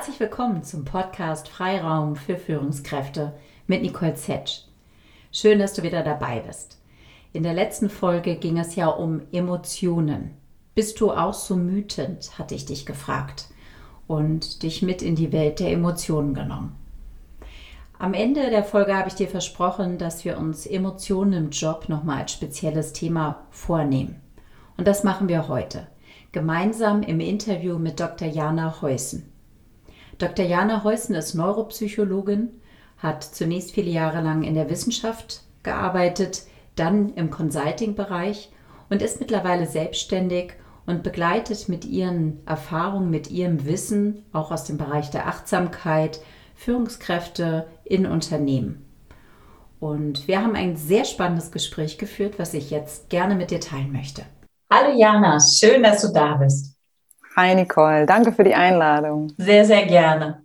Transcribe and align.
Herzlich 0.00 0.20
willkommen 0.20 0.62
zum 0.62 0.86
Podcast 0.86 1.46
Freiraum 1.50 2.16
für 2.16 2.38
Führungskräfte 2.38 3.34
mit 3.66 3.82
Nicole 3.82 4.14
Zetsch. 4.14 4.62
Schön, 5.30 5.58
dass 5.58 5.74
du 5.74 5.82
wieder 5.82 6.02
dabei 6.02 6.40
bist. 6.40 6.78
In 7.34 7.42
der 7.42 7.52
letzten 7.52 7.90
Folge 7.90 8.36
ging 8.36 8.58
es 8.58 8.76
ja 8.76 8.86
um 8.86 9.20
Emotionen. 9.30 10.30
Bist 10.74 11.02
du 11.02 11.10
auch 11.12 11.34
so 11.34 11.54
mütend, 11.54 12.38
hatte 12.38 12.54
ich 12.54 12.64
dich 12.64 12.86
gefragt 12.86 13.48
und 14.06 14.62
dich 14.62 14.80
mit 14.80 15.02
in 15.02 15.16
die 15.16 15.32
Welt 15.32 15.60
der 15.60 15.70
Emotionen 15.70 16.32
genommen. 16.32 16.76
Am 17.98 18.14
Ende 18.14 18.48
der 18.48 18.64
Folge 18.64 18.96
habe 18.96 19.08
ich 19.08 19.16
dir 19.16 19.28
versprochen, 19.28 19.98
dass 19.98 20.24
wir 20.24 20.38
uns 20.38 20.64
Emotionen 20.64 21.34
im 21.34 21.50
Job 21.50 21.90
nochmal 21.90 22.22
als 22.22 22.32
spezielles 22.32 22.94
Thema 22.94 23.44
vornehmen. 23.50 24.18
Und 24.78 24.88
das 24.88 25.04
machen 25.04 25.28
wir 25.28 25.46
heute, 25.48 25.88
gemeinsam 26.32 27.02
im 27.02 27.20
Interview 27.20 27.78
mit 27.78 28.00
Dr. 28.00 28.28
Jana 28.28 28.80
Heusen. 28.80 29.29
Dr. 30.20 30.44
Jana 30.44 30.84
Heusen 30.84 31.14
ist 31.14 31.32
Neuropsychologin, 31.32 32.50
hat 32.98 33.24
zunächst 33.24 33.72
viele 33.72 33.90
Jahre 33.90 34.20
lang 34.20 34.42
in 34.42 34.54
der 34.54 34.68
Wissenschaft 34.68 35.44
gearbeitet, 35.62 36.42
dann 36.76 37.14
im 37.14 37.30
Consulting-Bereich 37.30 38.52
und 38.90 39.00
ist 39.00 39.20
mittlerweile 39.20 39.66
selbstständig 39.66 40.52
und 40.84 41.02
begleitet 41.02 41.70
mit 41.70 41.86
ihren 41.86 42.46
Erfahrungen, 42.46 43.08
mit 43.08 43.30
ihrem 43.30 43.64
Wissen, 43.64 44.26
auch 44.34 44.50
aus 44.50 44.64
dem 44.64 44.76
Bereich 44.76 45.10
der 45.10 45.26
Achtsamkeit, 45.26 46.20
Führungskräfte 46.54 47.66
in 47.84 48.04
Unternehmen. 48.04 48.84
Und 49.78 50.28
wir 50.28 50.42
haben 50.42 50.54
ein 50.54 50.76
sehr 50.76 51.06
spannendes 51.06 51.50
Gespräch 51.50 51.96
geführt, 51.96 52.34
was 52.38 52.52
ich 52.52 52.70
jetzt 52.70 53.08
gerne 53.08 53.36
mit 53.36 53.50
dir 53.50 53.60
teilen 53.60 53.90
möchte. 53.90 54.26
Hallo 54.70 54.94
Jana, 54.94 55.38
schön, 55.40 55.82
dass 55.82 56.02
du 56.02 56.12
da 56.12 56.34
bist. 56.34 56.69
Hi 57.40 57.54
Nicole, 57.54 58.04
danke 58.04 58.32
für 58.32 58.44
die 58.44 58.54
Einladung. 58.54 59.32
Sehr, 59.38 59.64
sehr 59.64 59.86
gerne. 59.86 60.44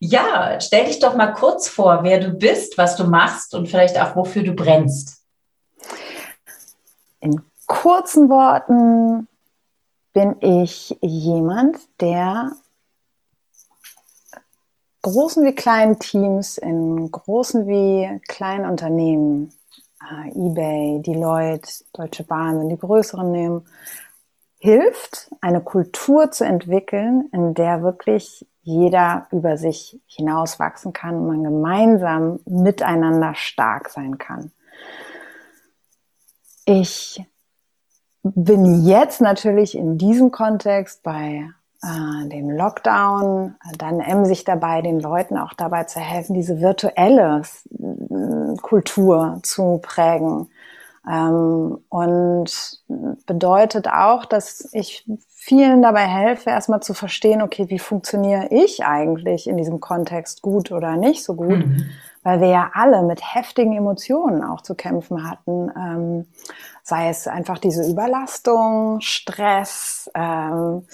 Ja, 0.00 0.58
stell 0.60 0.86
dich 0.86 0.98
doch 0.98 1.14
mal 1.14 1.32
kurz 1.32 1.68
vor, 1.68 2.00
wer 2.02 2.18
du 2.18 2.32
bist, 2.32 2.76
was 2.76 2.96
du 2.96 3.04
machst 3.04 3.54
und 3.54 3.68
vielleicht 3.68 3.96
auch 4.00 4.16
wofür 4.16 4.42
du 4.42 4.52
brennst. 4.52 5.22
In 7.20 7.40
kurzen 7.68 8.28
Worten 8.30 9.28
bin 10.12 10.34
ich 10.40 10.98
jemand, 11.02 11.78
der 12.00 12.50
großen 15.02 15.44
wie 15.44 15.54
kleinen 15.54 16.00
Teams 16.00 16.58
in 16.58 17.12
großen 17.12 17.68
wie 17.68 18.20
kleinen 18.26 18.68
Unternehmen, 18.68 19.52
äh, 20.02 20.30
eBay, 20.30 21.00
Deloitte, 21.00 21.84
Deutsche 21.92 22.24
Bahn, 22.24 22.58
wenn 22.58 22.70
die 22.70 22.78
größeren 22.78 23.30
nehmen, 23.30 23.64
hilft, 24.58 25.30
eine 25.40 25.60
Kultur 25.60 26.30
zu 26.30 26.44
entwickeln, 26.44 27.28
in 27.32 27.54
der 27.54 27.82
wirklich 27.82 28.46
jeder 28.62 29.26
über 29.30 29.56
sich 29.56 30.00
hinauswachsen 30.06 30.92
kann 30.92 31.16
und 31.16 31.26
man 31.26 31.44
gemeinsam 31.44 32.40
miteinander 32.44 33.34
stark 33.34 33.88
sein 33.88 34.18
kann. 34.18 34.52
Ich 36.66 37.24
bin 38.22 38.84
jetzt 38.84 39.20
natürlich 39.22 39.76
in 39.76 39.96
diesem 39.96 40.30
Kontext 40.30 41.02
bei 41.02 41.48
äh, 41.82 42.28
dem 42.28 42.50
Lockdown, 42.50 43.54
dann 43.78 44.00
emsig 44.00 44.44
dabei, 44.44 44.82
den 44.82 45.00
Leuten 45.00 45.38
auch 45.38 45.54
dabei 45.54 45.84
zu 45.84 46.00
helfen, 46.00 46.34
diese 46.34 46.60
virtuelle 46.60 47.42
äh, 47.70 48.56
Kultur 48.60 49.38
zu 49.42 49.78
prägen, 49.80 50.50
und 51.88 52.50
bedeutet 53.26 53.88
auch, 53.88 54.26
dass 54.26 54.68
ich 54.72 55.06
vielen 55.26 55.80
dabei 55.80 56.06
helfe, 56.06 56.50
erstmal 56.50 56.80
zu 56.80 56.92
verstehen, 56.92 57.40
okay, 57.40 57.70
wie 57.70 57.78
funktioniere 57.78 58.48
ich 58.50 58.84
eigentlich 58.84 59.48
in 59.48 59.56
diesem 59.56 59.80
Kontext 59.80 60.42
gut 60.42 60.70
oder 60.70 60.96
nicht 60.96 61.24
so 61.24 61.34
gut, 61.34 61.66
mhm. 61.66 61.88
weil 62.22 62.40
wir 62.42 62.48
ja 62.48 62.70
alle 62.74 63.02
mit 63.02 63.22
heftigen 63.34 63.72
Emotionen 63.72 64.44
auch 64.44 64.60
zu 64.60 64.74
kämpfen 64.74 65.28
hatten, 65.28 65.70
ähm, 65.74 66.26
sei 66.82 67.08
es 67.08 67.26
einfach 67.26 67.58
diese 67.58 67.90
Überlastung, 67.90 69.00
Stress, 69.00 70.10
ähm, 70.14 70.86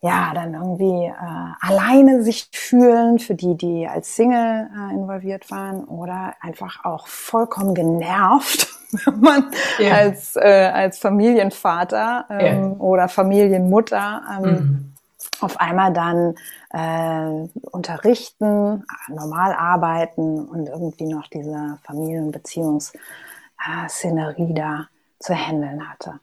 ja, 0.00 0.32
dann 0.34 0.54
irgendwie 0.54 1.06
äh, 1.06 1.12
alleine 1.60 2.24
sich 2.24 2.48
fühlen 2.52 3.20
für 3.20 3.34
die, 3.34 3.56
die 3.56 3.86
als 3.86 4.16
Single 4.16 4.68
äh, 4.76 4.94
involviert 4.94 5.50
waren 5.52 5.84
oder 5.84 6.34
einfach 6.40 6.84
auch 6.84 7.06
vollkommen 7.06 7.74
genervt 7.74 8.73
wenn 9.04 9.20
man 9.20 9.50
ja. 9.78 9.94
als, 9.94 10.36
äh, 10.36 10.70
als 10.72 10.98
Familienvater 10.98 12.26
ähm, 12.30 12.72
ja. 12.72 12.78
oder 12.78 13.08
Familienmutter 13.08 14.22
ähm, 14.30 14.50
mhm. 14.50 14.94
auf 15.40 15.58
einmal 15.60 15.92
dann 15.92 16.36
äh, 16.72 17.48
unterrichten, 17.70 18.84
normal 19.08 19.54
arbeiten 19.54 20.46
und 20.46 20.68
irgendwie 20.68 21.06
noch 21.06 21.26
diese 21.28 21.78
Familienbeziehungsszenerie 21.84 24.54
da 24.54 24.88
zu 25.18 25.34
handeln 25.34 25.88
hatte. 25.88 26.20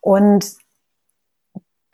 Und 0.00 0.56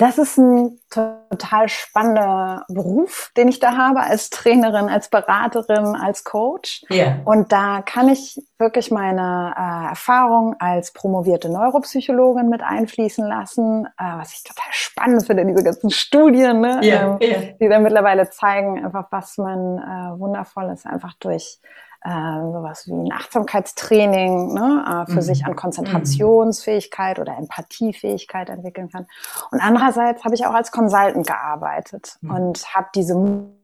das 0.02 0.18
ist 0.18 0.36
ein 0.36 0.80
total 0.90 1.68
spannender 1.68 2.64
Beruf, 2.68 3.30
den 3.36 3.46
ich 3.46 3.60
da 3.60 3.76
habe 3.76 4.00
als 4.00 4.30
Trainerin, 4.30 4.88
als 4.88 5.08
Beraterin, 5.08 5.94
als 5.94 6.24
Coach. 6.24 6.84
Yeah. 6.90 7.20
Und 7.24 7.52
da 7.52 7.82
kann 7.82 8.08
ich 8.08 8.42
wirklich 8.58 8.90
meine 8.90 9.54
äh, 9.56 9.90
Erfahrung 9.90 10.56
als 10.58 10.92
promovierte 10.92 11.48
Neuropsychologin 11.48 12.48
mit 12.48 12.62
einfließen 12.62 13.24
lassen, 13.26 13.86
äh, 13.96 14.18
was 14.18 14.32
ich 14.34 14.42
total 14.42 14.72
spannend 14.72 15.24
finde, 15.24 15.46
diese 15.46 15.62
ganzen 15.62 15.90
Studien, 15.90 16.60
ne, 16.60 16.80
yeah, 16.82 17.02
ähm, 17.02 17.18
yeah. 17.20 17.40
die 17.60 17.68
dann 17.68 17.84
mittlerweile 17.84 18.28
zeigen, 18.28 18.84
einfach 18.84 19.06
was 19.10 19.38
man 19.38 19.78
äh, 19.78 20.18
wundervolles 20.18 20.84
einfach 20.84 21.14
durch 21.20 21.60
äh, 22.04 22.52
sowas 22.52 22.86
wie 22.86 22.92
ein 22.92 23.12
Achtsamkeitstraining 23.12 24.54
ne, 24.54 24.84
äh, 24.86 25.10
für 25.10 25.18
mhm. 25.18 25.22
sich 25.22 25.44
an 25.44 25.56
Konzentrationsfähigkeit 25.56 27.18
oder 27.18 27.36
Empathiefähigkeit 27.36 28.50
entwickeln 28.50 28.90
kann. 28.90 29.06
Und 29.50 29.60
andererseits 29.60 30.24
habe 30.24 30.34
ich 30.34 30.46
auch 30.46 30.54
als 30.54 30.70
Consultant 30.72 31.26
gearbeitet 31.26 32.16
mhm. 32.20 32.30
und 32.30 32.74
habe 32.74 32.88
diese 32.94 33.14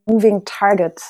Moving 0.07 0.45
Target 0.45 1.01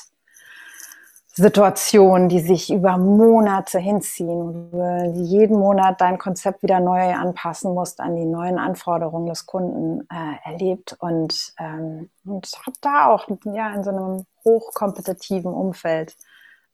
Situationen, 1.39 2.27
die 2.27 2.41
sich 2.41 2.71
über 2.71 2.97
Monate 2.97 3.79
hinziehen, 3.79 4.71
wo 4.71 4.77
du 4.77 5.11
jeden 5.21 5.57
Monat 5.57 6.01
dein 6.01 6.17
Konzept 6.17 6.63
wieder 6.63 6.81
neu 6.81 7.13
anpassen 7.13 7.73
musst 7.73 8.01
an 8.01 8.15
die 8.17 8.25
neuen 8.25 8.59
Anforderungen 8.59 9.27
des 9.27 9.45
Kunden 9.45 10.01
äh, 10.11 10.49
erlebt 10.49 10.97
und, 10.99 11.53
ähm, 11.57 12.09
und 12.25 12.51
habe 12.65 12.75
da 12.81 13.07
auch 13.07 13.27
ja 13.45 13.73
in 13.73 13.83
so 13.83 13.91
einem 13.91 14.25
hochkompetitiven 14.43 15.53
Umfeld 15.53 16.15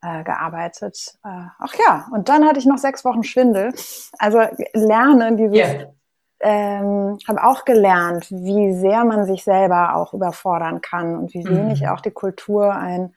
äh, 0.06 0.22
gearbeitet. 0.22 1.18
Äh, 1.24 1.48
ach 1.58 1.74
ja, 1.74 2.06
und 2.12 2.28
dann 2.28 2.44
hatte 2.44 2.58
ich 2.58 2.66
noch 2.66 2.78
sechs 2.78 3.04
Wochen 3.04 3.24
Schwindel. 3.24 3.72
Also 4.18 4.40
lernen 4.72 5.36
dieses, 5.36 5.56
yeah. 5.56 5.92
ähm, 6.40 7.18
habe 7.26 7.42
auch 7.42 7.64
gelernt, 7.64 8.30
wie 8.30 8.74
sehr 8.74 9.04
man 9.04 9.24
sich 9.24 9.42
selber 9.42 9.96
auch 9.96 10.14
überfordern 10.14 10.80
kann 10.80 11.16
und 11.16 11.34
wie 11.34 11.44
wenig 11.44 11.82
mhm. 11.82 11.88
auch 11.88 12.00
die 12.00 12.12
Kultur 12.12 12.72
ein 12.72 13.14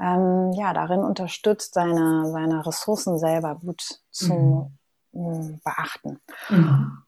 ähm, 0.00 0.52
ja 0.52 0.72
darin 0.72 1.00
unterstützt, 1.00 1.74
seine 1.74 2.30
seine 2.30 2.64
Ressourcen 2.64 3.18
selber 3.18 3.56
gut 3.56 3.82
zu 4.10 4.70
mhm. 5.12 5.60
beachten. 5.64 6.20
Mhm. 6.50 6.98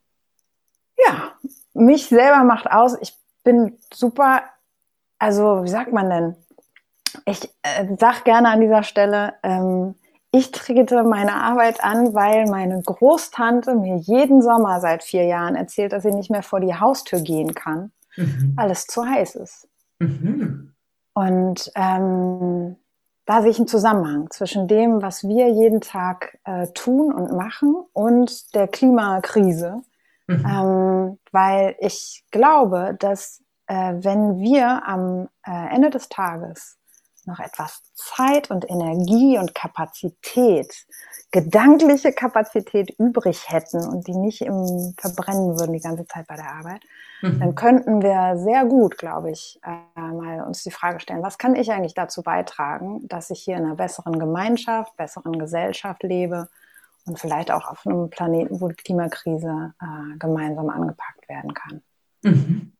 Ja, 1.06 1.32
mich 1.72 2.08
selber 2.08 2.42
macht 2.42 2.70
aus. 2.70 2.96
Ich 3.00 3.16
bin 3.44 3.78
super. 3.92 4.42
Also 5.18 5.62
wie 5.62 5.68
sagt 5.68 5.92
man 5.92 6.10
denn? 6.10 6.36
Ich 7.26 7.44
äh, 7.62 7.86
sag 7.98 8.24
gerne 8.24 8.48
an 8.48 8.60
dieser 8.60 8.82
Stelle, 8.82 9.34
ähm, 9.42 9.94
ich 10.32 10.52
trete 10.52 11.02
meine 11.02 11.34
Arbeit 11.34 11.82
an, 11.82 12.14
weil 12.14 12.46
meine 12.46 12.80
Großtante 12.82 13.74
mir 13.74 13.96
jeden 13.96 14.42
Sommer 14.42 14.80
seit 14.80 15.02
vier 15.02 15.24
Jahren 15.24 15.56
erzählt, 15.56 15.92
dass 15.92 16.04
sie 16.04 16.12
nicht 16.12 16.30
mehr 16.30 16.42
vor 16.42 16.60
die 16.60 16.74
Haustür 16.74 17.20
gehen 17.20 17.54
kann, 17.54 17.90
mhm. 18.16 18.52
weil 18.56 18.70
es 18.70 18.86
zu 18.86 19.04
heiß 19.04 19.34
ist. 19.34 19.68
Mhm. 19.98 20.72
Und 21.14 21.72
ähm, 21.74 22.76
da 23.26 23.42
sehe 23.42 23.50
ich 23.50 23.58
einen 23.58 23.66
Zusammenhang 23.66 24.30
zwischen 24.30 24.68
dem, 24.68 25.02
was 25.02 25.24
wir 25.24 25.48
jeden 25.48 25.80
Tag 25.80 26.38
äh, 26.44 26.68
tun 26.74 27.12
und 27.12 27.32
machen 27.32 27.76
und 27.92 28.54
der 28.54 28.68
Klimakrise. 28.68 29.82
Mhm. 30.28 30.46
Ähm, 30.48 31.18
weil 31.32 31.74
ich 31.80 32.24
glaube, 32.30 32.96
dass 32.98 33.42
äh, 33.66 33.94
wenn 33.98 34.38
wir 34.38 34.86
am 34.86 35.28
äh, 35.44 35.74
Ende 35.74 35.90
des 35.90 36.08
Tages 36.08 36.79
noch 37.26 37.38
etwas 37.38 37.82
Zeit 37.94 38.50
und 38.50 38.68
Energie 38.68 39.38
und 39.38 39.54
Kapazität, 39.54 40.86
gedankliche 41.30 42.12
Kapazität 42.12 42.90
übrig 42.98 43.48
hätten 43.48 43.86
und 43.86 44.06
die 44.06 44.14
nicht 44.14 44.40
im 44.42 44.94
verbrennen 44.98 45.58
würden 45.58 45.72
die 45.72 45.80
ganze 45.80 46.06
Zeit 46.06 46.26
bei 46.26 46.36
der 46.36 46.50
Arbeit, 46.50 46.82
mhm. 47.22 47.40
dann 47.40 47.54
könnten 47.54 48.02
wir 48.02 48.36
sehr 48.38 48.64
gut, 48.64 48.98
glaube 48.98 49.30
ich, 49.30 49.60
äh, 49.62 50.00
mal 50.00 50.42
uns 50.42 50.62
die 50.62 50.70
Frage 50.70 51.00
stellen, 51.00 51.22
was 51.22 51.38
kann 51.38 51.54
ich 51.54 51.70
eigentlich 51.70 51.94
dazu 51.94 52.22
beitragen, 52.22 53.06
dass 53.08 53.30
ich 53.30 53.40
hier 53.40 53.56
in 53.56 53.64
einer 53.64 53.76
besseren 53.76 54.18
Gemeinschaft, 54.18 54.96
besseren 54.96 55.38
Gesellschaft 55.38 56.02
lebe 56.02 56.48
und 57.06 57.18
vielleicht 57.18 57.50
auch 57.50 57.68
auf 57.70 57.86
einem 57.86 58.10
Planeten, 58.10 58.60
wo 58.60 58.68
die 58.68 58.74
Klimakrise 58.74 59.74
äh, 59.80 60.18
gemeinsam 60.18 60.68
angepackt 60.68 61.28
werden 61.28 61.54
kann. 61.54 61.82
Mhm. 62.22 62.72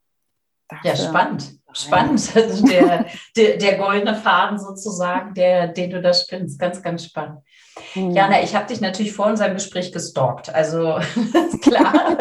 Ja, 0.83 0.97
spannend. 0.97 1.60
Spannend. 1.73 2.31
Also 2.35 2.67
der, 2.67 3.07
der, 3.37 3.57
der 3.57 3.79
goldene 3.79 4.15
Faden 4.15 4.59
sozusagen, 4.59 5.35
der, 5.35 5.69
den 5.69 5.91
du 5.91 6.03
da 6.03 6.13
spinnst. 6.13 6.59
Ganz, 6.59 6.83
ganz 6.83 7.05
spannend. 7.05 7.39
Mhm. 7.95 8.11
Jana, 8.11 8.43
ich 8.43 8.55
habe 8.55 8.67
dich 8.67 8.81
natürlich 8.81 9.13
vor 9.13 9.27
unserem 9.27 9.55
Gespräch 9.55 9.93
gestalkt. 9.93 10.55
Also 10.55 10.99
klar, 11.63 12.19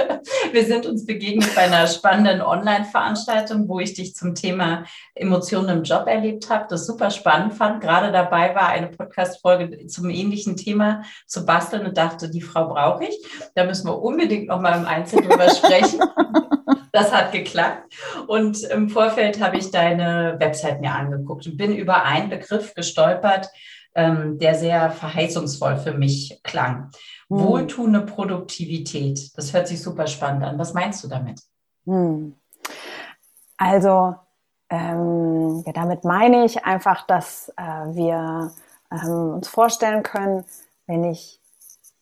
wir 0.52 0.66
sind 0.66 0.86
uns 0.86 1.06
begegnet 1.06 1.54
bei 1.56 1.64
einer 1.64 1.88
spannenden 1.88 2.42
Online-Veranstaltung, 2.42 3.68
wo 3.68 3.80
ich 3.80 3.94
dich 3.94 4.16
zum 4.16 4.36
Thema 4.36 4.86
Emotionen 5.16 5.70
im 5.70 5.84
Job 5.84 6.08
erlebt 6.08 6.50
habe, 6.50 6.66
das 6.70 6.86
super 6.86 7.10
spannend 7.10 7.54
fand. 7.54 7.82
Gerade 7.82 8.12
dabei 8.12 8.56
war 8.56 8.70
eine 8.70 8.88
Podcast-Folge 8.88 9.88
zum 9.88 10.10
ähnlichen 10.10 10.56
Thema 10.56 11.04
zu 11.28 11.46
basteln 11.46 11.86
und 11.86 11.98
dachte, 11.98 12.30
die 12.30 12.42
Frau 12.42 12.68
brauche 12.68 13.06
ich. 13.06 13.18
Da 13.56 13.64
müssen 13.64 13.88
wir 13.88 14.02
unbedingt 14.02 14.48
noch 14.48 14.62
mal 14.62 14.78
im 14.78 14.86
Einzelnen 14.86 15.30
drüber 15.30 15.50
sprechen. 15.50 16.00
Das 16.92 17.12
hat 17.14 17.32
geklappt. 17.32 17.94
Und 18.28 18.64
im 18.64 18.90
Vorfeld 18.90 19.39
habe 19.42 19.58
ich 19.58 19.72
deine 19.72 20.36
Website 20.40 20.82
mir 20.82 20.92
angeguckt 20.92 21.46
und 21.48 21.58
bin 21.58 21.76
über 21.76 22.04
einen 22.04 22.30
Begriff 22.30 22.74
gestolpert, 22.74 23.50
ähm, 23.96 24.38
der 24.40 24.56
sehr 24.56 24.92
verheißungsvoll 24.92 25.78
für 25.78 25.94
mich 25.94 26.42
klang. 26.44 26.92
Hm. 27.30 27.40
Wohltuende 27.40 28.02
Produktivität. 28.02 29.36
Das 29.36 29.54
hört 29.54 29.68
sich 29.68 29.82
super 29.82 30.08
spannend 30.08 30.44
an. 30.44 30.58
Was 30.60 30.74
meinst 30.74 31.04
du 31.04 31.08
damit? 31.08 31.42
Hm. 31.86 32.36
Also, 33.58 34.16
ähm, 34.70 35.64
ja, 35.66 35.74
damit 35.74 36.04
meine 36.04 36.46
ich 36.46 36.64
einfach, 36.64 37.06
dass 37.08 37.50
äh, 37.58 37.64
wir 37.64 38.52
ähm, 38.92 39.34
uns 39.34 39.48
vorstellen 39.48 40.04
können, 40.04 40.46
wenn 40.88 41.04
ich 41.04 41.39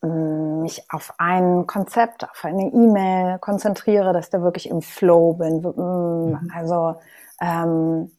mich 0.01 0.85
auf 0.89 1.13
ein 1.17 1.65
Konzept, 1.67 2.23
auf 2.23 2.45
eine 2.45 2.71
E-Mail 2.71 3.39
konzentriere, 3.39 4.13
dass 4.13 4.25
ich 4.25 4.31
da 4.31 4.41
wirklich 4.41 4.69
im 4.69 4.81
Flow 4.81 5.33
bin. 5.33 5.61
Mhm. 5.61 6.51
Also 6.53 6.95
ähm, 7.41 8.11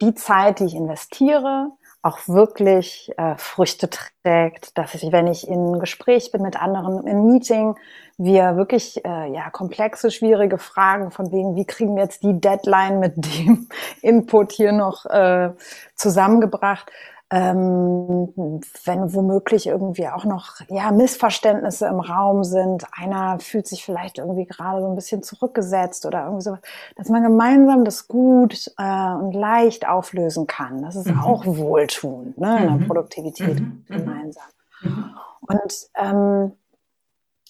die 0.00 0.14
Zeit, 0.14 0.60
die 0.60 0.64
ich 0.64 0.74
investiere, 0.74 1.70
auch 2.02 2.20
wirklich 2.28 3.10
äh, 3.16 3.34
Früchte 3.36 3.90
trägt, 3.90 4.78
dass 4.78 4.94
ich, 4.94 5.10
wenn 5.10 5.26
ich 5.26 5.48
in 5.48 5.80
Gespräch 5.80 6.30
bin 6.30 6.42
mit 6.42 6.60
anderen, 6.60 7.04
im 7.06 7.26
Meeting, 7.26 7.74
wir 8.16 8.56
wirklich 8.56 9.04
äh, 9.04 9.32
ja 9.32 9.50
komplexe, 9.50 10.10
schwierige 10.10 10.58
Fragen 10.58 11.10
von 11.10 11.32
wegen, 11.32 11.56
wie 11.56 11.64
kriegen 11.64 11.96
wir 11.96 12.04
jetzt 12.04 12.22
die 12.22 12.40
Deadline 12.40 13.00
mit 13.00 13.16
dem 13.16 13.68
Input 14.02 14.52
hier 14.52 14.72
noch 14.72 15.04
äh, 15.06 15.50
zusammengebracht, 15.96 16.90
ähm, 17.30 18.62
wenn 18.84 19.14
womöglich 19.14 19.66
irgendwie 19.66 20.08
auch 20.08 20.24
noch 20.24 20.60
ja 20.68 20.92
Missverständnisse 20.92 21.86
im 21.86 21.98
Raum 21.98 22.44
sind, 22.44 22.86
einer 22.92 23.40
fühlt 23.40 23.66
sich 23.66 23.84
vielleicht 23.84 24.18
irgendwie 24.18 24.46
gerade 24.46 24.80
so 24.80 24.88
ein 24.88 24.94
bisschen 24.94 25.24
zurückgesetzt 25.24 26.06
oder 26.06 26.24
irgendwie 26.24 26.44
so, 26.44 26.58
dass 26.94 27.08
man 27.08 27.24
gemeinsam 27.24 27.84
das 27.84 28.06
gut 28.06 28.70
äh, 28.78 29.12
und 29.14 29.32
leicht 29.32 29.88
auflösen 29.88 30.46
kann. 30.46 30.82
Das 30.82 30.94
ist 30.94 31.08
mhm. 31.08 31.20
auch 31.20 31.44
wohltuend 31.46 32.38
ne, 32.38 32.58
in 32.58 32.62
der 32.62 32.76
mhm. 32.76 32.86
Produktivität 32.86 33.60
mhm. 33.60 33.84
mhm. 33.88 33.96
gemeinsam. 33.96 34.44
Mhm. 34.82 35.14
Und 35.40 35.74
ähm, 35.96 36.52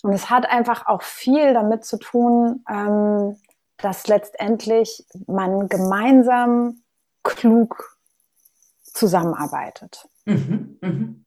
und 0.02 0.12
es 0.12 0.30
hat 0.30 0.48
einfach 0.48 0.86
auch 0.86 1.02
viel 1.02 1.52
damit 1.52 1.84
zu 1.84 1.98
tun, 1.98 2.64
ähm, 2.70 3.36
dass 3.78 4.06
letztendlich 4.06 5.04
man 5.26 5.68
gemeinsam 5.68 6.82
klug 7.24 7.95
zusammenarbeitet. 8.96 10.08
Mhm, 10.24 10.78
mhm. 10.80 11.24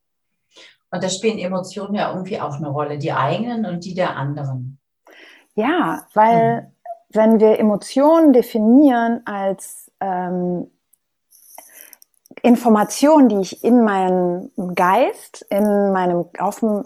Und 0.92 1.04
da 1.04 1.10
spielen 1.10 1.38
Emotionen 1.38 1.96
ja 1.96 2.12
irgendwie 2.12 2.42
auch 2.42 2.56
eine 2.56 2.70
Rolle, 2.70 2.98
die 2.98 3.14
eigenen 3.14 3.66
und 3.66 3.86
die 3.86 3.94
der 3.94 4.16
anderen. 4.16 4.80
Ja, 5.54 6.08
weil 6.14 6.62
mhm. 6.62 6.68
wenn 7.10 7.40
wir 7.40 7.60
Emotionen 7.60 8.34
definieren 8.34 9.22
als 9.26 9.92
ähm, 10.00 10.72
Informationen, 12.42 13.30
die 13.30 13.40
ich 13.42 13.64
in 13.64 13.84
meinem 13.84 14.52
Geist, 14.74 15.46
in 15.50 15.92
meinem, 15.92 16.26
auf 16.40 16.62
dem, 16.62 16.86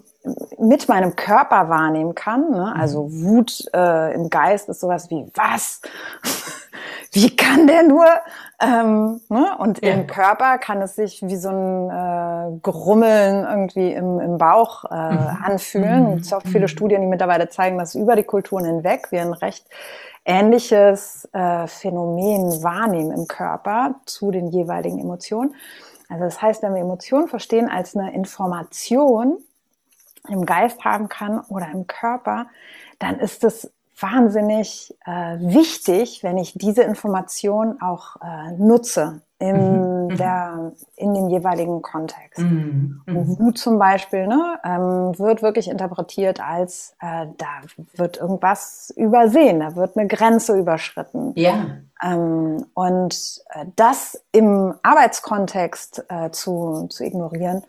mit 0.57 0.89
meinem 0.89 1.15
Körper 1.15 1.69
wahrnehmen 1.69 2.15
kann. 2.15 2.51
Ne? 2.51 2.73
Also 2.75 3.07
mhm. 3.07 3.23
Wut 3.23 3.65
äh, 3.73 4.13
im 4.15 4.29
Geist 4.29 4.69
ist 4.69 4.79
sowas 4.79 5.09
wie, 5.09 5.27
was? 5.35 5.81
Wie 7.13 7.35
kann 7.35 7.67
der 7.67 7.83
nur? 7.83 8.05
Ähm, 8.59 9.21
ne? 9.29 9.55
Und 9.59 9.83
ja. 9.83 9.93
im 9.93 10.07
Körper 10.07 10.57
kann 10.57 10.81
es 10.81 10.95
sich 10.95 11.21
wie 11.21 11.37
so 11.37 11.49
ein 11.49 11.89
äh, 11.89 12.59
Grummeln 12.61 13.45
irgendwie 13.45 13.93
im, 13.93 14.19
im 14.19 14.37
Bauch 14.39 14.85
äh, 14.85 15.13
mhm. 15.13 15.37
anfühlen. 15.43 16.03
Mhm. 16.03 16.13
Es 16.17 16.29
gibt 16.29 16.33
auch 16.33 16.49
viele 16.49 16.61
mhm. 16.61 16.69
Studien, 16.69 17.01
die 17.01 17.07
mittlerweile 17.07 17.49
zeigen, 17.49 17.77
dass 17.77 17.93
über 17.93 18.15
die 18.15 18.23
Kulturen 18.23 18.65
hinweg 18.65 19.11
wir 19.11 19.21
ein 19.21 19.33
recht 19.33 19.65
ähnliches 20.25 21.29
äh, 21.33 21.67
Phänomen 21.67 22.63
wahrnehmen 22.63 23.11
im 23.11 23.27
Körper 23.27 23.95
zu 24.05 24.31
den 24.31 24.47
jeweiligen 24.47 24.97
Emotionen. 24.97 25.53
Also 26.09 26.23
das 26.23 26.41
heißt, 26.41 26.63
wenn 26.63 26.73
wir 26.73 26.81
Emotionen 26.81 27.27
verstehen 27.27 27.69
als 27.69 27.95
eine 27.95 28.13
Information 28.13 29.37
im 30.29 30.45
Geist 30.45 30.83
haben 30.83 31.09
kann 31.09 31.41
oder 31.49 31.69
im 31.71 31.85
Körper, 31.85 32.47
dann 32.99 33.19
ist 33.19 33.43
es 33.43 33.72
wahnsinnig 33.99 34.95
äh, 35.05 35.37
wichtig, 35.39 36.23
wenn 36.23 36.37
ich 36.37 36.53
diese 36.55 36.83
Information 36.83 37.81
auch 37.81 38.15
äh, 38.21 38.51
nutze 38.57 39.21
in, 39.39 39.55
mhm. 39.55 40.07
mhm. 40.07 40.17
der, 40.17 40.71
in 40.95 41.13
dem 41.13 41.29
jeweiligen 41.29 41.81
Kontext. 41.81 42.39
Mhm. 42.39 43.01
Mhm. 43.05 43.39
Wut 43.39 43.57
zum 43.57 43.77
Beispiel 43.77 44.27
ne, 44.27 44.59
ähm, 44.63 45.17
wird 45.19 45.41
wirklich 45.41 45.69
interpretiert 45.69 46.39
als, 46.39 46.95
äh, 47.01 47.27
da 47.37 47.47
wird 47.95 48.17
irgendwas 48.17 48.93
übersehen, 48.95 49.59
da 49.59 49.75
wird 49.75 49.97
eine 49.97 50.07
Grenze 50.07 50.57
überschritten. 50.57 51.33
Ja. 51.35 51.65
Ähm, 52.01 52.65
und 52.73 53.41
äh, 53.49 53.65
das 53.75 54.23
im 54.31 54.75
Arbeitskontext 54.81 56.05
äh, 56.09 56.31
zu, 56.31 56.87
zu 56.89 57.03
ignorieren, 57.03 57.63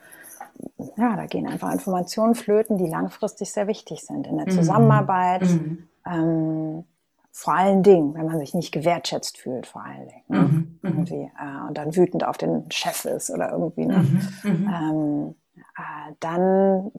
ja, 0.96 1.16
da 1.16 1.26
gehen 1.26 1.48
einfach 1.48 1.72
Informationen 1.72 2.36
flöten, 2.36 2.78
die 2.78 2.86
langfristig 2.86 3.52
sehr 3.52 3.66
wichtig 3.66 4.04
sind 4.06 4.26
in 4.28 4.36
der 4.36 4.46
mhm. 4.46 4.52
Zusammenarbeit. 4.52 5.42
Mhm 5.42 5.88
ähm, 6.06 6.84
vor 7.32 7.54
allen 7.54 7.82
Dingen, 7.82 8.14
wenn 8.14 8.26
man 8.26 8.38
sich 8.38 8.54
nicht 8.54 8.72
gewertschätzt 8.72 9.38
fühlt, 9.38 9.66
vor 9.66 9.82
allen 9.84 10.08
Dingen. 10.08 10.22
Ne? 10.28 10.38
Mhm, 10.38 10.54
mhm, 10.54 10.78
irgendwie, 10.82 11.30
äh, 11.38 11.68
und 11.68 11.76
dann 11.76 11.96
wütend 11.96 12.24
auf 12.24 12.38
den 12.38 12.70
Chef 12.70 13.04
ist 13.04 13.30
oder 13.30 13.50
irgendwie. 13.50 13.86
Ne? 13.86 13.98
Mhm, 13.98 14.50
mhm, 14.50 14.68
ähm, 14.68 15.34
äh, 15.76 16.12
dann 16.20 16.92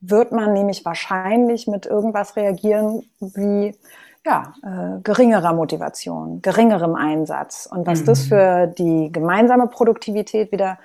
wird 0.00 0.32
man 0.32 0.54
nämlich 0.54 0.84
wahrscheinlich 0.84 1.66
mit 1.66 1.84
irgendwas 1.84 2.36
reagieren 2.36 3.02
wie 3.20 3.74
ja, 4.24 4.54
äh, 4.62 5.00
geringerer 5.02 5.52
Motivation, 5.52 6.42
geringerem 6.42 6.94
Einsatz. 6.94 7.66
Und 7.70 7.86
was 7.86 8.04
das 8.04 8.24
mhm. 8.24 8.28
für 8.28 8.66
die 8.66 9.12
gemeinsame 9.12 9.66
Produktivität 9.66 10.52
wieder 10.52 10.78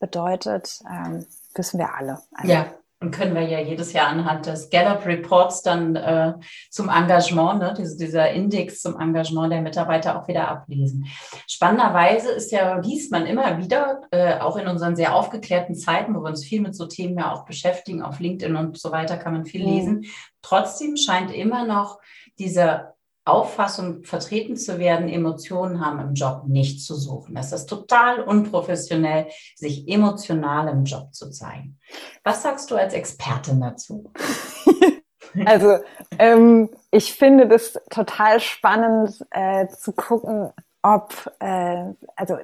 bedeutet, 0.00 0.80
ähm, 0.90 1.24
wissen 1.54 1.78
wir 1.78 1.94
alle. 1.94 2.18
Also, 2.32 2.52
ja, 2.52 2.66
und 3.02 3.10
können 3.10 3.34
wir 3.34 3.42
ja 3.42 3.60
jedes 3.60 3.92
Jahr 3.92 4.08
anhand 4.08 4.46
des 4.46 4.70
Gallup 4.70 5.04
Reports 5.04 5.62
dann 5.62 5.96
äh, 5.96 6.34
zum 6.70 6.88
Engagement, 6.88 7.58
ne, 7.58 7.74
diese, 7.76 7.96
dieser 7.96 8.30
Index 8.30 8.80
zum 8.80 8.98
Engagement 8.98 9.52
der 9.52 9.60
Mitarbeiter 9.60 10.18
auch 10.20 10.28
wieder 10.28 10.48
ablesen. 10.48 11.06
Spannenderweise 11.48 12.30
ist 12.30 12.52
ja, 12.52 12.78
liest 12.78 13.10
man 13.10 13.26
immer 13.26 13.58
wieder, 13.58 14.02
äh, 14.10 14.38
auch 14.38 14.56
in 14.56 14.68
unseren 14.68 14.96
sehr 14.96 15.14
aufgeklärten 15.14 15.74
Zeiten, 15.74 16.14
wo 16.14 16.20
wir 16.20 16.30
uns 16.30 16.44
viel 16.44 16.60
mit 16.60 16.76
so 16.76 16.86
Themen 16.86 17.18
ja 17.18 17.32
auch 17.32 17.44
beschäftigen, 17.44 18.02
auf 18.02 18.20
LinkedIn 18.20 18.56
und 18.56 18.78
so 18.78 18.92
weiter 18.92 19.16
kann 19.16 19.32
man 19.32 19.44
viel 19.44 19.66
mhm. 19.66 19.72
lesen. 19.72 20.04
Trotzdem 20.40 20.96
scheint 20.96 21.32
immer 21.34 21.66
noch 21.66 21.98
dieser 22.38 22.91
Auffassung 23.24 24.02
vertreten 24.02 24.56
zu 24.56 24.78
werden, 24.78 25.08
Emotionen 25.08 25.84
haben 25.84 26.00
im 26.00 26.14
Job 26.14 26.44
nicht 26.46 26.84
zu 26.84 26.96
suchen. 26.96 27.36
Es 27.36 27.52
ist 27.52 27.66
total 27.66 28.20
unprofessionell, 28.20 29.28
sich 29.54 29.88
emotional 29.88 30.68
im 30.68 30.84
Job 30.84 31.14
zu 31.14 31.30
zeigen. 31.30 31.78
Was 32.24 32.42
sagst 32.42 32.70
du 32.70 32.76
als 32.76 32.94
Expertin 32.94 33.60
dazu? 33.60 34.12
Also 35.46 35.78
ähm, 36.18 36.68
ich 36.90 37.14
finde 37.14 37.48
das 37.48 37.80
total 37.88 38.38
spannend 38.38 39.24
äh, 39.30 39.66
zu 39.68 39.92
gucken, 39.92 40.52
ob, 40.82 41.32
äh, 41.38 41.84
also 42.16 42.36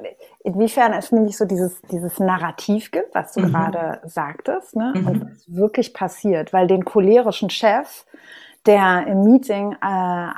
inwiefern 0.44 0.92
es 0.92 1.10
nämlich 1.10 1.36
so 1.36 1.44
dieses, 1.44 1.80
dieses 1.90 2.18
Narrativ 2.20 2.90
gibt, 2.90 3.14
was 3.14 3.32
du 3.32 3.40
mhm. 3.40 3.50
gerade 3.50 4.00
sagtest, 4.04 4.76
ne? 4.76 4.94
Mhm. 4.96 5.06
und 5.06 5.22
was 5.22 5.44
wirklich 5.48 5.92
passiert, 5.92 6.52
weil 6.52 6.66
den 6.66 6.84
cholerischen 6.84 7.50
Chef, 7.50 8.06
der 8.64 9.06
im 9.06 9.24
Meeting 9.24 9.72
äh, 9.72 10.30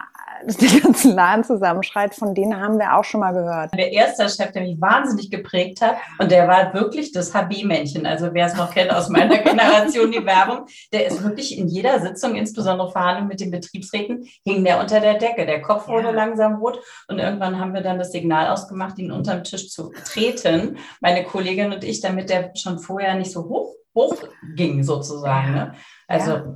den 0.46 0.80
ganzen 0.80 1.14
Laden 1.14 1.44
zusammenschreit, 1.44 2.14
von 2.14 2.34
denen 2.34 2.60
haben 2.60 2.78
wir 2.78 2.96
auch 2.96 3.04
schon 3.04 3.20
mal 3.20 3.32
gehört. 3.32 3.72
Der 3.74 3.92
erste 3.92 4.28
Chef, 4.28 4.52
der 4.52 4.62
mich 4.62 4.80
wahnsinnig 4.80 5.30
geprägt 5.30 5.80
hat, 5.80 5.96
und 6.18 6.30
der 6.30 6.48
war 6.48 6.72
wirklich 6.74 7.12
das 7.12 7.34
HB-Männchen. 7.34 8.06
Also 8.06 8.30
wer 8.32 8.46
es 8.46 8.56
noch 8.56 8.72
kennt 8.72 8.92
aus 8.92 9.08
meiner 9.08 9.38
Generation, 9.42 10.12
die 10.12 10.24
Werbung, 10.24 10.66
der 10.92 11.06
ist 11.06 11.22
wirklich 11.22 11.58
in 11.58 11.68
jeder 11.68 12.00
Sitzung, 12.00 12.34
insbesondere 12.34 12.90
Verhandlungen 12.90 13.28
mit 13.28 13.40
den 13.40 13.50
Betriebsräten, 13.50 14.28
hing 14.44 14.64
der 14.64 14.80
unter 14.80 15.00
der 15.00 15.14
Decke. 15.14 15.46
Der 15.46 15.62
Kopf 15.62 15.88
wurde 15.88 16.08
ja. 16.08 16.10
langsam 16.10 16.56
rot 16.56 16.80
und 17.08 17.18
irgendwann 17.18 17.58
haben 17.58 17.74
wir 17.74 17.82
dann 17.82 17.98
das 17.98 18.12
Signal 18.12 18.48
ausgemacht, 18.48 18.98
ihn 18.98 19.12
unterm 19.12 19.44
Tisch 19.44 19.68
zu 19.70 19.92
treten, 20.04 20.78
meine 21.00 21.24
Kollegin 21.24 21.72
und 21.72 21.84
ich, 21.84 22.00
damit 22.00 22.30
der 22.30 22.52
schon 22.56 22.78
vorher 22.78 23.14
nicht 23.14 23.32
so 23.32 23.44
hoch, 23.44 23.74
hoch 23.94 24.16
ging 24.54 24.82
sozusagen. 24.82 25.52
Ne? 25.52 25.74
Also 26.06 26.30
ja 26.30 26.54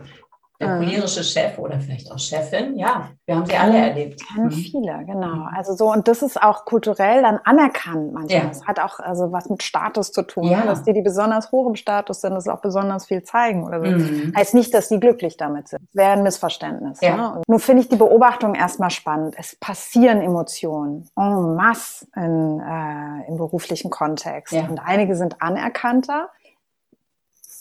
Der 0.61 0.69
mhm. 0.69 0.85
cholerische 0.85 1.25
Chef 1.25 1.59
oder 1.59 1.81
vielleicht 1.81 2.13
auch 2.13 2.19
Chefin, 2.19 2.77
ja, 2.77 3.09
wir 3.27 3.35
haben 3.35 3.47
sie 3.47 3.57
alle 3.57 3.77
erlebt. 3.77 4.23
Kennen 4.25 4.47
mhm. 4.47 4.51
viele, 4.53 5.05
genau. 5.05 5.35
Mhm. 5.35 5.49
Also 5.53 5.75
so, 5.75 5.91
und 5.91 6.07
das 6.07 6.23
ist 6.23 6.41
auch 6.41 6.65
kulturell 6.65 7.23
dann 7.23 7.41
anerkannt 7.43 8.13
manchmal. 8.13 8.43
Ja. 8.43 8.49
Das 8.49 8.65
hat 8.65 8.79
auch 8.79 9.01
also 9.01 9.33
was 9.33 9.51
mit 9.51 9.65
Status 9.65 10.13
zu 10.13 10.23
tun, 10.23 10.45
ja. 10.45 10.65
dass 10.65 10.85
die, 10.85 10.93
die 10.93 11.03
besonders 11.03 11.51
hoch 11.51 11.67
im 11.67 11.75
Status 11.75 12.21
sind, 12.21 12.35
das 12.35 12.47
auch 12.47 12.61
besonders 12.61 13.07
viel 13.07 13.25
zeigen 13.25 13.67
oder 13.67 13.81
so. 13.81 13.91
Mhm. 13.91 14.33
Heißt 14.37 14.55
nicht, 14.55 14.73
dass 14.73 14.89
die 14.89 15.01
glücklich 15.01 15.37
damit 15.37 15.67
sind. 15.69 15.81
Das 15.83 15.95
wäre 15.97 16.13
ein 16.13 16.23
Missverständnis. 16.23 17.01
Ja. 17.01 17.17
Ne? 17.17 17.43
Nur 17.49 17.59
finde 17.59 17.83
ich 17.83 17.89
die 17.89 17.97
Beobachtung 17.97 18.55
erstmal 18.55 18.91
spannend. 18.91 19.35
Es 19.37 19.57
passieren 19.57 20.23
Emotionen 20.23 21.09
en 21.17 21.57
masse 21.57 22.07
in, 22.15 22.61
äh, 22.61 23.29
im 23.29 23.37
beruflichen 23.39 23.91
Kontext. 23.91 24.53
Ja. 24.53 24.69
Und 24.69 24.79
einige 24.79 25.17
sind 25.17 25.43
anerkannter 25.43 26.29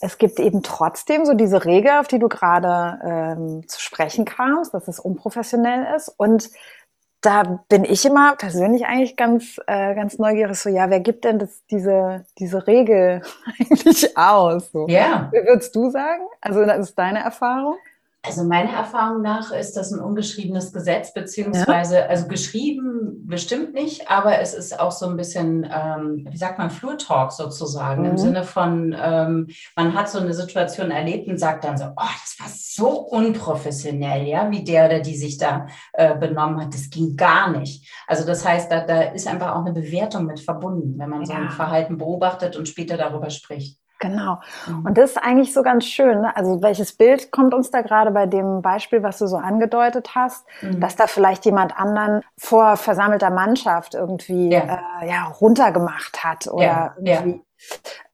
es 0.04 0.18
gibt 0.18 0.40
eben 0.40 0.64
trotzdem 0.64 1.26
so 1.26 1.34
diese 1.34 1.64
Regel, 1.64 1.92
auf 1.92 2.10
die 2.10 2.20
du 2.20 2.28
gerade 2.28 3.00
ähm, 3.06 3.68
zu 3.68 3.80
sprechen 3.80 4.26
kamst, 4.26 4.74
dass 4.74 4.90
es 4.90 5.00
unprofessionell 5.00 5.96
ist. 5.96 6.10
Und 6.10 6.50
da 7.22 7.64
bin 7.70 7.86
ich 7.86 8.06
immer 8.06 8.36
persönlich 8.36 8.86
eigentlich 8.86 9.16
ganz, 9.16 9.62
äh, 9.66 9.96
ganz 9.96 10.20
neugierig, 10.20 10.58
so, 10.60 10.68
ja, 10.68 10.90
wer 10.90 11.00
gibt 11.00 11.24
denn 11.24 11.40
das, 11.40 11.66
diese, 11.72 12.26
diese 12.38 12.68
Regel 12.68 13.22
eigentlich 13.60 14.18
aus? 14.18 14.72
So. 14.72 14.88
Ja. 14.90 15.30
Wie 15.32 15.48
würdest 15.48 15.74
du 15.74 15.90
sagen? 15.90 16.24
Also, 16.42 16.66
das 16.66 16.90
ist 16.90 17.00
deine 17.00 17.24
Erfahrung? 17.24 17.78
Also 18.26 18.46
meiner 18.46 18.72
Erfahrung 18.72 19.22
nach 19.22 19.52
ist 19.52 19.76
das 19.76 19.92
ein 19.92 20.00
ungeschriebenes 20.00 20.72
Gesetz, 20.72 21.14
beziehungsweise, 21.14 21.98
ja. 21.98 22.06
also 22.06 22.30
geschrieben 22.30 23.28
bestimmt 23.28 23.74
nicht, 23.74 24.10
aber 24.10 24.40
es 24.40 24.54
ist 24.54 24.80
auch 24.80 24.92
so 24.92 25.08
ein 25.08 25.18
bisschen, 25.18 25.70
ähm, 25.70 26.26
wie 26.30 26.38
sagt 26.38 26.58
man, 26.58 26.70
Flurtalk 26.70 27.34
sozusagen, 27.34 28.04
mhm. 28.04 28.12
im 28.12 28.18
Sinne 28.18 28.44
von, 28.46 28.96
ähm, 28.98 29.48
man 29.76 29.94
hat 29.94 30.10
so 30.10 30.20
eine 30.20 30.34
Situation 30.34 30.90
erlebt 30.90 31.28
und 31.28 31.38
sagt 31.38 31.66
dann 31.66 31.78
so, 31.78 31.84
oh, 31.84 31.90
das 31.98 32.38
war 32.40 32.48
so 32.50 33.00
unprofessionell, 33.02 34.26
ja, 34.26 34.50
wie 34.50 34.64
der 34.64 34.86
oder 34.86 35.00
die 35.02 35.18
sich 35.18 35.38
da 35.38 35.68
äh, 35.92 36.16
benommen 36.16 36.62
hat, 36.62 36.74
das 36.74 36.90
ging 36.90 37.18
gar 37.18 37.52
nicht. 37.52 37.92
Also 38.08 38.26
das 38.26 38.46
heißt, 38.46 38.72
da, 38.72 38.86
da 38.86 39.02
ist 39.02 39.28
einfach 39.28 39.54
auch 39.54 39.66
eine 39.66 39.74
Bewertung 39.74 40.28
mit 40.28 40.40
verbunden, 40.40 40.98
wenn 40.98 41.10
man 41.10 41.22
ja. 41.22 41.26
so 41.26 41.34
ein 41.34 41.50
Verhalten 41.50 41.98
beobachtet 41.98 42.56
und 42.56 42.70
später 42.70 42.96
darüber 42.96 43.30
spricht. 43.30 43.83
Genau. 44.00 44.42
Mhm. 44.68 44.86
Und 44.86 44.98
das 44.98 45.12
ist 45.12 45.18
eigentlich 45.18 45.54
so 45.54 45.64
ganz 45.64 45.86
schön. 45.86 46.22
Ne? 46.22 46.36
Also 46.36 46.62
welches 46.62 46.94
Bild 46.94 47.32
kommt 47.32 47.54
uns 47.54 47.72
da 47.72 47.82
gerade 47.82 48.12
bei 48.12 48.26
dem 48.26 48.62
Beispiel, 48.62 49.02
was 49.02 49.20
du 49.20 49.28
so 49.28 49.38
angedeutet 49.38 50.14
hast, 50.14 50.46
mhm. 50.62 50.80
dass 50.82 50.96
da 50.96 51.08
vielleicht 51.08 51.46
jemand 51.46 51.78
anderen 51.78 52.22
vor 52.38 52.76
versammelter 52.76 53.30
Mannschaft 53.30 53.94
irgendwie 53.94 54.50
ja, 54.50 54.82
äh, 55.02 55.10
ja 55.10 55.24
runtergemacht 55.24 56.24
hat 56.24 56.48
oder 56.48 56.64
ja. 56.64 56.94
irgendwie 56.98 57.32
ja. 57.32 57.44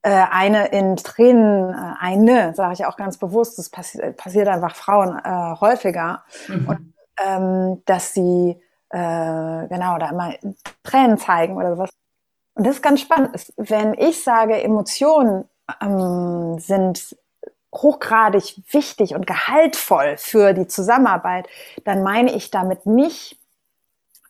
Äh, 0.02 0.26
eine 0.32 0.68
in 0.68 0.96
Tränen, 0.96 1.74
äh, 1.74 1.94
eine, 2.00 2.54
sage 2.54 2.74
ich 2.74 2.86
auch 2.86 2.96
ganz 2.96 3.18
bewusst, 3.18 3.58
das 3.58 3.70
passi 3.70 4.00
passiert 4.14 4.48
einfach 4.48 4.76
Frauen 4.76 5.18
äh, 5.18 5.60
häufiger. 5.60 6.24
Mhm. 6.48 6.68
Und 6.68 6.94
ähm, 7.22 7.82
dass 7.86 8.14
sie 8.14 8.62
äh, 8.90 9.68
genau 9.68 9.98
da 9.98 10.10
immer 10.10 10.34
Tränen 10.84 11.18
zeigen 11.18 11.58
oder 11.58 11.76
sowas. 11.76 11.90
Und 12.54 12.66
das 12.66 12.76
ist 12.76 12.82
ganz 12.82 13.02
spannend. 13.02 13.54
Wenn 13.58 13.94
ich 13.94 14.24
sage, 14.24 14.62
Emotionen 14.62 15.46
ähm, 15.82 16.60
sind 16.60 17.16
hochgradig 17.74 18.62
wichtig 18.72 19.14
und 19.14 19.28
gehaltvoll 19.28 20.18
für 20.18 20.54
die 20.54 20.68
Zusammenarbeit, 20.68 21.48
dann 21.84 22.04
meine 22.04 22.34
ich 22.34 22.50
damit 22.50 22.86
nicht 22.86 23.40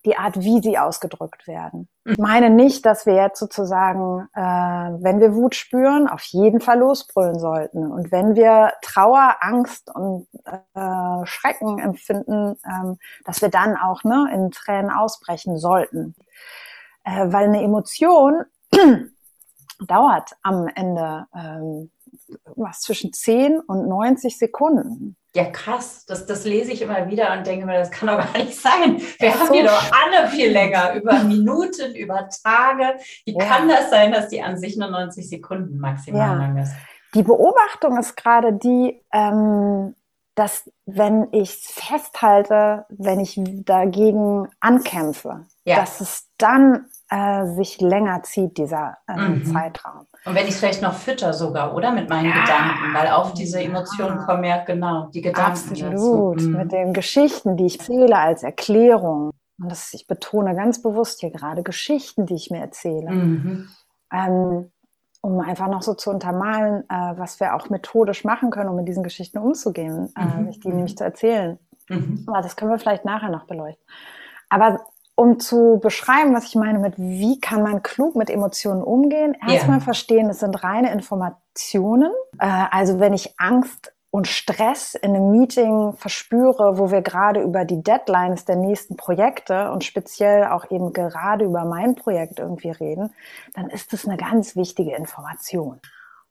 die 0.06 0.18
Art, 0.18 0.40
wie 0.40 0.62
sie 0.62 0.78
ausgedrückt 0.78 1.46
werden. 1.46 1.90
Ich 2.06 2.18
meine 2.18 2.50
nicht, 2.50 2.86
dass 2.86 3.06
wir 3.06 3.16
jetzt 3.16 3.38
sozusagen, 3.38 4.30
äh, 4.34 4.40
wenn 4.40 5.20
wir 5.20 5.36
Wut 5.36 5.56
spüren, 5.56 6.08
auf 6.08 6.24
jeden 6.24 6.62
Fall 6.62 6.80
losbrüllen 6.80 7.38
sollten. 7.38 7.92
Und 7.92 8.12
wenn 8.12 8.36
wir 8.36 8.74
Trauer, 8.82 9.36
Angst 9.42 9.94
und 9.94 10.28
äh, 10.46 11.26
Schrecken 11.26 11.80
empfinden, 11.80 12.58
ähm, 12.66 12.98
dass 13.26 13.42
wir 13.42 13.50
dann 13.50 13.76
auch 13.76 14.04
ne, 14.06 14.30
in 14.34 14.52
Tränen 14.52 14.90
ausbrechen 14.90 15.58
sollten. 15.58 16.16
Äh, 17.04 17.32
weil 17.32 17.46
eine 17.46 17.62
Emotion 17.62 18.46
dauert 19.86 20.36
am 20.44 20.68
Ende 20.68 21.26
ähm, 21.36 21.92
was 22.56 22.82
zwischen 22.82 23.14
10 23.14 23.60
und 23.60 23.88
90 23.88 24.38
Sekunden. 24.38 25.16
Ja, 25.36 25.46
krass. 25.46 26.06
Das, 26.08 26.26
das 26.26 26.44
lese 26.46 26.72
ich 26.72 26.82
immer 26.82 27.08
wieder 27.08 27.34
und 27.34 27.46
denke 27.46 27.66
mir, 27.66 27.78
das 27.78 27.92
kann 27.92 28.08
doch 28.08 28.18
gar 28.18 28.44
nicht 28.44 28.60
sein. 28.60 29.00
Wir 29.20 29.34
haben 29.34 29.48
so 29.48 29.54
die 29.54 29.64
doch 29.64 29.92
alle 29.92 30.28
viel 30.30 30.52
länger, 30.52 30.96
über 30.96 31.20
Minuten, 31.24 31.96
über 31.96 32.28
Tage. 32.44 33.00
Wie 33.26 33.36
ja. 33.38 33.46
kann 33.46 33.70
das 33.70 33.92
sein, 33.92 34.12
dass 34.12 34.30
die 34.30 34.42
an 34.42 34.58
sich 34.58 34.76
nur 34.76 34.90
90 34.90 35.30
Sekunden 35.30 35.78
maximal 35.78 36.22
ja. 36.22 36.34
lang 36.34 36.58
ist? 36.58 36.74
Die 37.14 37.24
Beobachtung 37.24 37.98
ist 37.98 38.16
gerade 38.16 38.54
die, 38.54 39.04
ähm, 39.14 39.96
dass 40.36 40.70
wenn 40.86 41.28
ich 41.32 41.52
festhalte, 41.52 42.86
wenn 42.90 43.20
ich 43.20 43.40
dagegen 43.66 44.48
ankämpfe, 44.60 45.46
ja. 45.64 45.76
dass 45.76 46.02
es 46.02 46.28
dann 46.38 46.88
äh, 47.10 47.46
sich 47.56 47.82
länger 47.82 48.22
zieht, 48.24 48.58
dieser 48.58 48.98
äh, 49.08 49.18
mhm. 49.18 49.46
Zeitraum. 49.46 50.06
Und 50.26 50.36
wenn 50.36 50.44
ich 50.44 50.52
es 50.52 50.60
vielleicht 50.60 50.82
noch 50.82 50.94
fütter 50.94 51.34
sogar, 51.34 51.76
oder? 51.76 51.92
Mit 51.92 52.10
meinen 52.10 52.30
ja. 52.30 52.42
Gedanken, 52.42 52.94
weil 52.94 53.08
auf 53.08 53.34
diese 53.34 53.62
Emotionen 53.62 54.20
ja. 54.20 54.26
kommen 54.26 54.44
ja 54.44 54.64
genau 54.64 55.08
die 55.08 55.22
Gedanken. 55.22 55.52
Absolut, 55.52 56.42
mhm. 56.42 56.58
mit 56.58 56.72
den 56.72 56.94
Geschichten, 56.94 57.58
die 57.58 57.66
ich 57.66 57.80
erzähle 57.80 58.18
als 58.18 58.44
Erklärung. 58.44 59.32
Und 59.60 59.72
das, 59.72 59.94
ich 59.94 60.08
betone 60.08 60.56
ganz 60.56 60.82
bewusst 60.82 61.20
hier 61.20 61.32
gerade 61.32 61.64
Geschichten, 61.64 62.26
die 62.26 62.36
ich 62.36 62.50
mir 62.52 62.60
erzähle. 62.60 63.12
Mhm. 63.12 63.70
Ähm, 64.14 64.72
um 65.22 65.40
einfach 65.42 65.68
noch 65.68 65.82
so 65.82 65.96
zu 65.96 66.12
untermalen, 66.12 66.84
äh, 66.90 67.18
was 67.18 67.40
wir 67.40 67.56
auch 67.56 67.70
methodisch 67.70 68.24
machen 68.24 68.52
können, 68.52 68.70
um 68.70 68.76
mit 68.76 68.88
diesen 68.88 69.04
Geschichten 69.04 69.38
umzugehen, 69.38 70.14
äh, 70.18 70.24
mhm. 70.24 70.52
die 70.52 70.70
nämlich 70.70 70.98
zu 70.98 71.04
erzählen. 71.04 71.60
Mhm. 71.90 72.26
Aber 72.28 72.42
das 72.42 72.56
können 72.56 72.72
wir 72.72 72.80
vielleicht 72.80 73.04
nachher 73.04 73.30
noch 73.30 73.46
beleuchten. 73.46 73.84
Aber 74.50 74.80
um 75.20 75.38
zu 75.38 75.80
beschreiben, 75.84 76.34
was 76.34 76.46
ich 76.46 76.56
meine 76.56 76.80
mit, 76.80 76.98
wie 76.98 77.42
kann 77.42 77.62
man 77.62 77.84
klug 77.84 78.16
mit 78.16 78.30
Emotionen 78.30 78.82
umgehen, 78.82 79.36
erstmal 79.46 79.78
yeah. 79.78 79.84
verstehen, 79.84 80.30
es 80.30 80.40
sind 80.40 80.64
reine 80.64 80.94
Informationen. 80.94 82.14
Äh, 82.40 82.48
also 82.72 83.02
wenn 83.02 83.12
ich 83.12 83.38
Angst 83.38 83.92
und 84.12 84.28
Stress 84.28 84.96
in 84.96 85.14
einem 85.14 85.32
Meeting 85.32 85.92
verspüre, 85.92 86.80
wo 86.80 86.90
wir 86.90 87.02
gerade 87.02 87.42
über 87.42 87.66
die 87.66 87.84
Deadlines 87.84 88.46
der 88.46 88.56
nächsten 88.56 88.96
Projekte 88.96 89.72
und 89.72 89.84
speziell 89.84 90.46
auch 90.46 90.72
eben 90.72 90.94
gerade 90.94 91.44
über 91.44 91.66
mein 91.66 91.96
Projekt 91.96 92.40
irgendwie 92.40 92.72
reden, 92.72 93.14
dann 93.54 93.70
ist 93.70 93.92
das 93.92 94.08
eine 94.08 94.16
ganz 94.16 94.56
wichtige 94.56 94.96
Information. 94.96 95.82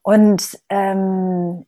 Und 0.00 0.58
ähm, 0.70 1.66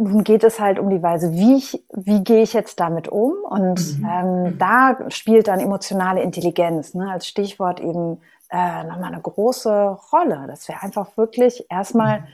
nun 0.00 0.24
geht 0.24 0.44
es 0.44 0.58
halt 0.58 0.78
um 0.78 0.90
die 0.90 1.02
Weise, 1.02 1.32
wie, 1.32 1.56
ich, 1.56 1.84
wie 1.92 2.24
gehe 2.24 2.42
ich 2.42 2.52
jetzt 2.52 2.80
damit 2.80 3.08
um? 3.08 3.34
Und 3.48 3.98
mhm. 3.98 4.08
ähm, 4.10 4.42
mhm. 4.42 4.58
da 4.58 4.96
spielt 5.08 5.48
dann 5.48 5.60
emotionale 5.60 6.22
Intelligenz 6.22 6.94
ne, 6.94 7.10
als 7.10 7.26
Stichwort 7.26 7.80
eben 7.80 8.20
äh, 8.50 8.84
nochmal 8.84 9.12
eine 9.12 9.20
große 9.20 9.98
Rolle. 10.12 10.46
Dass 10.48 10.66
wir 10.68 10.82
einfach 10.82 11.16
wirklich 11.16 11.66
erstmal, 11.70 12.20
mhm. 12.20 12.26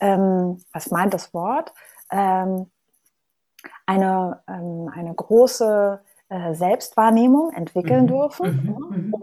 ähm, 0.00 0.58
was 0.72 0.90
meint 0.90 1.14
das 1.14 1.32
Wort? 1.32 1.72
Ähm, 2.10 2.66
eine, 3.86 4.40
ähm, 4.48 4.90
eine 4.94 5.14
große 5.14 6.00
äh, 6.28 6.54
Selbstwahrnehmung 6.54 7.52
entwickeln 7.52 8.02
mhm. 8.02 8.08
dürfen, 8.08 8.76
mhm. 8.90 8.96
mhm. 8.96 9.14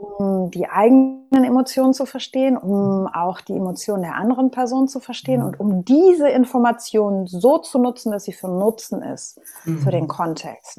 Um 0.43 0.51
die 0.51 0.67
eigenen 0.67 1.43
Emotionen 1.43 1.93
zu 1.93 2.05
verstehen, 2.05 2.57
um 2.57 3.07
auch 3.07 3.41
die 3.41 3.53
Emotionen 3.53 4.03
der 4.03 4.15
anderen 4.15 4.51
Person 4.51 4.87
zu 4.87 4.99
verstehen 4.99 5.41
mhm. 5.41 5.47
und 5.47 5.59
um 5.59 5.85
diese 5.85 6.29
Informationen 6.29 7.27
so 7.27 7.57
zu 7.59 7.79
nutzen, 7.79 8.11
dass 8.11 8.25
sie 8.25 8.33
für 8.33 8.49
Nutzen 8.49 9.01
ist 9.01 9.39
für 9.83 9.91
den 9.91 10.07
Kontext. 10.07 10.77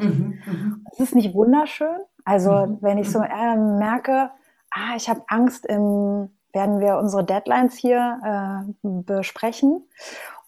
Das 0.91 1.01
ist 1.01 1.15
nicht 1.15 1.35
wunderschön. 1.35 1.99
Also 2.25 2.79
wenn 2.81 2.99
ich 2.99 3.11
so 3.11 3.21
äh, 3.21 3.57
merke, 3.57 4.31
ah, 4.71 4.97
ich 4.97 5.09
habe 5.09 5.23
Angst 5.29 5.67
im 5.67 6.31
werden 6.55 6.81
wir 6.81 6.99
unsere 6.99 7.25
Deadlines 7.25 7.75
hier 7.77 8.65
äh, 8.85 8.89
besprechen 9.03 9.83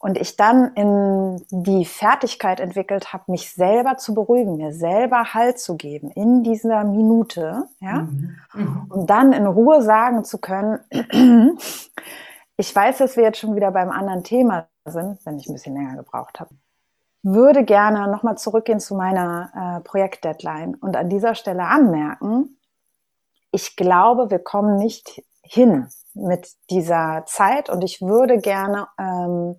und 0.06 0.16
ich 0.18 0.36
dann 0.36 0.72
in 0.74 1.44
die 1.50 1.84
Fertigkeit 1.84 2.60
entwickelt 2.60 3.12
habe, 3.12 3.24
mich 3.26 3.52
selber 3.52 3.96
zu 3.96 4.14
beruhigen, 4.14 4.56
mir 4.56 4.72
selber 4.72 5.34
Halt 5.34 5.58
zu 5.58 5.76
geben 5.76 6.12
in 6.12 6.44
dieser 6.44 6.84
Minute, 6.84 7.64
ja, 7.80 8.02
mhm. 8.02 8.36
Mhm. 8.54 8.86
und 8.88 9.10
dann 9.10 9.32
in 9.32 9.46
Ruhe 9.46 9.82
sagen 9.82 10.22
zu 10.22 10.38
können, 10.38 10.78
ich 12.56 12.76
weiß, 12.76 12.98
dass 12.98 13.16
wir 13.16 13.24
jetzt 13.24 13.40
schon 13.40 13.56
wieder 13.56 13.72
beim 13.72 13.90
anderen 13.90 14.22
Thema 14.22 14.68
sind, 14.84 15.18
wenn 15.26 15.40
ich 15.40 15.48
ein 15.48 15.54
bisschen 15.54 15.74
länger 15.74 15.96
gebraucht 15.96 16.38
habe. 16.38 16.50
Würde 17.24 17.64
gerne 17.64 18.08
nochmal 18.08 18.38
zurückgehen 18.38 18.78
zu 18.78 18.94
meiner 18.94 19.80
äh, 19.80 19.80
Projektdeadline 19.80 20.76
und 20.76 20.96
an 20.96 21.08
dieser 21.08 21.34
Stelle 21.34 21.64
anmerken, 21.64 22.60
ich 23.50 23.74
glaube, 23.74 24.30
wir 24.30 24.38
kommen 24.38 24.76
nicht 24.76 25.24
hin 25.42 25.88
mit 26.14 26.48
dieser 26.70 27.24
Zeit 27.26 27.68
und 27.68 27.82
ich 27.82 28.00
würde 28.00 28.38
gerne 28.38 28.86
ähm, 29.00 29.56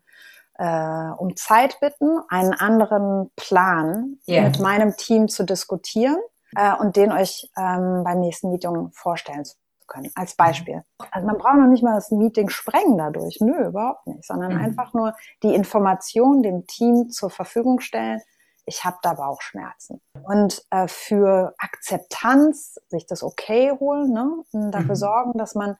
äh, 0.57 1.11
um 1.17 1.35
Zeit 1.35 1.79
bitten, 1.79 2.19
einen 2.29 2.53
anderen 2.53 3.31
Plan 3.35 4.17
yeah. 4.27 4.43
mit 4.43 4.59
meinem 4.59 4.95
Team 4.97 5.27
zu 5.27 5.43
diskutieren 5.43 6.17
äh, 6.55 6.73
und 6.75 6.95
den 6.95 7.11
euch 7.11 7.49
ähm, 7.57 8.03
beim 8.03 8.19
nächsten 8.19 8.49
Meeting 8.49 8.89
vorstellen 8.91 9.45
zu 9.45 9.55
können, 9.87 10.11
als 10.15 10.33
mhm. 10.33 10.43
Beispiel. 10.43 10.83
Also 11.11 11.27
man 11.27 11.37
braucht 11.37 11.57
noch 11.57 11.67
nicht 11.67 11.83
mal 11.83 11.95
das 11.95 12.11
Meeting 12.11 12.49
sprengen 12.49 12.97
dadurch, 12.97 13.37
nö, 13.39 13.67
überhaupt 13.67 14.07
nicht, 14.07 14.25
sondern 14.25 14.53
mhm. 14.53 14.61
einfach 14.61 14.93
nur 14.93 15.13
die 15.43 15.53
Information 15.53 16.43
dem 16.43 16.65
Team 16.67 17.09
zur 17.09 17.29
Verfügung 17.29 17.79
stellen. 17.79 18.21
ich 18.69 18.83
habe 18.83 18.97
da 19.01 19.13
Bauchschmerzen. 19.13 20.01
Und 20.23 20.61
äh, 20.71 20.89
für 20.89 21.53
Akzeptanz, 21.57 22.75
sich 22.89 23.05
das 23.05 23.23
okay 23.23 23.71
holen, 23.79 24.11
ne? 24.11 24.43
und 24.51 24.71
dafür 24.71 24.95
mhm. 24.95 24.95
sorgen, 24.95 25.37
dass 25.37 25.55
man 25.55 25.77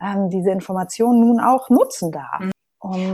ähm, 0.00 0.30
diese 0.30 0.50
Informationen 0.50 1.20
nun 1.20 1.40
auch 1.40 1.68
nutzen 1.68 2.12
darf. 2.12 2.40
Mhm. 2.40 2.50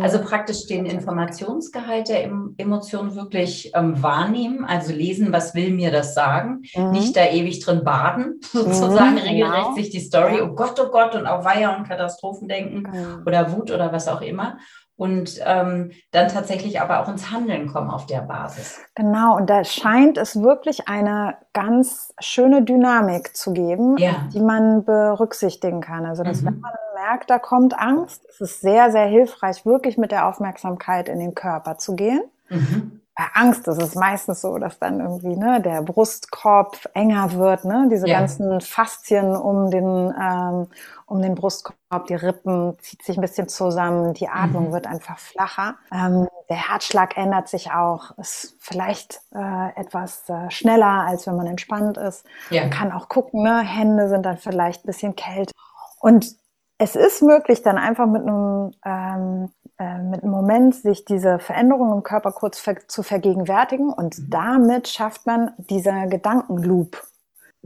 Also 0.01 0.21
praktisch 0.21 0.67
den 0.67 0.87
Informationsgehalt 0.87 2.09
der 2.09 2.31
Emotionen 2.57 3.17
wirklich 3.17 3.73
ähm, 3.75 4.01
wahrnehmen, 4.01 4.65
also 4.65 4.93
lesen, 4.93 5.33
was 5.33 5.57
will 5.57 5.73
mir 5.73 5.91
das 5.91 6.15
sagen, 6.15 6.63
mhm. 6.77 6.93
nicht 6.93 7.17
da 7.17 7.25
ewig 7.25 7.65
drin 7.65 7.83
baden, 7.83 8.41
sozusagen 8.53 9.15
mhm, 9.15 9.19
regelrecht 9.19 9.65
genau. 9.65 9.75
sich 9.75 9.91
die 9.91 10.01
Story, 10.01 10.41
oh 10.41 10.55
Gott, 10.55 10.79
oh 10.81 10.91
Gott 10.91 11.17
und 11.17 11.27
auf 11.27 11.45
Weiher 11.45 11.77
und 11.77 11.89
Katastrophen 11.89 12.47
denken 12.47 12.83
mhm. 12.83 13.23
oder 13.27 13.53
Wut 13.53 13.73
oder 13.73 13.93
was 13.93 14.07
auch 14.07 14.21
immer 14.21 14.59
und 14.97 15.41
ähm, 15.45 15.91
dann 16.11 16.29
tatsächlich 16.29 16.81
aber 16.81 17.01
auch 17.01 17.09
ins 17.09 17.31
Handeln 17.31 17.67
kommen 17.67 17.91
auf 17.91 18.07
der 18.07 18.21
Basis. 18.21 18.81
Genau, 18.95 19.37
und 19.37 19.51
da 19.51 19.63
scheint 19.63 20.17
es 20.17 20.41
wirklich 20.41 20.89
eine 20.89 21.37
ganz 21.53 22.15
schöne 22.19 22.63
Dynamik 22.63 23.37
zu 23.37 23.53
geben, 23.53 23.99
ja. 23.99 24.27
die 24.33 24.41
man 24.41 24.85
berücksichtigen 24.85 25.83
kann. 25.83 26.07
Also, 26.07 26.23
dass 26.23 26.41
mhm. 26.41 26.47
wenn 26.47 26.61
man 26.61 26.73
merkt, 27.07 27.31
da 27.31 27.39
kommt 27.39 27.79
Angst, 27.79 28.25
ist 28.25 28.41
es 28.41 28.61
sehr, 28.61 28.91
sehr 28.91 29.07
hilfreich, 29.07 29.65
wirklich 29.65 29.99
mit 29.99 30.13
der 30.13 30.27
Aufmerksamkeit 30.27 31.09
in 31.09 31.19
den 31.19 31.35
Körper 31.35 31.79
zu 31.79 31.95
gehen. 31.95 32.23
Mhm 32.49 33.01
bei 33.17 33.25
Angst 33.33 33.67
ist 33.67 33.81
es 33.81 33.95
meistens 33.95 34.43
so, 34.43 34.59
dass 34.59 34.79
dann 34.79 35.01
irgendwie 35.01 35.37
ne, 35.37 35.63
der 35.63 35.81
Brustkorb 35.81 36.79
enger 36.93 37.33
wird, 37.33 37.65
ne? 37.65 37.89
diese 37.91 38.07
ja. 38.07 38.21
ganzen 38.21 38.61
Faszien 38.61 39.35
um 39.35 39.71
den, 39.71 40.13
ähm, 40.21 40.67
um 41.07 41.23
den 41.23 41.35
Brustkorb, 41.35 42.07
die 42.09 42.15
Rippen 42.15 42.79
zieht 42.81 43.03
sich 43.03 43.17
ein 43.17 43.23
bisschen 43.23 43.49
zusammen, 43.49 44.13
die 44.13 44.29
Atmung 44.29 44.69
mhm. 44.69 44.73
wird 44.73 44.87
einfach 44.87 45.19
flacher. 45.19 45.77
Ähm, 45.91 46.29
der 46.51 46.69
Herzschlag 46.69 47.17
ändert 47.17 47.49
sich 47.49 47.71
auch, 47.71 48.17
ist 48.19 48.55
vielleicht 48.59 49.23
äh, 49.35 49.81
etwas 49.81 50.29
äh, 50.29 50.51
schneller, 50.51 51.07
als 51.07 51.27
wenn 51.27 51.37
man 51.37 51.47
entspannt 51.47 51.97
ist. 51.97 52.27
Ja. 52.51 52.63
Man 52.63 52.71
kann 52.71 52.93
auch 52.93 53.09
gucken, 53.09 53.43
ne? 53.43 53.61
Hände 53.61 54.11
sind 54.11 54.27
dann 54.27 54.37
vielleicht 54.37 54.85
ein 54.85 54.89
bisschen 54.89 55.17
kälter. 55.17 55.53
Und 56.01 56.37
es 56.79 56.97
ist 56.97 57.23
möglich, 57.23 57.63
dann 57.63 57.79
einfach 57.79 58.07
mit 58.07 58.23
einem, 58.23 58.73
ähm, 58.85 59.51
äh, 59.79 59.99
mit 59.99 60.23
einem 60.23 60.31
Moment 60.31 60.75
sich 60.75 61.05
diese 61.05 61.39
Veränderung 61.39 61.93
im 61.93 62.03
Körper 62.03 62.33
kurz 62.33 62.59
ver 62.59 62.87
zu 62.87 63.03
vergegenwärtigen 63.03 63.93
und 63.93 64.19
mhm. 64.19 64.31
damit 64.31 64.89
schafft 64.89 65.27
man 65.27 65.53
dieser 65.57 66.07
Gedankenloop 66.07 67.03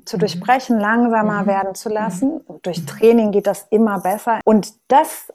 zu 0.05 0.17
mhm. 0.17 0.21
durchbrechen, 0.21 0.79
langsamer 0.79 1.43
mhm. 1.43 1.47
werden 1.47 1.75
zu 1.75 1.89
lassen. 1.89 2.41
Mhm. 2.47 2.61
Durch 2.63 2.87
Training 2.87 3.33
geht 3.33 3.47
das 3.47 3.67
immer 3.71 4.01
besser. 4.01 4.41
Und 4.45 4.75
das 4.89 5.33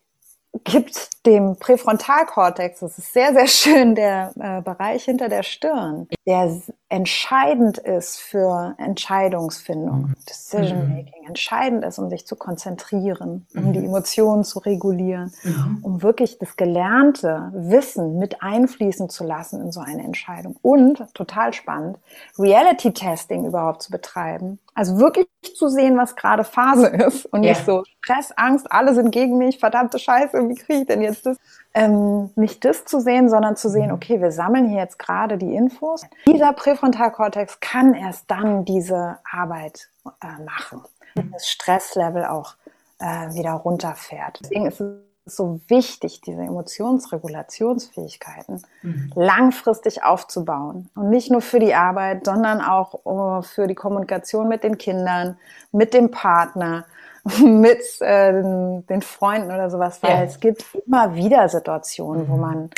gibt 0.63 1.25
dem 1.25 1.57
Präfrontalkortex, 1.57 2.79
das 2.79 2.97
ist 2.97 3.13
sehr, 3.13 3.33
sehr 3.33 3.47
schön, 3.47 3.95
der 3.95 4.31
äh, 4.39 4.61
Bereich 4.61 5.03
hinter 5.03 5.27
der 5.27 5.43
Stirn, 5.43 6.07
der 6.25 6.51
entscheidend 6.89 7.77
ist 7.77 8.19
für 8.19 8.73
Entscheidungsfindung, 8.79 10.01
mhm. 10.01 10.15
Decision 10.27 10.89
Making, 10.89 11.21
mhm. 11.21 11.27
entscheidend 11.27 11.85
ist, 11.85 11.99
um 11.99 12.09
sich 12.09 12.25
zu 12.25 12.35
konzentrieren, 12.35 13.45
um 13.55 13.65
mhm. 13.65 13.73
die 13.73 13.85
Emotionen 13.85 14.43
zu 14.43 14.59
regulieren, 14.59 15.31
mhm. 15.43 15.79
um 15.83 16.01
wirklich 16.01 16.39
das 16.39 16.55
gelernte 16.57 17.51
Wissen 17.53 18.17
mit 18.17 18.41
einfließen 18.41 19.09
zu 19.09 19.23
lassen 19.23 19.61
in 19.61 19.71
so 19.71 19.81
eine 19.81 20.03
Entscheidung. 20.03 20.55
Und, 20.63 21.05
total 21.13 21.53
spannend, 21.53 21.97
Reality 22.39 22.91
Testing 22.91 23.45
überhaupt 23.45 23.83
zu 23.83 23.91
betreiben. 23.91 24.59
Also 24.73 24.97
wirklich 24.97 25.27
zu 25.55 25.69
sehen, 25.69 25.97
was 25.97 26.15
gerade 26.15 26.43
Phase 26.43 26.87
ist 27.07 27.25
und 27.27 27.43
ja. 27.43 27.51
nicht 27.51 27.65
so 27.65 27.83
Stress, 28.01 28.31
Angst, 28.35 28.71
alle 28.71 28.95
sind 28.95 29.11
gegen 29.11 29.37
mich, 29.37 29.59
verdammte 29.59 29.99
Scheiße, 29.99 30.49
wie 30.49 30.55
kriege 30.55 30.81
ich 30.81 30.87
denn 30.87 31.01
jetzt 31.01 31.25
das? 31.25 31.37
Ähm, 31.75 32.31
nicht 32.35 32.63
das 32.63 32.85
zu 32.85 33.01
sehen, 33.01 33.29
sondern 33.29 33.57
zu 33.57 33.69
sehen, 33.69 33.91
okay, 33.91 34.21
wir 34.21 34.31
sammeln 34.31 34.69
hier 34.69 34.79
jetzt 34.79 34.97
gerade 34.97 35.37
die 35.37 35.53
Infos. 35.53 36.03
Dieser 36.25 36.53
Präfrontalkortex 36.53 37.59
kann 37.59 37.93
erst 37.93 38.31
dann 38.31 38.63
diese 38.63 39.17
Arbeit 39.29 39.89
äh, 40.05 40.41
machen, 40.43 40.81
wenn 41.15 41.31
das 41.31 41.49
Stresslevel 41.49 42.25
auch 42.25 42.55
äh, 42.99 43.33
wieder 43.33 43.51
runterfährt. 43.51 44.39
Deswegen 44.41 44.67
ist 44.67 44.79
es 44.79 45.01
so 45.25 45.59
wichtig, 45.67 46.21
diese 46.21 46.43
Emotionsregulationsfähigkeiten 46.43 48.63
mhm. 48.81 49.11
langfristig 49.15 50.03
aufzubauen. 50.03 50.89
Und 50.95 51.09
nicht 51.09 51.29
nur 51.29 51.41
für 51.41 51.59
die 51.59 51.73
Arbeit, 51.73 52.23
sondern 52.25 52.61
auch 52.61 53.05
uh, 53.05 53.41
für 53.41 53.67
die 53.67 53.75
Kommunikation 53.75 54.47
mit 54.47 54.63
den 54.63 54.77
Kindern, 54.77 55.37
mit 55.71 55.93
dem 55.93 56.11
Partner, 56.11 56.85
mit 57.39 58.01
äh, 58.01 58.31
den 58.33 59.01
Freunden 59.01 59.51
oder 59.51 59.69
sowas, 59.69 60.01
weil 60.03 60.11
ja. 60.11 60.23
es 60.23 60.39
gibt 60.39 60.63
immer 60.85 61.15
wieder 61.15 61.49
Situationen, 61.49 62.27
mhm. 62.27 62.29
wo 62.29 62.37
man 62.37 62.69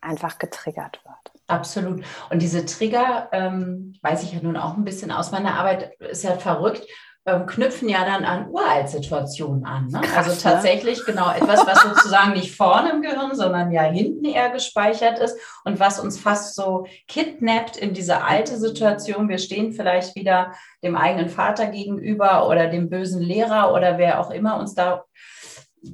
einfach 0.00 0.38
getriggert 0.38 1.00
wird. 1.04 1.16
Absolut. 1.46 2.04
Und 2.30 2.42
diese 2.42 2.64
Trigger, 2.64 3.28
ähm, 3.32 3.94
weiß 4.02 4.22
ich 4.22 4.32
ja 4.32 4.40
nun 4.42 4.56
auch 4.56 4.76
ein 4.76 4.84
bisschen 4.84 5.10
aus 5.10 5.32
meiner 5.32 5.54
Arbeit, 5.54 5.94
ist 6.00 6.24
ja 6.24 6.32
verrückt 6.36 6.86
ähm, 7.26 7.46
knüpfen 7.46 7.88
ja 7.88 8.04
dann 8.04 8.24
an 8.24 8.50
Uraltsituationen 8.50 9.64
an. 9.64 9.86
Ne? 9.86 10.00
Krass, 10.02 10.28
also 10.28 10.42
tatsächlich 10.42 10.98
ne? 10.98 11.04
genau 11.06 11.32
etwas, 11.32 11.66
was 11.66 11.82
sozusagen 11.94 12.34
nicht 12.34 12.54
vorne 12.54 12.90
im 12.90 13.00
Gehirn, 13.00 13.34
sondern 13.34 13.72
ja 13.72 13.82
hinten 13.82 14.26
eher 14.26 14.50
gespeichert 14.50 15.18
ist 15.18 15.38
und 15.64 15.80
was 15.80 15.98
uns 15.98 16.18
fast 16.18 16.54
so 16.54 16.86
kidnappt 17.08 17.78
in 17.78 17.94
diese 17.94 18.22
alte 18.22 18.58
Situation. 18.58 19.30
Wir 19.30 19.38
stehen 19.38 19.72
vielleicht 19.72 20.14
wieder 20.16 20.52
dem 20.82 20.96
eigenen 20.96 21.30
Vater 21.30 21.66
gegenüber 21.66 22.46
oder 22.46 22.68
dem 22.68 22.90
bösen 22.90 23.22
Lehrer 23.22 23.72
oder 23.72 23.96
wer 23.96 24.20
auch 24.20 24.30
immer 24.30 24.58
uns 24.58 24.74
da 24.74 25.04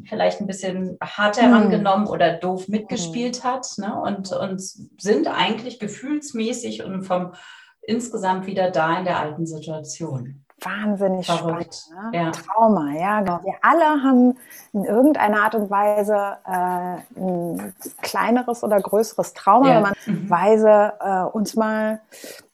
vielleicht 0.08 0.40
ein 0.40 0.46
bisschen 0.46 0.98
hart 1.00 1.40
herangenommen 1.40 2.06
hm. 2.06 2.12
oder 2.12 2.32
doof 2.32 2.66
mitgespielt 2.66 3.44
hm. 3.44 3.44
hat 3.44 3.66
ne? 3.78 4.00
und, 4.00 4.32
und 4.32 4.60
sind 4.60 5.28
eigentlich 5.28 5.78
gefühlsmäßig 5.78 6.82
und 6.82 7.04
vom 7.04 7.34
insgesamt 7.82 8.46
wieder 8.46 8.70
da 8.70 8.98
in 8.98 9.04
der 9.04 9.18
alten 9.18 9.46
Situation 9.46 10.44
wahnsinnig 10.60 11.26
Verrückt. 11.26 11.74
spannend. 11.74 12.12
Ne? 12.12 12.18
Ja. 12.18 12.30
Trauma, 12.30 12.90
ja. 12.92 13.20
Genau. 13.20 13.40
Wir 13.42 13.54
alle 13.62 14.02
haben 14.02 14.36
in 14.72 14.84
irgendeiner 14.84 15.42
Art 15.42 15.54
und 15.54 15.70
Weise 15.70 16.38
äh, 16.46 17.20
ein 17.20 17.74
kleineres 18.02 18.62
oder 18.62 18.80
größeres 18.80 19.34
Trauma, 19.34 19.68
ja. 19.68 19.74
wenn 19.76 19.82
man 19.82 19.94
mhm. 20.06 20.30
Weise 20.30 20.92
äh, 21.00 21.22
uns 21.36 21.54
mal 21.54 22.00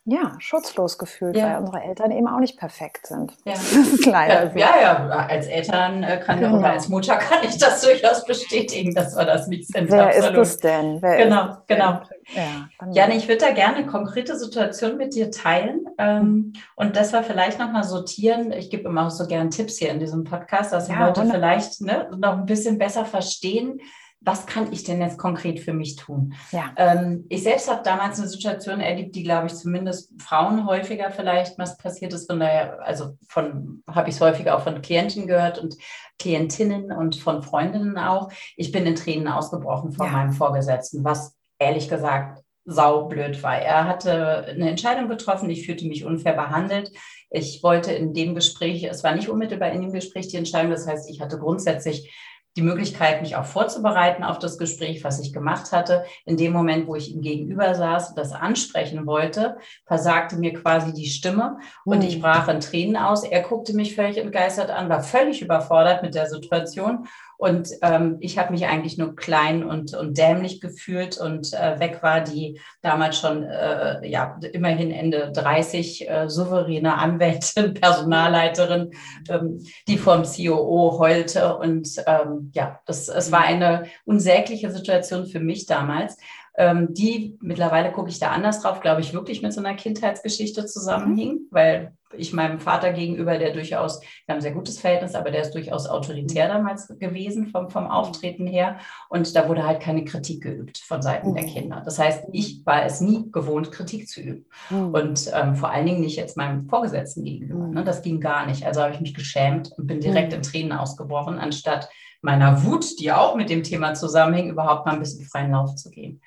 ja, 0.08 0.32
schutzlos 0.38 0.98
gefühlt, 0.98 1.36
ja. 1.36 1.54
weil 1.54 1.58
unsere 1.58 1.82
Eltern 1.82 2.12
eben 2.12 2.28
auch 2.28 2.38
nicht 2.38 2.56
perfekt 2.56 3.08
sind. 3.08 3.32
Ja. 3.44 3.54
Das 3.54 3.72
ist 3.72 4.06
leider 4.06 4.44
ja, 4.44 4.50
so. 4.50 4.58
Ja, 4.58 4.80
ja, 4.80 5.08
als 5.08 5.46
Eltern 5.48 6.04
äh, 6.04 6.20
kann 6.24 6.38
genau. 6.38 6.58
oder 6.58 6.70
als 6.70 6.88
Mutter 6.88 7.16
kann 7.16 7.40
ich 7.42 7.58
das 7.58 7.82
durchaus 7.82 8.24
bestätigen, 8.24 8.94
dass 8.94 9.16
wir 9.16 9.24
das 9.24 9.48
nicht 9.48 9.66
sind. 9.66 9.90
Wer 9.90 10.06
absolut. 10.06 10.42
ist 10.42 10.48
es 10.48 10.58
denn? 10.58 11.02
Wer 11.02 11.16
genau, 11.16 11.56
genau. 11.66 12.00
Ja, 12.34 12.68
Janne, 12.92 13.16
ich 13.16 13.26
würde 13.26 13.46
da 13.46 13.50
gerne 13.50 13.78
eine 13.78 13.86
konkrete 13.86 14.38
Situation 14.38 14.96
mit 14.96 15.14
dir 15.14 15.32
teilen 15.32 15.86
ähm, 15.98 16.52
und 16.76 16.96
das 16.96 17.12
war 17.12 17.24
vielleicht 17.24 17.58
nochmal 17.58 17.84
sortieren. 17.84 18.52
Ich 18.52 18.70
gebe 18.70 18.88
immer 18.88 19.08
auch 19.08 19.10
so 19.10 19.26
gerne 19.26 19.50
Tipps 19.50 19.78
hier 19.78 19.90
in 19.90 19.98
diesem 19.98 20.22
Podcast, 20.22 20.72
dass 20.72 20.86
die 20.86 20.94
Leute 20.94 21.26
vielleicht 21.26 21.80
ne, 21.80 22.08
noch 22.16 22.34
ein 22.34 22.46
bisschen 22.46 22.78
besser 22.78 23.04
verstehen, 23.04 23.80
was 24.26 24.44
kann 24.44 24.72
ich 24.72 24.82
denn 24.82 25.00
jetzt 25.00 25.18
konkret 25.18 25.60
für 25.60 25.72
mich 25.72 25.94
tun? 25.94 26.34
Ja. 26.50 26.72
Ähm, 26.76 27.26
ich 27.28 27.44
selbst 27.44 27.70
habe 27.70 27.84
damals 27.84 28.18
eine 28.18 28.28
Situation 28.28 28.80
erlebt, 28.80 29.14
die, 29.14 29.22
glaube 29.22 29.46
ich, 29.46 29.54
zumindest 29.54 30.20
Frauen 30.20 30.66
häufiger 30.66 31.12
vielleicht 31.12 31.56
was 31.58 31.78
passiert 31.78 32.12
ist. 32.12 32.28
Von 32.28 32.40
daher, 32.40 32.84
also 32.84 33.16
von, 33.28 33.84
habe 33.88 34.08
ich 34.08 34.16
es 34.16 34.20
häufiger 34.20 34.56
auch 34.56 34.62
von 34.62 34.82
Klienten 34.82 35.28
gehört 35.28 35.60
und 35.60 35.76
Klientinnen 36.18 36.90
und 36.90 37.14
von 37.14 37.44
Freundinnen 37.44 37.98
auch. 37.98 38.32
Ich 38.56 38.72
bin 38.72 38.84
in 38.84 38.96
Tränen 38.96 39.28
ausgebrochen 39.28 39.92
von 39.92 40.06
ja. 40.06 40.12
meinem 40.12 40.32
Vorgesetzten, 40.32 41.04
was 41.04 41.36
ehrlich 41.60 41.88
gesagt 41.88 42.42
saublöd 42.64 43.40
war. 43.44 43.56
Er 43.56 43.84
hatte 43.84 44.46
eine 44.46 44.70
Entscheidung 44.70 45.08
getroffen, 45.08 45.48
ich 45.50 45.64
fühlte 45.64 45.86
mich 45.86 46.04
unfair 46.04 46.32
behandelt. 46.32 46.90
Ich 47.30 47.62
wollte 47.62 47.92
in 47.92 48.12
dem 48.12 48.34
Gespräch, 48.34 48.82
es 48.82 49.04
war 49.04 49.14
nicht 49.14 49.28
unmittelbar 49.28 49.70
in 49.70 49.82
dem 49.82 49.92
Gespräch 49.92 50.26
die 50.28 50.36
Entscheidung, 50.36 50.72
das 50.72 50.88
heißt, 50.88 51.08
ich 51.08 51.20
hatte 51.20 51.38
grundsätzlich 51.38 52.12
die 52.56 52.62
Möglichkeit, 52.62 53.20
mich 53.20 53.36
auch 53.36 53.44
vorzubereiten 53.44 54.24
auf 54.24 54.38
das 54.38 54.56
Gespräch, 54.56 55.04
was 55.04 55.20
ich 55.20 55.32
gemacht 55.32 55.72
hatte. 55.72 56.04
In 56.24 56.38
dem 56.38 56.52
Moment, 56.52 56.86
wo 56.86 56.96
ich 56.96 57.12
ihm 57.12 57.20
gegenüber 57.20 57.74
saß 57.74 58.10
und 58.10 58.18
das 58.18 58.32
ansprechen 58.32 59.06
wollte, 59.06 59.58
versagte 59.84 60.36
mir 60.36 60.54
quasi 60.54 60.94
die 60.94 61.06
Stimme 61.06 61.58
und 61.84 62.02
ich 62.02 62.16
mhm. 62.16 62.22
brach 62.22 62.48
in 62.48 62.60
Tränen 62.60 62.96
aus. 62.96 63.24
Er 63.24 63.42
guckte 63.42 63.74
mich 63.74 63.94
völlig 63.94 64.16
entgeistert 64.16 64.70
an, 64.70 64.88
war 64.88 65.02
völlig 65.02 65.42
überfordert 65.42 66.02
mit 66.02 66.14
der 66.14 66.26
Situation 66.26 67.06
und 67.38 67.68
ähm, 67.82 68.16
ich 68.20 68.38
habe 68.38 68.52
mich 68.52 68.66
eigentlich 68.66 68.96
nur 68.96 69.14
klein 69.14 69.62
und, 69.62 69.94
und 69.94 70.16
dämlich 70.16 70.60
gefühlt 70.60 71.18
und 71.18 71.52
äh, 71.52 71.78
weg 71.78 72.02
war 72.02 72.20
die 72.20 72.60
damals 72.80 73.18
schon, 73.18 73.42
äh, 73.42 74.06
ja, 74.08 74.38
immerhin 74.52 74.90
Ende 74.90 75.32
30 75.32 76.08
äh, 76.08 76.28
souveräne 76.28 76.94
Anwältin, 76.94 77.74
Personalleiterin, 77.80 78.92
ähm, 79.28 79.64
die 79.86 79.98
vom 79.98 80.22
COO 80.22 80.98
heulte. 80.98 81.56
Und 81.56 81.88
ähm, 82.06 82.50
ja, 82.54 82.80
das, 82.86 83.08
es 83.08 83.30
war 83.30 83.44
eine 83.44 83.84
unsägliche 84.04 84.70
Situation 84.70 85.26
für 85.26 85.40
mich 85.40 85.66
damals. 85.66 86.16
Ähm, 86.56 86.94
die, 86.94 87.36
mittlerweile 87.40 87.92
gucke 87.92 88.08
ich 88.08 88.18
da 88.18 88.30
anders 88.30 88.62
drauf, 88.62 88.80
glaube 88.80 89.00
ich, 89.00 89.12
wirklich 89.12 89.42
mit 89.42 89.52
so 89.52 89.60
einer 89.60 89.74
Kindheitsgeschichte 89.74 90.66
zusammenhing, 90.66 91.32
mhm. 91.32 91.48
weil 91.50 91.92
ich 92.16 92.32
meinem 92.32 92.60
Vater 92.60 92.92
gegenüber, 92.92 93.36
der 93.36 93.52
durchaus, 93.52 94.00
wir 94.00 94.32
haben 94.32 94.38
ein 94.38 94.42
sehr 94.42 94.52
gutes 94.52 94.78
Verhältnis, 94.78 95.14
aber 95.14 95.30
der 95.30 95.42
ist 95.42 95.54
durchaus 95.54 95.86
autoritär 95.86 96.48
damals 96.48 96.88
gewesen 96.98 97.48
vom, 97.48 97.68
vom 97.68 97.88
Auftreten 97.88 98.46
her. 98.46 98.78
Und 99.08 99.34
da 99.34 99.48
wurde 99.48 99.66
halt 99.66 99.80
keine 99.80 100.04
Kritik 100.04 100.42
geübt 100.42 100.78
von 100.78 101.02
Seiten 101.02 101.34
der 101.34 101.44
Kinder. 101.44 101.82
Das 101.84 101.98
heißt, 101.98 102.24
ich 102.32 102.64
war 102.64 102.84
es 102.84 103.00
nie 103.00 103.30
gewohnt, 103.30 103.72
Kritik 103.72 104.08
zu 104.08 104.20
üben. 104.20 104.46
Und 104.70 105.30
ähm, 105.34 105.56
vor 105.56 105.70
allen 105.70 105.86
Dingen 105.86 106.00
nicht 106.00 106.16
jetzt 106.16 106.36
meinem 106.36 106.68
Vorgesetzten 106.68 107.24
gegenüber. 107.24 107.66
Ne? 107.66 107.84
Das 107.84 108.02
ging 108.02 108.20
gar 108.20 108.46
nicht. 108.46 108.64
Also 108.64 108.82
habe 108.82 108.94
ich 108.94 109.00
mich 109.00 109.14
geschämt 109.14 109.72
und 109.76 109.86
bin 109.86 110.00
direkt 110.00 110.32
in 110.32 110.42
Tränen 110.42 110.72
ausgebrochen, 110.72 111.38
anstatt 111.38 111.88
meiner 112.26 112.64
Wut, 112.64 112.98
die 113.00 113.12
auch 113.12 113.36
mit 113.36 113.48
dem 113.48 113.62
Thema 113.62 113.94
zusammenhing, 113.94 114.50
überhaupt 114.50 114.84
mal 114.84 114.92
ein 114.92 114.98
bisschen 114.98 115.24
freien 115.24 115.52
Lauf 115.52 115.76
zu 115.76 115.90
geben. 115.90 116.20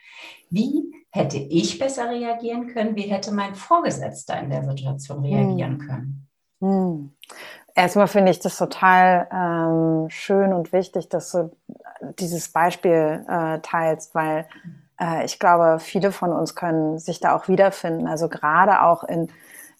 Wie 0.50 0.92
hätte 1.12 1.38
ich 1.38 1.78
besser 1.78 2.10
reagieren 2.10 2.68
können? 2.68 2.96
Wie 2.96 3.04
hätte 3.04 3.32
mein 3.34 3.54
Vorgesetzter 3.54 4.40
in 4.40 4.50
der 4.50 4.64
Situation 4.64 5.24
reagieren 5.24 5.80
hm. 5.80 5.88
können? 5.88 6.28
Hm. 6.62 7.12
Erstmal 7.76 8.08
finde 8.08 8.32
ich 8.32 8.40
das 8.40 8.58
total 8.58 9.28
ähm, 9.32 10.10
schön 10.10 10.54
und 10.54 10.74
wichtig, 10.74 11.10
dass 11.10 11.32
du 11.32 11.52
dieses 12.18 12.50
Beispiel 12.50 13.26
äh, 13.28 13.60
teilst, 13.60 14.16
weil 14.16 14.48
äh, 15.00 15.26
ich 15.26 15.38
glaube, 15.38 15.80
viele 15.80 16.12
von 16.12 16.32
uns 16.32 16.56
können 16.56 16.98
sich 16.98 17.20
da 17.20 17.36
auch 17.36 17.48
wiederfinden. 17.48 18.08
Also 18.08 18.30
gerade 18.30 18.82
auch 18.84 19.04
in 19.04 19.30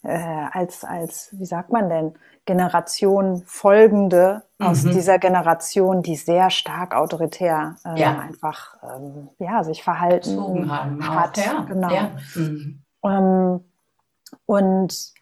äh, 0.04 0.48
als 0.52 0.84
als 0.84 1.30
wie 1.34 1.46
sagt 1.46 1.72
man 1.72 1.90
denn 1.90 2.14
Generation 2.46 3.44
folgende 3.46 4.44
aus 4.58 4.84
mhm. 4.84 4.92
dieser 4.92 5.20
Generation, 5.20 6.02
die 6.02 6.16
sehr 6.16 6.50
stark 6.50 6.96
autoritär 6.96 7.76
äh, 7.86 8.00
ja. 8.00 8.20
einfach 8.20 8.78
ähm, 8.84 9.30
ja, 9.40 9.64
sich 9.64 9.84
verhalten 9.84 10.70
haben, 10.72 11.08
hat. 11.08 11.38
Ja. 11.38 11.62
Genau. 11.62 11.90
Ja. 11.94 12.12
Mhm. 12.36 12.82
Ähm, 13.04 13.64
und 14.46 15.14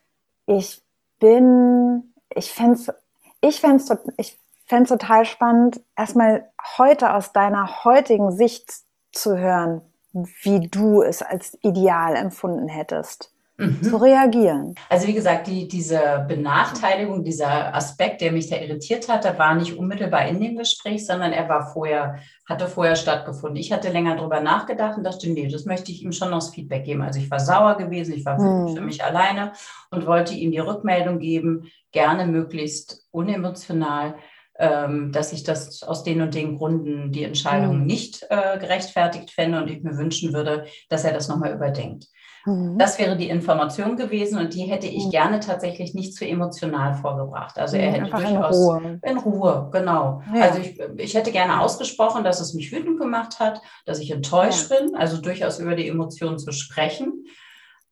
ich 0.46 0.82
bin, 1.20 2.13
ich 2.34 2.52
fände 2.52 2.74
es 2.74 2.94
ich 3.42 3.62
fänd's, 3.62 3.92
ich 4.18 4.40
fänd's 4.66 4.90
total 4.90 5.26
spannend, 5.26 5.82
erstmal 5.96 6.50
heute 6.78 7.13
aus 7.13 7.34
deiner 7.34 7.84
heutigen 7.84 8.32
Sicht 8.32 8.72
zu 9.12 9.38
hören, 9.38 9.82
wie 10.13 10.68
du 10.68 11.02
es 11.02 11.22
als 11.22 11.58
ideal 11.62 12.16
empfunden 12.16 12.68
hättest 12.68 13.32
mhm. 13.58 13.82
zu 13.84 13.98
reagieren. 13.98 14.76
Also 14.89 15.08
wie 15.08 15.13
gesagt, 15.13 15.48
die, 15.48 15.67
diese 15.67 16.26
Benachteiligung, 16.28 17.24
dieser 17.24 17.74
Aspekt, 17.74 18.22
der 18.22 18.32
mich 18.32 18.50
da 18.50 18.58
irritiert 18.58 19.10
hatte, 19.10 19.38
war 19.38 19.56
nicht 19.56 19.78
unmittelbar 19.78 20.28
in 20.28 20.39
dem 20.39 20.58
Gespräch, 20.58 21.06
sondern 21.06 21.34
er 21.34 21.50
war 21.50 21.74
vorher, 21.74 22.20
hatte 22.48 22.67
vorher 22.67 22.96
stattgefunden. 22.96 23.58
Ich 23.58 23.72
hatte 23.72 23.89
länger 23.89 24.15
darüber 24.15 24.39
nachgedacht 24.39 24.98
und 24.98 25.04
dachte, 25.04 25.30
nee, 25.30 25.48
das 25.48 25.65
möchte 25.65 25.91
ich 25.91 26.04
ihm 26.04 26.12
schon 26.12 26.30
noch 26.30 26.39
das 26.39 26.54
Feedback 26.54 26.86
geben. 26.86 27.02
Also 27.02 27.20
ich 27.20 27.30
war 27.30 27.39
sauer 27.39 27.76
gewesen, 27.76 28.13
ich 28.13 28.26
war 28.26 28.39
mhm. 28.39 28.76
für 28.76 28.82
mich 28.82 29.04
alleine 29.04 29.52
und 29.91 30.06
wollte 30.06 30.34
ihm 30.34 30.52
die 30.52 30.60
Rückmeldung 30.60 31.20
geben, 31.20 31.70
gerne 31.91 32.26
möglichst 32.26 33.08
unemotional 33.12 34.15
ähm, 34.60 35.12
dass 35.12 35.34
ich 35.34 35.43
das 35.43 35.84
aus 35.84 36.04
den 36.04 36.22
und 36.22 36.34
den 36.34 36.58
Gründen 36.58 37.12
die 37.12 37.24
Entscheidung 37.24 37.82
mhm. 37.82 37.86
nicht 37.86 38.26
äh, 38.30 38.58
gerechtfertigt 38.58 39.32
fände 39.32 39.62
und 39.62 39.70
ich 39.70 39.84
mir 39.84 39.98
wünschen 39.98 40.34
würde, 40.34 40.65
dass 40.89 41.04
er 41.04 41.13
das 41.13 41.28
nochmal 41.28 41.54
überdenkt. 41.54 42.08
Mhm. 42.48 42.78
Das 42.78 42.98
wäre 42.98 43.18
die 43.18 43.30
Information 43.30 43.98
gewesen 43.98 44.40
und 44.40 44.54
die 44.54 44.64
hätte 44.64 44.88
ich 44.88 45.06
mhm. 45.06 45.12
gerne 45.12 45.40
tatsächlich 45.42 45.94
nicht 45.94 46.16
zu 46.16 46.26
emotional 46.26 46.94
vorgebracht. 46.94 47.60
Also 47.60 47.76
er 47.76 47.90
mhm, 47.90 47.96
hätte 47.96 48.10
durchaus 48.12 48.58
in 48.58 48.64
Ruhe. 48.64 49.00
in 49.04 49.18
Ruhe, 49.18 49.70
genau. 49.72 50.22
Ja. 50.34 50.44
Also 50.44 50.60
ich, 50.60 50.80
ich 50.96 51.14
hätte 51.14 51.32
gerne 51.32 51.60
ausgesprochen, 51.62 52.24
dass 52.24 52.40
es 52.40 52.54
mich 52.54 52.72
wütend 52.72 53.00
gemacht 53.00 53.40
hat, 53.40 53.62
dass 53.86 54.00
ich 54.00 54.12
enttäuscht 54.12 54.72
ja. 54.72 54.78
bin, 54.78 54.96
also 54.96 55.18
durchaus 55.18 55.60
über 55.60 55.76
die 55.76 55.90
Emotionen 55.90 56.40
zu 56.40 56.54
sprechen 56.54 57.26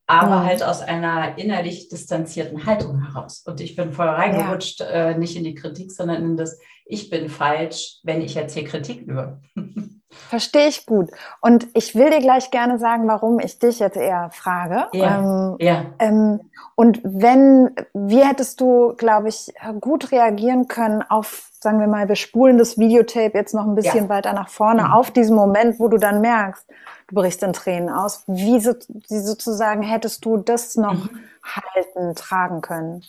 aber 0.07 0.41
mhm. 0.41 0.45
halt 0.45 0.63
aus 0.63 0.81
einer 0.81 1.37
innerlich 1.37 1.89
distanzierten 1.89 2.65
Haltung 2.65 3.03
heraus. 3.03 3.41
Und 3.45 3.59
ich 3.59 3.75
bin 3.75 3.91
voll 3.91 4.07
reingerutscht, 4.07 4.81
ja. 4.81 4.85
äh, 4.85 5.17
nicht 5.17 5.35
in 5.35 5.43
die 5.43 5.55
Kritik, 5.55 5.91
sondern 5.91 6.23
in 6.23 6.37
das, 6.37 6.59
ich 6.85 7.09
bin 7.09 7.27
falsch, 7.27 7.97
wenn 8.03 8.21
ich 8.21 8.35
jetzt 8.35 8.53
hier 8.53 8.65
Kritik 8.65 9.01
übe. 9.01 9.41
Verstehe 10.29 10.67
ich 10.67 10.85
gut. 10.85 11.09
Und 11.41 11.67
ich 11.73 11.95
will 11.95 12.09
dir 12.09 12.19
gleich 12.19 12.51
gerne 12.51 12.79
sagen, 12.79 13.07
warum 13.07 13.39
ich 13.39 13.59
dich 13.59 13.79
jetzt 13.79 13.97
eher 13.97 14.29
frage. 14.31 14.87
Ja. 14.93 15.19
Ähm, 15.19 15.55
ja. 15.59 15.85
Ähm, 15.99 16.39
und 16.75 16.99
wenn, 17.03 17.71
wie 17.93 18.23
hättest 18.23 18.59
du, 18.59 18.93
glaube 18.97 19.29
ich, 19.29 19.53
gut 19.79 20.11
reagieren 20.11 20.67
können 20.67 21.03
auf, 21.03 21.49
sagen 21.59 21.79
wir 21.79 21.87
mal, 21.87 22.09
wir 22.09 22.15
spulen 22.15 22.57
das 22.57 22.77
Videotape 22.77 23.37
jetzt 23.37 23.53
noch 23.53 23.65
ein 23.65 23.75
bisschen 23.75 24.05
ja. 24.05 24.09
weiter 24.09 24.33
nach 24.33 24.49
vorne, 24.49 24.83
mhm. 24.83 24.91
auf 24.91 25.11
diesen 25.11 25.35
Moment, 25.35 25.79
wo 25.79 25.87
du 25.87 25.97
dann 25.97 26.21
merkst, 26.21 26.65
du 27.07 27.15
brichst 27.15 27.43
in 27.43 27.53
Tränen 27.53 27.89
aus. 27.89 28.23
Wie, 28.27 28.59
so, 28.59 28.73
wie 29.09 29.19
sozusagen 29.19 29.83
hättest 29.83 30.25
du 30.25 30.37
das 30.37 30.75
noch 30.75 31.11
mhm. 31.11 31.19
halten, 31.43 32.15
tragen 32.15 32.61
können? 32.61 33.03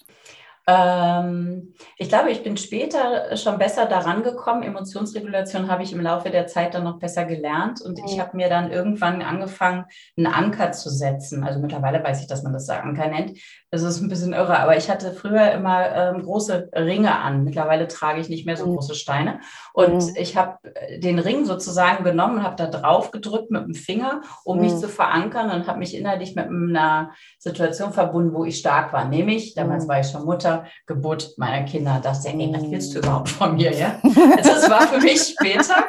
Ähm, 0.68 1.74
ich 1.96 2.08
glaube, 2.08 2.30
ich 2.30 2.42
bin 2.42 2.56
später 2.56 3.36
schon 3.36 3.58
besser 3.58 3.86
daran 3.86 4.24
gekommen. 4.24 4.64
Emotionsregulation 4.64 5.70
habe 5.70 5.84
ich 5.84 5.92
im 5.92 6.00
Laufe 6.00 6.30
der 6.30 6.48
Zeit 6.48 6.74
dann 6.74 6.82
noch 6.84 6.98
besser 6.98 7.24
gelernt 7.24 7.80
und 7.80 8.00
ich 8.04 8.18
habe 8.18 8.36
mir 8.36 8.48
dann 8.48 8.72
irgendwann 8.72 9.22
angefangen, 9.22 9.84
einen 10.16 10.26
Anker 10.26 10.72
zu 10.72 10.90
setzen. 10.90 11.44
Also 11.44 11.60
mittlerweile 11.60 12.02
weiß 12.02 12.20
ich, 12.20 12.26
dass 12.26 12.42
man 12.42 12.52
das 12.52 12.68
Anker 12.68 13.06
nennt. 13.08 13.38
Das 13.72 13.82
ist 13.82 14.00
ein 14.00 14.08
bisschen 14.08 14.32
irre, 14.32 14.60
aber 14.60 14.76
ich 14.76 14.88
hatte 14.88 15.12
früher 15.12 15.50
immer 15.50 15.90
ähm, 15.92 16.22
große 16.22 16.70
Ringe 16.72 17.18
an. 17.18 17.42
Mittlerweile 17.42 17.88
trage 17.88 18.20
ich 18.20 18.28
nicht 18.28 18.46
mehr 18.46 18.56
so 18.56 18.64
mhm. 18.64 18.74
große 18.74 18.94
Steine. 18.94 19.40
Und 19.72 20.04
mhm. 20.04 20.14
ich 20.14 20.36
habe 20.36 20.58
äh, 20.62 21.00
den 21.00 21.18
Ring 21.18 21.44
sozusagen 21.44 22.04
genommen 22.04 22.36
und 22.36 22.42
habe 22.44 22.54
da 22.54 22.68
drauf 22.68 23.10
gedrückt 23.10 23.50
mit 23.50 23.64
dem 23.64 23.74
Finger, 23.74 24.22
um 24.44 24.58
mhm. 24.58 24.62
mich 24.62 24.76
zu 24.76 24.88
verankern 24.88 25.50
und 25.50 25.66
habe 25.66 25.80
mich 25.80 25.96
innerlich 25.96 26.36
mit 26.36 26.46
einer 26.46 27.10
Situation 27.38 27.92
verbunden, 27.92 28.32
wo 28.34 28.44
ich 28.44 28.58
stark 28.58 28.92
war. 28.92 29.04
Nämlich, 29.04 29.54
damals 29.54 29.84
mhm. 29.84 29.88
war 29.88 30.00
ich 30.00 30.06
schon 30.06 30.24
Mutter, 30.24 30.66
Geburt 30.86 31.34
meiner 31.36 31.64
Kinder 31.64 32.00
dachte, 32.00 32.28
ey, 32.28 32.52
was 32.54 32.70
willst 32.70 32.94
du 32.94 33.00
überhaupt 33.00 33.28
von 33.28 33.56
mir, 33.56 33.72
ja? 33.76 34.00
Also 34.36 34.50
das 34.50 34.70
war 34.70 34.82
für 34.82 35.00
mich 35.00 35.22
später, 35.22 35.86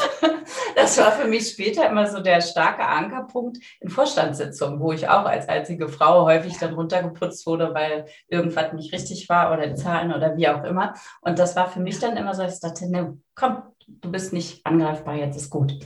das 0.76 0.98
war 0.98 1.12
für 1.12 1.26
mich 1.26 1.48
später 1.48 1.88
immer 1.88 2.06
so 2.06 2.20
der 2.20 2.40
starke 2.40 2.84
Ankerpunkt 2.84 3.58
in 3.80 3.88
Vorstandssitzungen, 3.88 4.80
wo 4.80 4.92
ich 4.92 5.08
auch 5.08 5.24
als 5.24 5.48
einzige 5.48 5.88
Frau 5.88 6.24
häufig 6.24 6.58
dann 6.58 6.74
runtergeputzt 7.08 7.46
wurde, 7.46 7.74
weil 7.74 8.06
irgendwas 8.28 8.72
nicht 8.72 8.92
richtig 8.92 9.28
war 9.28 9.52
oder 9.52 9.66
die 9.66 9.74
Zahlen 9.74 10.12
oder 10.12 10.36
wie 10.36 10.48
auch 10.48 10.64
immer. 10.64 10.94
Und 11.20 11.38
das 11.38 11.56
war 11.56 11.68
für 11.68 11.80
mich 11.80 11.98
dann 11.98 12.16
immer 12.16 12.34
so, 12.34 12.42
ich 12.42 12.60
dachte, 12.60 12.90
ne, 12.90 13.18
komm, 13.34 13.62
du 13.86 14.10
bist 14.10 14.32
nicht 14.32 14.64
angreifbar, 14.66 15.14
jetzt 15.14 15.36
ist 15.36 15.50
gut. 15.50 15.78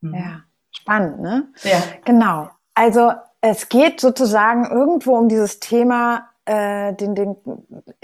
Mhm. 0.00 0.14
Ja, 0.14 0.40
spannend, 0.70 1.20
ne? 1.20 1.48
Ja. 1.62 1.82
Genau. 2.04 2.48
Also 2.74 3.12
es 3.40 3.68
geht 3.68 4.00
sozusagen 4.00 4.70
irgendwo 4.70 5.16
um 5.16 5.28
dieses 5.28 5.60
Thema 5.60 6.28
äh, 6.44 6.94
den, 6.94 7.14
den 7.14 7.36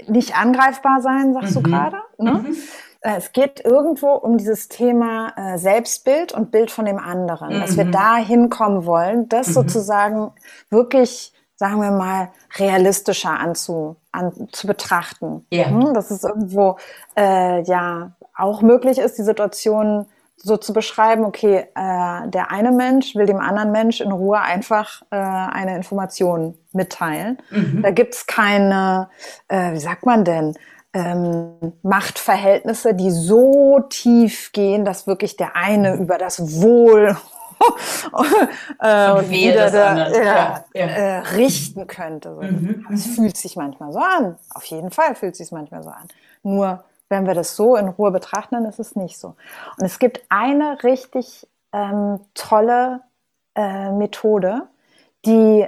nicht 0.07 0.37
angreifbar 0.37 1.01
sein, 1.01 1.33
sagst 1.33 1.55
mhm. 1.55 1.63
du 1.63 1.69
gerade. 1.69 1.97
Ne? 2.17 2.31
Mhm. 2.33 2.57
Äh, 3.01 3.17
es 3.17 3.31
geht 3.31 3.63
irgendwo 3.63 4.13
um 4.13 4.37
dieses 4.37 4.67
Thema 4.67 5.33
äh, 5.35 5.57
Selbstbild 5.57 6.33
und 6.33 6.51
Bild 6.51 6.71
von 6.71 6.85
dem 6.85 6.97
anderen, 6.97 7.55
mhm. 7.55 7.61
dass 7.61 7.77
wir 7.77 7.85
mhm. 7.85 7.91
da 7.91 8.17
hinkommen 8.17 8.85
wollen, 8.85 9.29
das 9.29 9.49
mhm. 9.49 9.53
sozusagen 9.53 10.31
wirklich, 10.69 11.33
sagen 11.57 11.81
wir 11.81 11.91
mal, 11.91 12.29
realistischer 12.55 13.31
anzu, 13.31 13.97
an, 14.11 14.47
zu 14.51 14.67
betrachten. 14.67 15.45
Yeah. 15.51 15.69
Hm? 15.69 15.93
Dass 15.93 16.11
es 16.11 16.23
irgendwo 16.23 16.77
äh, 17.17 17.61
ja 17.63 18.13
auch 18.35 18.61
möglich 18.61 18.99
ist, 18.99 19.17
die 19.17 19.23
Situation 19.23 20.05
so 20.37 20.55
zu 20.55 20.71
beschreiben, 20.71 21.25
okay, 21.25 21.65
äh, 21.73 22.29
der 22.29 22.51
eine 22.51 22.71
Mensch 22.71 23.15
will 23.15 23.25
dem 23.25 23.39
anderen 23.39 23.71
Mensch 23.71 24.01
in 24.01 24.11
Ruhe 24.11 24.39
einfach 24.39 25.01
äh, 25.09 25.15
eine 25.15 25.75
Information 25.75 26.55
mitteilen. 26.73 27.39
Mhm. 27.49 27.81
Da 27.81 27.89
gibt's 27.89 28.27
keine, 28.27 29.09
äh, 29.47 29.73
wie 29.73 29.79
sagt 29.79 30.05
man 30.05 30.23
denn, 30.23 30.53
ähm, 30.93 31.73
Machtverhältnisse, 31.81 32.93
die 32.93 33.09
so 33.11 33.79
tief 33.89 34.51
gehen, 34.51 34.85
dass 34.85 35.07
wirklich 35.07 35.37
der 35.37 35.55
eine 35.55 35.95
über 35.95 36.19
das 36.19 36.61
Wohl 36.61 37.17
äh, 38.79 39.11
und 39.11 39.29
wieder 39.29 39.71
da, 39.71 40.09
ja, 40.09 40.19
ja, 40.21 40.63
ja. 40.73 40.85
Äh, 40.85 41.19
richten 41.35 41.87
könnte. 41.87 42.35
So. 42.35 42.41
Mhm. 42.41 42.87
Es 42.93 43.07
mhm. 43.07 43.11
fühlt 43.13 43.37
sich 43.37 43.55
manchmal 43.55 43.91
so 43.91 43.99
an. 43.99 44.37
Auf 44.53 44.65
jeden 44.65 44.91
Fall 44.91 45.15
fühlt 45.15 45.33
es 45.33 45.39
sich 45.39 45.51
manchmal 45.51 45.83
so 45.83 45.89
an. 45.89 46.07
Nur 46.43 46.83
wenn 47.09 47.25
wir 47.25 47.33
das 47.33 47.55
so 47.55 47.75
in 47.75 47.87
Ruhe 47.87 48.11
betrachten, 48.11 48.55
dann 48.55 48.65
ist 48.65 48.79
es 48.79 48.95
nicht 48.95 49.17
so. 49.17 49.35
Und 49.77 49.85
es 49.85 49.99
gibt 49.99 50.21
eine 50.29 50.83
richtig 50.83 51.47
ähm, 51.73 52.19
tolle 52.33 53.01
äh, 53.55 53.91
Methode, 53.91 54.63
die 55.25 55.65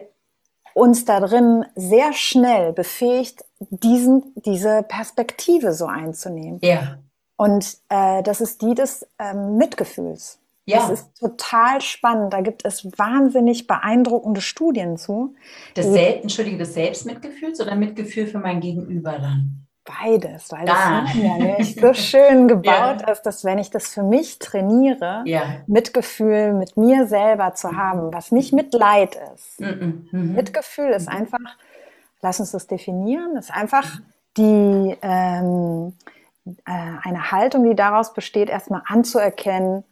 uns 0.73 1.05
da 1.05 1.19
drin 1.19 1.65
sehr 1.75 2.13
schnell 2.13 2.73
befähigt, 2.73 3.43
diesen, 3.59 4.33
diese 4.35 4.83
Perspektive 4.83 5.73
so 5.73 5.85
einzunehmen. 5.85 6.59
Ja. 6.61 6.99
Und 7.35 7.77
äh, 7.89 8.21
das 8.23 8.41
ist 8.41 8.61
die 8.61 8.75
des 8.75 9.07
ähm, 9.17 9.57
Mitgefühls. 9.57 10.39
Ja. 10.69 10.77
Das 10.77 10.89
ist 10.89 11.17
total 11.19 11.81
spannend. 11.81 12.33
Da 12.33 12.41
gibt 12.41 12.65
es 12.65 12.85
wahnsinnig 12.97 13.67
beeindruckende 13.67 14.41
Studien 14.41 14.97
zu. 14.97 15.35
Das 15.75 15.85
Sel 15.85 16.19
Entschuldige, 16.21 16.57
des 16.57 16.73
Selbstmitgefühls 16.73 17.59
oder 17.61 17.75
Mitgefühl 17.75 18.27
für 18.27 18.39
mein 18.39 18.59
Gegenüber 18.59 19.17
dann? 19.19 19.65
beides, 20.01 20.51
weil 20.51 20.65
das 20.65 20.77
ah. 20.77 21.05
nämlich 21.13 21.75
so 21.75 21.93
schön 21.93 22.47
gebaut 22.47 23.01
ja. 23.01 23.11
ist, 23.11 23.23
dass 23.23 23.43
wenn 23.43 23.57
ich 23.57 23.69
das 23.69 23.89
für 23.89 24.03
mich 24.03 24.39
trainiere, 24.39 25.23
ja. 25.25 25.41
Mitgefühl 25.67 26.53
mit 26.53 26.77
mir 26.77 27.07
selber 27.07 27.53
zu 27.53 27.75
haben, 27.75 28.13
was 28.13 28.31
nicht 28.31 28.53
Mitleid 28.53 29.17
ist. 29.33 29.59
Mhm. 29.59 30.07
Mhm. 30.11 30.33
Mitgefühl 30.33 30.89
ist 30.89 31.07
einfach, 31.07 31.39
lass 32.21 32.39
uns 32.39 32.51
das 32.51 32.67
definieren, 32.67 33.35
ist 33.37 33.51
einfach 33.51 33.99
die 34.37 34.97
ähm, 35.01 35.93
äh, 36.45 36.71
eine 37.03 37.31
Haltung, 37.31 37.63
die 37.67 37.75
daraus 37.75 38.13
besteht, 38.13 38.49
erstmal 38.49 38.83
anzuerkennen, 38.85 39.83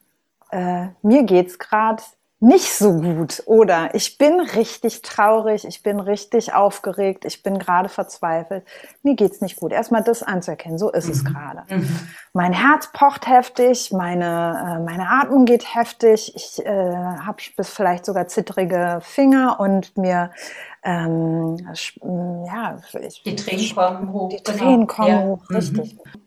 äh, 0.51 0.87
mir 1.01 1.23
geht's 1.23 1.59
gerade 1.59 2.03
nicht 2.39 2.71
so 2.71 2.93
gut 2.93 3.41
oder 3.47 3.95
ich 3.95 4.19
bin 4.19 4.39
richtig 4.39 5.01
traurig, 5.01 5.65
ich 5.65 5.81
bin 5.81 5.99
richtig 5.99 6.53
aufgeregt, 6.53 7.25
ich 7.25 7.41
bin 7.41 7.57
gerade 7.57 7.89
verzweifelt, 7.89 8.63
mir 9.01 9.15
geht's 9.15 9.41
nicht 9.41 9.55
gut. 9.55 9.71
Erstmal 9.71 10.03
das 10.03 10.21
anzuerkennen, 10.21 10.77
so 10.77 10.91
ist 10.91 11.07
mhm. 11.07 11.11
es 11.11 11.25
gerade. 11.25 11.63
Mhm. 11.67 11.99
Mein 12.33 12.53
Herz 12.53 12.91
pocht 12.93 13.27
heftig, 13.27 13.91
meine, 13.91 14.77
äh, 14.77 14.83
meine 14.83 15.09
Atmung 15.09 15.45
geht 15.45 15.73
heftig, 15.73 16.35
ich 16.35 16.63
äh, 16.63 16.69
habe 16.69 17.37
bis 17.55 17.69
vielleicht 17.69 18.05
sogar 18.05 18.27
zittrige 18.27 18.99
Finger 19.01 19.59
und 19.59 19.97
mir 19.97 20.29
ähm, 20.83 21.57
ja, 22.45 22.77
ich, 23.01 23.23
die 23.23 23.35
Tränen 23.35 23.75
kommen 23.75 24.13
hoch. 24.13 24.29
Die 24.29 24.43
genau. 24.43 24.57
Tränen 24.57 24.87
kommen 24.87 25.09
ja. 25.09 25.23
hoch, 25.23 25.49
richtig. 25.49 25.95
Mhm. 25.95 26.26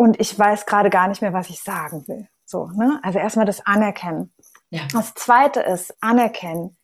Und 0.00 0.20
ich 0.20 0.38
weiß 0.38 0.64
gerade 0.64 0.90
gar 0.90 1.08
nicht 1.08 1.22
mehr, 1.22 1.32
was 1.32 1.50
ich 1.50 1.60
sagen 1.60 2.06
will. 2.06 2.28
So, 2.44 2.68
ne? 2.68 3.00
Also 3.02 3.18
erstmal 3.18 3.46
das 3.46 3.66
Anerkennen. 3.66 4.32
Ja. 4.70 4.82
Das 4.92 5.12
zweite 5.14 5.60
ist 5.60 5.92
anerkennen. 6.00 6.76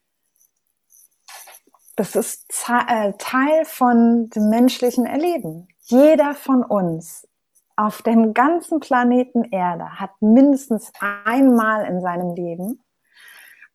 Das 1.94 2.16
ist 2.16 2.44
äh, 2.68 3.12
Teil 3.18 3.64
von 3.66 4.30
dem 4.30 4.50
menschlichen 4.50 5.06
Erleben. 5.06 5.68
Jeder 5.82 6.34
von 6.34 6.64
uns 6.64 7.28
auf 7.76 8.02
dem 8.02 8.34
ganzen 8.34 8.80
Planeten 8.80 9.44
Erde 9.44 10.00
hat 10.00 10.10
mindestens 10.20 10.92
einmal 11.24 11.86
in 11.86 12.00
seinem 12.00 12.34
Leben 12.34 12.82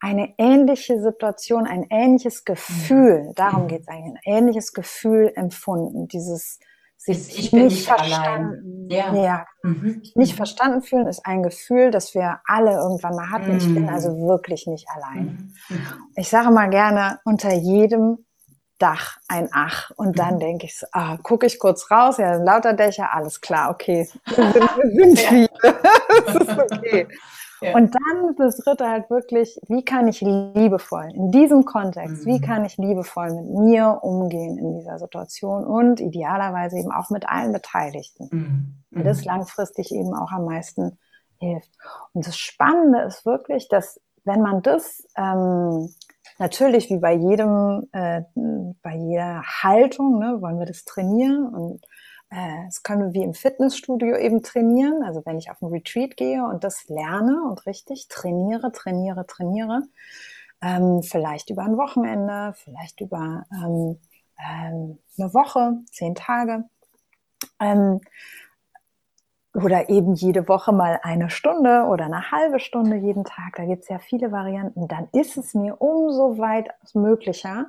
eine 0.01 0.33
ähnliche 0.37 0.99
Situation, 1.01 1.65
ein 1.65 1.85
ähnliches 1.89 2.43
Gefühl, 2.43 3.31
darum 3.35 3.67
geht 3.67 3.81
es 3.81 3.87
eigentlich, 3.87 4.15
ein 4.15 4.19
ähnliches 4.25 4.73
Gefühl 4.73 5.31
empfunden, 5.35 6.09
dieses 6.09 6.59
sich 6.99 7.39
ich 7.39 7.51
bin 7.51 7.65
nicht, 7.65 7.87
verstanden. 7.87 8.87
Ja. 8.89 9.13
ja. 9.13 9.45
Mhm. 9.63 10.01
Nicht 10.15 10.35
verstanden 10.35 10.81
fühlen 10.81 11.07
ist 11.07 11.25
ein 11.25 11.43
Gefühl, 11.43 11.91
das 11.91 12.13
wir 12.13 12.39
alle 12.45 12.71
irgendwann 12.71 13.15
mal 13.15 13.29
hatten. 13.29 13.53
Mhm. 13.53 13.57
Ich 13.57 13.73
bin 13.73 13.83
mhm. 13.83 13.89
also 13.89 14.09
wirklich 14.27 14.67
nicht 14.67 14.87
allein. 14.89 15.53
Mhm. 15.69 15.87
Ich 16.15 16.29
sage 16.29 16.51
mal 16.51 16.69
gerne, 16.69 17.19
unter 17.23 17.53
jedem 17.53 18.25
Dach 18.79 19.17
ein 19.27 19.49
Ach. 19.51 19.91
Und 19.95 20.19
dann 20.19 20.35
mhm. 20.35 20.39
denke 20.39 20.65
ich 20.65 20.77
so, 20.77 20.87
ah, 20.91 21.17
gucke 21.23 21.45
ich 21.45 21.57
kurz 21.57 21.89
raus, 21.89 22.17
ja, 22.17 22.35
lauter 22.35 22.73
Dächer, 22.73 23.13
alles 23.13 23.39
klar, 23.39 23.71
okay. 23.71 24.09
Wir 24.25 24.51
sind, 24.51 24.55
wir 24.55 25.05
sind 25.05 25.19
viele. 25.29 25.49
das 26.25 26.35
ist 26.35 26.71
okay. 26.71 27.07
Und 27.75 27.95
dann 27.95 28.35
das 28.37 28.57
dritte 28.57 28.87
halt 28.87 29.09
wirklich, 29.09 29.59
wie 29.67 29.83
kann 29.83 30.07
ich 30.07 30.21
liebevoll 30.21 31.09
in 31.13 31.31
diesem 31.31 31.65
Kontext, 31.65 32.25
mhm. 32.25 32.31
wie 32.31 32.41
kann 32.41 32.65
ich 32.65 32.77
liebevoll 32.77 33.33
mit 33.33 33.49
mir 33.49 33.99
umgehen 34.01 34.57
in 34.57 34.73
dieser 34.75 34.97
Situation 34.97 35.65
und 35.65 35.99
idealerweise 35.99 36.77
eben 36.77 36.91
auch 36.91 37.09
mit 37.09 37.27
allen 37.27 37.51
Beteiligten. 37.51 38.29
Mhm. 38.91 39.03
Das 39.03 39.19
mhm. 39.19 39.25
langfristig 39.25 39.91
eben 39.91 40.13
auch 40.13 40.31
am 40.31 40.45
meisten 40.45 40.97
hilft. 41.39 41.71
Und 42.13 42.27
das 42.27 42.37
Spannende 42.37 43.01
ist 43.01 43.25
wirklich, 43.25 43.67
dass 43.67 43.99
wenn 44.25 44.41
man 44.41 44.61
das 44.61 45.07
ähm, 45.17 45.89
natürlich 46.37 46.89
wie 46.89 46.99
bei 46.99 47.13
jedem, 47.13 47.87
äh, 47.91 48.21
bei 48.81 48.95
jeder 48.95 49.41
Haltung, 49.43 50.19
ne, 50.19 50.41
wollen 50.41 50.59
wir 50.59 50.65
das 50.65 50.85
trainieren 50.85 51.47
und 51.47 51.85
das 52.29 52.83
können 52.83 53.13
wir 53.13 53.21
wie 53.21 53.23
im 53.23 53.33
Fitnessstudio 53.33 54.15
eben 54.15 54.43
trainieren. 54.43 55.03
Also 55.03 55.25
wenn 55.25 55.39
ich 55.39 55.49
auf 55.49 55.61
ein 55.61 55.69
Retreat 55.69 56.15
gehe 56.15 56.43
und 56.43 56.63
das 56.63 56.87
lerne 56.87 57.43
und 57.43 57.65
richtig 57.65 58.07
trainiere, 58.07 58.71
trainiere, 58.71 59.25
trainiere, 59.25 59.83
ähm, 60.61 61.01
vielleicht 61.01 61.49
über 61.49 61.63
ein 61.63 61.77
Wochenende, 61.77 62.53
vielleicht 62.55 63.01
über 63.01 63.45
ähm, 63.51 63.99
ähm, 64.37 64.99
eine 65.17 65.33
Woche, 65.33 65.79
zehn 65.91 66.15
Tage, 66.15 66.65
ähm, 67.59 68.01
oder 69.55 69.89
eben 69.89 70.13
jede 70.13 70.47
Woche 70.47 70.71
mal 70.71 70.99
eine 71.01 71.29
Stunde 71.31 71.85
oder 71.85 72.05
eine 72.05 72.31
halbe 72.31 72.59
Stunde 72.59 72.97
jeden 72.97 73.23
Tag. 73.23 73.55
Da 73.55 73.65
gibt 73.65 73.83
es 73.83 73.89
ja 73.89 73.97
viele 73.97 74.31
Varianten. 74.31 74.87
Dann 74.87 75.07
ist 75.11 75.37
es 75.37 75.55
mir 75.55 75.81
umso 75.81 76.37
weit 76.37 76.69
möglicher, 76.93 77.67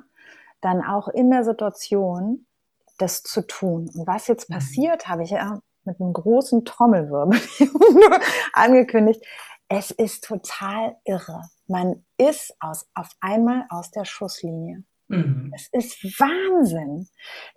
dann 0.61 0.83
auch 0.83 1.07
in 1.07 1.31
der 1.31 1.43
Situation 1.43 2.45
das 3.01 3.23
zu 3.23 3.41
tun. 3.45 3.89
Und 3.93 4.07
was 4.07 4.27
jetzt 4.27 4.49
mhm. 4.49 4.55
passiert, 4.55 5.07
habe 5.07 5.23
ich 5.23 5.31
ja 5.31 5.59
mit 5.83 5.99
einem 5.99 6.13
großen 6.13 6.65
Trommelwirbel 6.65 7.39
angekündigt. 8.53 9.23
Es 9.67 9.91
ist 9.91 10.25
total 10.25 10.97
irre. 11.05 11.41
Man 11.67 12.05
ist 12.17 12.55
aus, 12.59 12.89
auf 12.93 13.09
einmal 13.21 13.65
aus 13.69 13.91
der 13.91 14.05
Schusslinie. 14.05 14.83
Mhm. 15.07 15.51
Es 15.53 15.67
ist 15.71 16.19
Wahnsinn. 16.19 17.07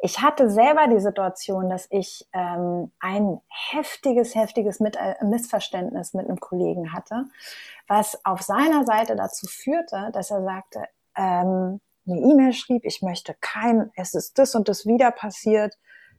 Ich 0.00 0.20
hatte 0.20 0.50
selber 0.50 0.88
die 0.88 1.00
Situation, 1.00 1.70
dass 1.70 1.86
ich 1.90 2.26
ähm, 2.32 2.92
ein 2.98 3.40
heftiges, 3.48 4.34
heftiges 4.34 4.80
mit, 4.80 4.96
äh, 4.96 5.14
Missverständnis 5.24 6.14
mit 6.14 6.26
einem 6.26 6.40
Kollegen 6.40 6.92
hatte, 6.92 7.26
was 7.86 8.18
auf 8.24 8.42
seiner 8.42 8.84
Seite 8.84 9.14
dazu 9.14 9.46
führte, 9.46 10.10
dass 10.12 10.30
er 10.30 10.42
sagte, 10.42 10.84
ähm, 11.16 11.80
eine 12.06 12.20
E-Mail 12.20 12.52
schrieb, 12.52 12.84
ich 12.84 13.02
möchte 13.02 13.34
kein, 13.40 13.90
es 13.96 14.14
ist 14.14 14.38
das 14.38 14.54
und 14.54 14.68
das 14.68 14.86
wieder 14.86 15.10
passiert, 15.10 15.74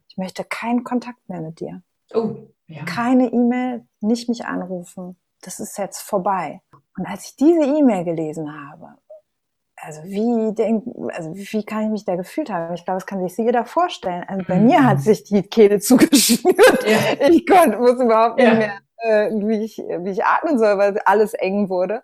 ich 0.08 0.18
möchte 0.18 0.44
keinen 0.44 0.84
Kontakt 0.84 1.30
mehr 1.30 1.42
mit 1.42 1.60
dir. 1.60 1.82
Oh, 2.14 2.36
ja. 2.68 2.84
Keine 2.86 3.32
E-Mail, 3.32 3.86
nicht 4.02 4.30
mich 4.30 4.46
anrufen. 4.46 5.18
Das 5.42 5.60
ist 5.60 5.78
jetzt 5.78 6.02
vorbei. 6.02 6.62
Und 6.98 7.06
als 7.06 7.30
ich 7.30 7.36
diese 7.36 7.64
E-Mail 7.64 8.04
gelesen 8.04 8.52
habe, 8.52 8.96
also 9.76 10.04
wie 10.04 10.54
denk, 10.56 10.84
also 11.14 11.36
wie 11.36 11.64
kann 11.64 11.84
ich 11.84 11.90
mich 11.90 12.06
da 12.06 12.16
gefühlt 12.16 12.50
haben? 12.50 12.74
Ich 12.74 12.86
glaube, 12.86 12.98
das 12.98 13.06
kann 13.06 13.28
sich 13.28 13.38
jeder 13.38 13.66
vorstellen. 13.66 14.24
Also 14.28 14.44
bei 14.48 14.56
mhm. 14.56 14.66
mir 14.68 14.84
hat 14.84 15.02
sich 15.02 15.24
die 15.26 15.44
Kehle 15.44 15.80
zugeschnürt. 15.82 16.86
Ja. 16.88 17.28
Ich 17.30 17.46
konnte, 17.46 17.78
wusste 17.80 18.06
überhaupt 18.06 18.40
ja. 18.40 18.54
nicht 18.54 18.58
mehr, 18.60 18.80
äh, 19.00 19.30
wie 19.32 19.64
ich, 19.64 19.78
wie 19.78 20.12
ich 20.12 20.24
atmen 20.24 20.58
soll, 20.58 20.78
weil 20.78 20.98
alles 21.06 21.34
eng 21.34 21.70
wurde 21.70 22.02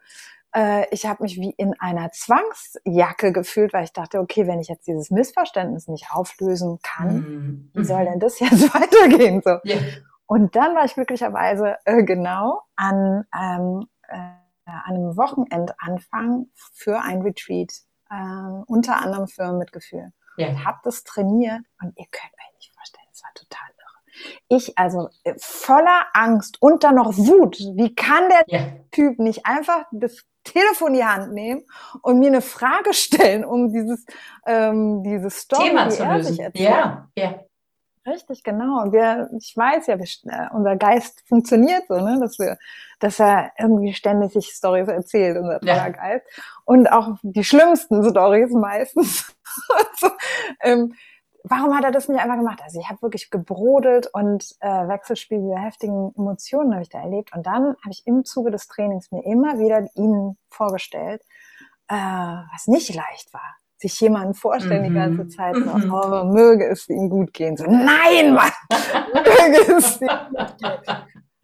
äh, 0.53 0.87
ich 0.91 1.05
habe 1.05 1.23
mich 1.23 1.37
wie 1.37 1.51
in 1.51 1.79
einer 1.79 2.11
Zwangsjacke 2.11 3.31
gefühlt, 3.31 3.73
weil 3.73 3.83
ich 3.83 3.93
dachte, 3.93 4.19
okay, 4.19 4.47
wenn 4.47 4.59
ich 4.59 4.67
jetzt 4.67 4.87
dieses 4.87 5.11
Missverständnis 5.11 5.87
nicht 5.87 6.07
auflösen 6.11 6.79
kann, 6.83 7.15
mhm. 7.15 7.71
wie 7.73 7.83
soll 7.83 8.05
denn 8.05 8.19
das 8.19 8.39
jetzt 8.39 8.73
weitergehen? 8.73 9.41
So. 9.43 9.57
Yeah. 9.65 9.81
Und 10.25 10.55
dann 10.55 10.75
war 10.75 10.85
ich 10.85 10.93
glücklicherweise 10.93 11.77
äh, 11.85 12.03
genau 12.03 12.61
an, 12.75 13.25
ähm, 13.33 13.87
äh, 14.07 14.15
an 14.65 14.95
einem 14.95 15.17
Wochenendanfang 15.17 16.47
für 16.73 17.01
ein 17.01 17.21
Retreat, 17.21 17.71
äh, 18.09 18.63
unter 18.67 19.01
anderem 19.01 19.27
für 19.27 19.51
Mitgefühl. 19.53 20.11
Yeah. 20.37 20.49
Und 20.49 20.65
habe 20.65 20.79
das 20.83 21.03
trainiert 21.03 21.61
und 21.81 21.97
ihr 21.97 22.05
könnt 22.11 22.33
euch 22.33 22.55
nicht 22.55 22.73
vorstellen, 22.73 23.07
es 23.11 23.23
war 23.23 23.33
total 23.33 23.67
irre. 23.69 24.37
Ich 24.47 24.77
also 24.77 25.09
äh, 25.23 25.33
voller 25.37 26.05
Angst 26.13 26.61
und 26.61 26.83
dann 26.83 26.95
noch 26.95 27.17
Wut. 27.17 27.57
Wie 27.75 27.93
kann 27.95 28.29
der 28.29 28.45
yeah. 28.49 28.73
Typ 28.91 29.19
nicht 29.19 29.45
einfach 29.45 29.85
das 29.91 30.25
Telefon 30.43 30.89
in 30.89 30.93
die 30.95 31.05
Hand 31.05 31.33
nehmen 31.33 31.63
und 32.01 32.19
mir 32.19 32.27
eine 32.27 32.41
Frage 32.41 32.93
stellen, 32.93 33.45
um 33.45 33.71
dieses, 33.71 34.05
ähm, 34.45 35.03
dieses 35.03 35.41
Story, 35.41 35.69
Thema 35.69 35.89
zu 35.89 36.03
lösen. 36.05 36.51
Ja, 36.53 37.07
ja. 37.15 37.39
Richtig, 38.05 38.43
genau. 38.43 38.81
Und 38.81 38.93
wir, 38.93 39.29
ich 39.37 39.55
weiß 39.55 39.85
ja, 39.85 39.99
wir, 39.99 40.05
äh, 40.05 40.47
unser 40.53 40.75
Geist 40.75 41.21
funktioniert 41.27 41.83
so, 41.87 41.95
ne, 41.95 42.17
dass 42.19 42.39
wir, 42.39 42.57
dass 42.99 43.19
er 43.19 43.51
irgendwie 43.59 43.93
ständig 43.93 44.33
sich 44.33 44.47
Stories 44.47 44.87
erzählt, 44.87 45.37
unser 45.37 45.59
toller 45.59 45.75
ja. 45.75 45.89
Geist. 45.89 46.25
Und 46.65 46.91
auch 46.91 47.17
die 47.21 47.43
schlimmsten 47.43 48.03
Stories 48.09 48.51
meistens. 48.53 49.35
so, 49.99 50.09
ähm, 50.61 50.95
warum 51.43 51.75
hat 51.75 51.83
er 51.83 51.91
das 51.91 52.07
nicht 52.07 52.19
einfach 52.19 52.37
gemacht? 52.37 52.61
Also 52.63 52.79
ich 52.79 52.89
habe 52.89 53.01
wirklich 53.01 53.29
gebrodelt 53.29 54.07
und 54.13 54.55
äh, 54.59 54.67
Wechselspiel 54.67 55.39
dieser 55.39 55.59
heftigen 55.59 56.13
Emotionen 56.15 56.73
habe 56.73 56.83
ich 56.83 56.89
da 56.89 56.99
erlebt. 57.01 57.33
Und 57.35 57.45
dann 57.45 57.75
habe 57.81 57.89
ich 57.91 58.05
im 58.05 58.25
Zuge 58.25 58.51
des 58.51 58.67
Trainings 58.67 59.11
mir 59.11 59.23
immer 59.25 59.59
wieder 59.59 59.87
ihnen 59.95 60.37
vorgestellt, 60.49 61.21
äh, 61.87 61.95
was 61.95 62.67
nicht 62.67 62.93
leicht 62.93 63.33
war. 63.33 63.55
Sich 63.77 63.99
jemanden 63.99 64.35
vorstellen 64.35 64.83
mhm. 64.83 64.87
die 64.87 64.93
ganze 64.93 65.27
Zeit 65.29 65.55
so, 65.55 65.61
mhm. 65.61 65.93
oh, 65.93 66.23
möge 66.25 66.67
es 66.67 66.87
ihm 66.87 67.09
gut 67.09 67.33
gehen. 67.33 67.57
So, 67.57 67.65
nein, 67.65 68.33
Mann, 68.33 68.51
möge 69.13 69.75
es 69.77 69.99
ihm 70.01 70.07
gut 70.07 70.57
gehen. 70.59 70.77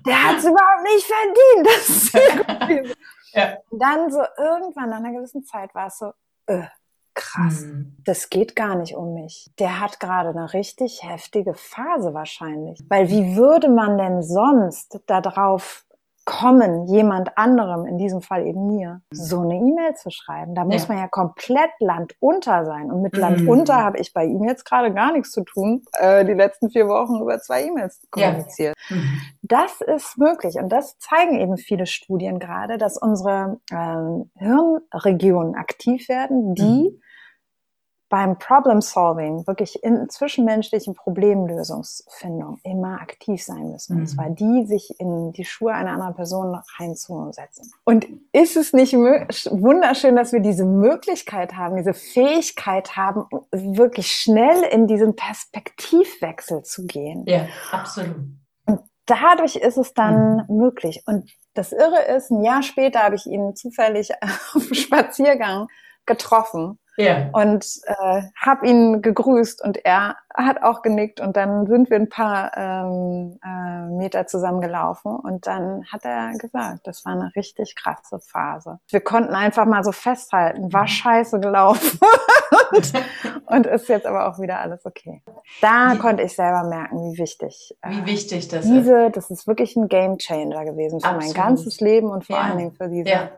Der 0.05 0.23
hat 0.23 0.37
es 0.37 0.45
überhaupt 0.45 0.83
nicht 0.83 1.05
verdient. 1.05 1.65
Das 1.65 1.89
ist 1.89 2.11
sehr 2.11 2.83
gut. 2.85 2.97
ja. 3.33 3.57
Und 3.69 3.81
dann 3.81 4.11
so 4.11 4.21
irgendwann 4.37 4.89
nach 4.89 4.97
einer 4.97 5.11
gewissen 5.11 5.43
Zeit 5.43 5.73
war 5.75 5.87
es 5.87 5.97
so, 5.97 6.11
äh, 6.45 6.63
krass, 7.17 7.65
mhm. 7.65 7.97
das 8.05 8.29
geht 8.29 8.55
gar 8.55 8.75
nicht 8.75 8.95
um 8.95 9.13
mich. 9.13 9.51
Der 9.59 9.81
hat 9.81 9.99
gerade 9.99 10.29
eine 10.29 10.53
richtig 10.53 11.01
heftige 11.03 11.53
Phase 11.53 12.13
wahrscheinlich. 12.13 12.79
Weil 12.87 13.09
wie 13.09 13.35
würde 13.35 13.67
man 13.67 13.97
denn 13.97 14.21
sonst 14.21 15.01
darauf 15.07 15.83
kommen, 16.27 16.87
jemand 16.87 17.37
anderem, 17.37 17.85
in 17.85 17.97
diesem 17.97 18.21
Fall 18.21 18.45
eben 18.45 18.67
mir, 18.67 19.01
so 19.11 19.39
eine 19.39 19.55
E-Mail 19.55 19.95
zu 19.95 20.11
schreiben. 20.11 20.55
Da 20.55 20.65
muss 20.65 20.81
ja. 20.81 20.89
man 20.89 20.97
ja 20.97 21.07
komplett 21.07 21.69
landunter 21.79 22.65
sein. 22.65 22.91
Und 22.91 23.01
mit 23.01 23.13
mhm. 23.13 23.21
landunter 23.21 23.81
habe 23.81 23.97
ich 23.99 24.13
bei 24.13 24.25
ihm 24.25 24.43
jetzt 24.43 24.65
gerade 24.65 24.93
gar 24.93 25.13
nichts 25.13 25.31
zu 25.31 25.45
tun, 25.45 25.83
äh, 25.93 26.25
die 26.25 26.33
letzten 26.33 26.69
vier 26.69 26.89
Wochen 26.89 27.21
über 27.21 27.39
zwei 27.39 27.63
E-Mails 27.63 28.01
kommuniziert. 28.11 28.75
Ja. 28.89 28.97
Mhm. 28.97 29.21
Das 29.41 29.79
ist 29.79 30.17
möglich. 30.17 30.55
Und 30.55 30.67
das 30.69 30.99
zeigen 30.99 31.39
eben 31.39 31.55
viele 31.55 31.85
Studien 31.85 32.39
gerade, 32.39 32.77
dass 32.77 32.97
unsere 32.97 33.61
äh, 33.71 34.43
Hirnregionen 34.43 35.55
aktiv 35.55 36.09
werden, 36.09 36.55
die 36.55 36.91
mhm 36.91 37.01
beim 38.09 38.39
Problem 38.39 38.79
Solving, 38.81 39.45
wirklich 39.47 39.83
in 39.83 40.09
zwischenmenschlichen 40.09 40.95
Problemlösungsfindung 40.95 42.59
immer 42.63 43.01
aktiv 43.01 43.43
sein 43.43 43.71
müssen. 43.71 43.95
Mhm. 43.95 44.01
Und 44.01 44.07
zwar 44.07 44.29
die, 44.29 44.65
sich 44.65 44.99
in 44.99 45.33
die 45.33 45.43
Schuhe 45.43 45.73
einer 45.73 45.91
anderen 45.91 46.15
Person 46.15 46.57
reinzusetzen. 46.79 47.71
Und 47.83 48.07
ist 48.31 48.55
es 48.55 48.71
nicht 48.71 48.93
wunderschön, 48.93 50.15
dass 50.15 50.31
wir 50.31 50.39
diese 50.39 50.65
Möglichkeit 50.65 51.55
haben, 51.55 51.75
diese 51.75 51.93
Fähigkeit 51.93 52.95
haben, 52.95 53.25
wirklich 53.51 54.13
schnell 54.13 54.63
in 54.71 54.87
diesen 54.87 55.15
Perspektivwechsel 55.15 56.63
zu 56.63 56.85
gehen? 56.85 57.25
Ja, 57.27 57.47
absolut. 57.71 58.15
Und 58.65 58.79
dadurch 59.05 59.57
ist 59.57 59.77
es 59.77 59.93
dann 59.93 60.45
mhm. 60.47 60.57
möglich. 60.57 61.03
Und 61.07 61.29
das 61.53 61.73
Irre 61.73 62.03
ist, 62.15 62.31
ein 62.31 62.43
Jahr 62.43 62.63
später 62.63 63.03
habe 63.03 63.15
ich 63.15 63.25
ihn 63.25 63.53
zufällig 63.55 64.11
auf 64.21 64.65
dem 64.65 64.73
Spaziergang 64.73 65.67
getroffen 66.05 66.79
ja. 66.97 67.29
Und 67.31 67.65
äh, 67.85 68.23
habe 68.35 68.67
ihn 68.67 69.01
gegrüßt 69.01 69.63
und 69.63 69.85
er 69.85 70.17
hat 70.33 70.61
auch 70.61 70.81
genickt 70.81 71.19
und 71.19 71.35
dann 71.35 71.65
sind 71.67 71.89
wir 71.89 71.97
ein 71.97 72.09
paar 72.09 72.51
ähm, 72.55 73.39
äh, 73.43 73.87
Meter 73.89 74.27
zusammengelaufen 74.27 75.15
und 75.15 75.47
dann 75.47 75.85
hat 75.91 76.05
er 76.05 76.31
gesagt, 76.37 76.85
das 76.85 77.05
war 77.05 77.13
eine 77.13 77.31
richtig 77.35 77.75
krasse 77.75 78.19
Phase. 78.19 78.79
Wir 78.89 79.01
konnten 79.01 79.33
einfach 79.33 79.65
mal 79.65 79.83
so 79.83 79.91
festhalten, 79.91 80.71
war 80.73 80.83
mhm. 80.83 80.87
scheiße 80.87 81.39
gelaufen 81.39 81.99
und, 82.71 82.93
und 83.47 83.67
ist 83.67 83.89
jetzt 83.89 84.05
aber 84.05 84.27
auch 84.27 84.39
wieder 84.39 84.59
alles 84.59 84.85
okay. 84.85 85.21
Da 85.61 85.93
wie, 85.93 85.97
konnte 85.97 86.23
ich 86.23 86.35
selber 86.35 86.63
merken, 86.63 86.97
wie 87.11 87.17
wichtig. 87.17 87.75
Äh, 87.81 87.91
wie 87.91 88.05
wichtig 88.05 88.47
das 88.47 88.65
diese, 88.65 89.07
ist. 89.07 89.17
Das 89.17 89.31
ist 89.31 89.47
wirklich 89.47 89.75
ein 89.75 89.87
Game 89.87 90.17
Changer 90.17 90.65
gewesen 90.65 90.99
für 90.99 91.07
Absolut. 91.07 91.35
mein 91.35 91.45
ganzes 91.45 91.79
Leben 91.79 92.09
und 92.09 92.25
vor 92.25 92.35
ja. 92.35 92.43
allen 92.43 92.57
Dingen 92.57 92.71
für 92.73 92.89
diese 92.89 93.09
ja 93.09 93.29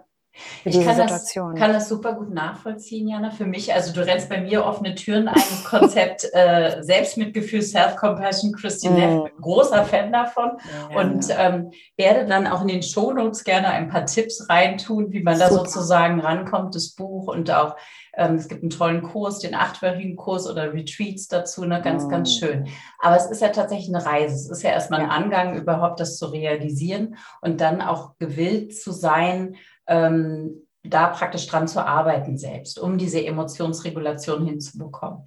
ich 0.63 0.85
kann 0.85 0.97
das, 0.97 1.33
kann 1.33 1.73
das, 1.73 1.89
super 1.89 2.13
gut 2.13 2.33
nachvollziehen, 2.33 3.07
Jana. 3.07 3.31
Für 3.31 3.45
mich, 3.45 3.73
also 3.73 3.93
du 3.93 4.05
rennst 4.05 4.29
bei 4.29 4.41
mir 4.41 4.65
offene 4.65 4.95
Türen 4.95 5.27
ein, 5.27 5.41
Konzept 5.65 6.27
äh, 6.33 6.81
Selbstmitgefühl, 6.81 7.61
Self-Compassion, 7.61 8.53
Christine 8.53 8.93
mm. 8.93 8.97
Neff, 8.97 9.31
großer 9.41 9.85
Fan 9.85 10.11
davon 10.11 10.51
ja, 10.91 10.99
und 10.99 11.27
ähm, 11.37 11.71
werde 11.97 12.25
dann 12.25 12.47
auch 12.47 12.61
in 12.61 12.67
den 12.67 12.83
Shownotes 12.83 13.43
gerne 13.43 13.69
ein 13.69 13.89
paar 13.89 14.05
Tipps 14.05 14.47
reintun, 14.49 15.11
wie 15.11 15.23
man 15.23 15.35
super. 15.35 15.49
da 15.49 15.55
sozusagen 15.55 16.19
rankommt, 16.19 16.75
das 16.75 16.89
Buch 16.95 17.27
und 17.27 17.51
auch 17.51 17.75
ähm, 18.19 18.35
es 18.35 18.47
gibt 18.47 18.63
einen 18.63 18.69
tollen 18.69 19.01
Kurs, 19.01 19.39
den 19.39 19.55
achtwöchigen 19.55 20.15
Kurs 20.15 20.49
oder 20.49 20.73
Retreats 20.73 21.27
dazu, 21.27 21.65
ne? 21.65 21.81
ganz, 21.81 22.05
mm. 22.05 22.09
ganz 22.09 22.35
schön. 22.35 22.67
Aber 22.99 23.15
es 23.15 23.25
ist 23.27 23.41
ja 23.41 23.49
tatsächlich 23.49 23.93
eine 23.93 24.05
Reise. 24.05 24.35
Es 24.35 24.49
ist 24.49 24.63
ja 24.63 24.71
erstmal 24.71 25.01
ein 25.01 25.09
Angang, 25.09 25.55
überhaupt 25.55 25.99
das 25.99 26.17
zu 26.17 26.27
realisieren 26.27 27.15
und 27.41 27.61
dann 27.61 27.81
auch 27.81 28.17
gewillt 28.17 28.75
zu 28.75 28.91
sein, 28.91 29.55
ähm, 29.89 30.65
da 30.83 31.07
praktisch 31.07 31.47
dran 31.47 31.67
zu 31.67 31.85
arbeiten 31.85 32.37
selbst, 32.37 32.79
um 32.79 32.97
diese 32.97 33.25
Emotionsregulation 33.25 34.45
hinzubekommen. 34.45 35.25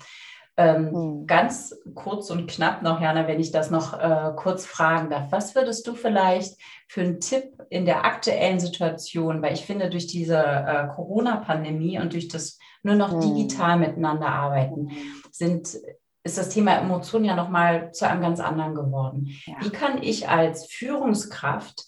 Ähm, 0.56 0.92
mhm. 0.92 1.26
Ganz 1.26 1.74
kurz 1.94 2.30
und 2.30 2.46
knapp 2.46 2.82
noch, 2.82 3.00
Jana, 3.00 3.26
wenn 3.26 3.40
ich 3.40 3.52
das 3.52 3.70
noch 3.70 3.98
äh, 3.98 4.32
kurz 4.36 4.66
fragen 4.66 5.08
darf. 5.08 5.32
Was 5.32 5.54
würdest 5.54 5.86
du 5.86 5.94
vielleicht 5.94 6.60
für 6.88 7.00
einen 7.00 7.20
Tipp 7.20 7.54
in 7.70 7.86
der 7.86 8.04
aktuellen 8.04 8.60
Situation, 8.60 9.40
weil 9.40 9.54
ich 9.54 9.64
finde, 9.64 9.88
durch 9.88 10.06
diese 10.06 10.36
äh, 10.38 10.88
Corona-Pandemie 10.94 11.98
und 11.98 12.12
durch 12.12 12.28
das 12.28 12.58
nur 12.82 12.96
noch 12.96 13.14
mhm. 13.14 13.20
digital 13.20 13.78
miteinander 13.78 14.28
arbeiten, 14.28 14.90
sind, 15.30 15.74
ist 16.22 16.38
das 16.38 16.50
Thema 16.50 16.76
Emotionen 16.76 17.24
ja 17.24 17.34
nochmal 17.34 17.90
zu 17.92 18.06
einem 18.06 18.20
ganz 18.20 18.38
anderen 18.38 18.74
geworden. 18.74 19.28
Ja. 19.46 19.54
Wie 19.60 19.70
kann 19.70 20.02
ich 20.02 20.28
als 20.28 20.66
Führungskraft 20.66 21.84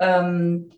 ähm, 0.00 0.70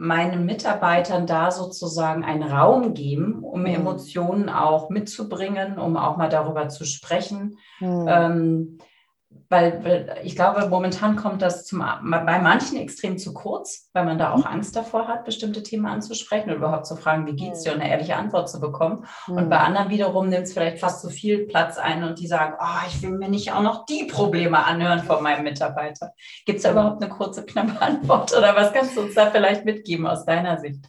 meinen 0.00 0.46
Mitarbeitern 0.46 1.26
da 1.26 1.50
sozusagen 1.50 2.24
einen 2.24 2.42
Raum 2.42 2.94
geben, 2.94 3.44
um 3.44 3.60
mhm. 3.60 3.66
Emotionen 3.66 4.48
auch 4.48 4.88
mitzubringen, 4.88 5.78
um 5.78 5.98
auch 5.98 6.16
mal 6.16 6.30
darüber 6.30 6.70
zu 6.70 6.86
sprechen. 6.86 7.58
Mhm. 7.80 8.06
Ähm, 8.08 8.78
weil, 9.48 9.84
weil, 9.84 10.20
ich 10.24 10.36
glaube, 10.36 10.68
momentan 10.68 11.16
kommt 11.16 11.42
das 11.42 11.64
zum, 11.64 11.80
bei 11.80 12.38
manchen 12.40 12.78
extrem 12.78 13.18
zu 13.18 13.32
kurz, 13.32 13.88
weil 13.92 14.04
man 14.04 14.18
da 14.18 14.32
auch 14.32 14.38
mhm. 14.38 14.46
Angst 14.46 14.76
davor 14.76 15.08
hat, 15.08 15.24
bestimmte 15.24 15.62
Themen 15.62 15.86
anzusprechen 15.86 16.50
oder 16.50 16.58
überhaupt 16.58 16.86
zu 16.86 16.96
fragen, 16.96 17.26
wie 17.26 17.34
geht 17.34 17.52
es 17.52 17.62
dir, 17.62 17.72
und 17.72 17.80
eine 17.80 17.90
ehrliche 17.90 18.16
Antwort 18.16 18.48
zu 18.48 18.60
bekommen. 18.60 19.06
Mhm. 19.26 19.36
Und 19.36 19.50
bei 19.50 19.58
anderen 19.58 19.90
wiederum 19.90 20.28
nimmt 20.28 20.44
es 20.44 20.52
vielleicht 20.52 20.78
fast 20.78 21.00
zu 21.00 21.10
viel 21.10 21.46
Platz 21.46 21.78
ein 21.78 22.04
und 22.04 22.18
die 22.18 22.26
sagen, 22.26 22.54
oh, 22.60 22.86
ich 22.88 23.02
will 23.02 23.10
mir 23.10 23.28
nicht 23.28 23.52
auch 23.52 23.62
noch 23.62 23.86
die 23.86 24.04
Probleme 24.04 24.64
anhören 24.64 25.00
von 25.00 25.22
meinem 25.22 25.44
Mitarbeiter. 25.44 26.12
Gibt 26.44 26.58
es 26.58 26.62
da 26.62 26.72
überhaupt 26.72 27.02
eine 27.02 27.12
kurze, 27.12 27.44
knappe 27.44 27.80
Antwort 27.80 28.36
oder 28.36 28.54
was 28.54 28.72
kannst 28.72 28.96
du 28.96 29.02
uns 29.02 29.14
da 29.14 29.30
vielleicht 29.30 29.64
mitgeben 29.64 30.06
aus 30.06 30.24
deiner 30.24 30.58
Sicht? 30.58 30.84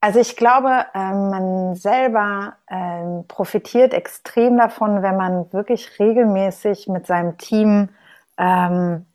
Also 0.00 0.18
ich 0.18 0.36
glaube, 0.36 0.86
ähm, 0.94 1.30
man 1.30 1.74
selber 1.74 2.54
ähm, 2.68 3.24
profitiert 3.28 3.92
extrem 3.92 4.56
davon, 4.56 5.02
wenn 5.02 5.16
man 5.16 5.52
wirklich 5.52 5.98
regelmäßig 5.98 6.88
mit 6.88 7.06
seinem 7.06 7.36
Team 7.36 7.90
ähm, 8.38 9.06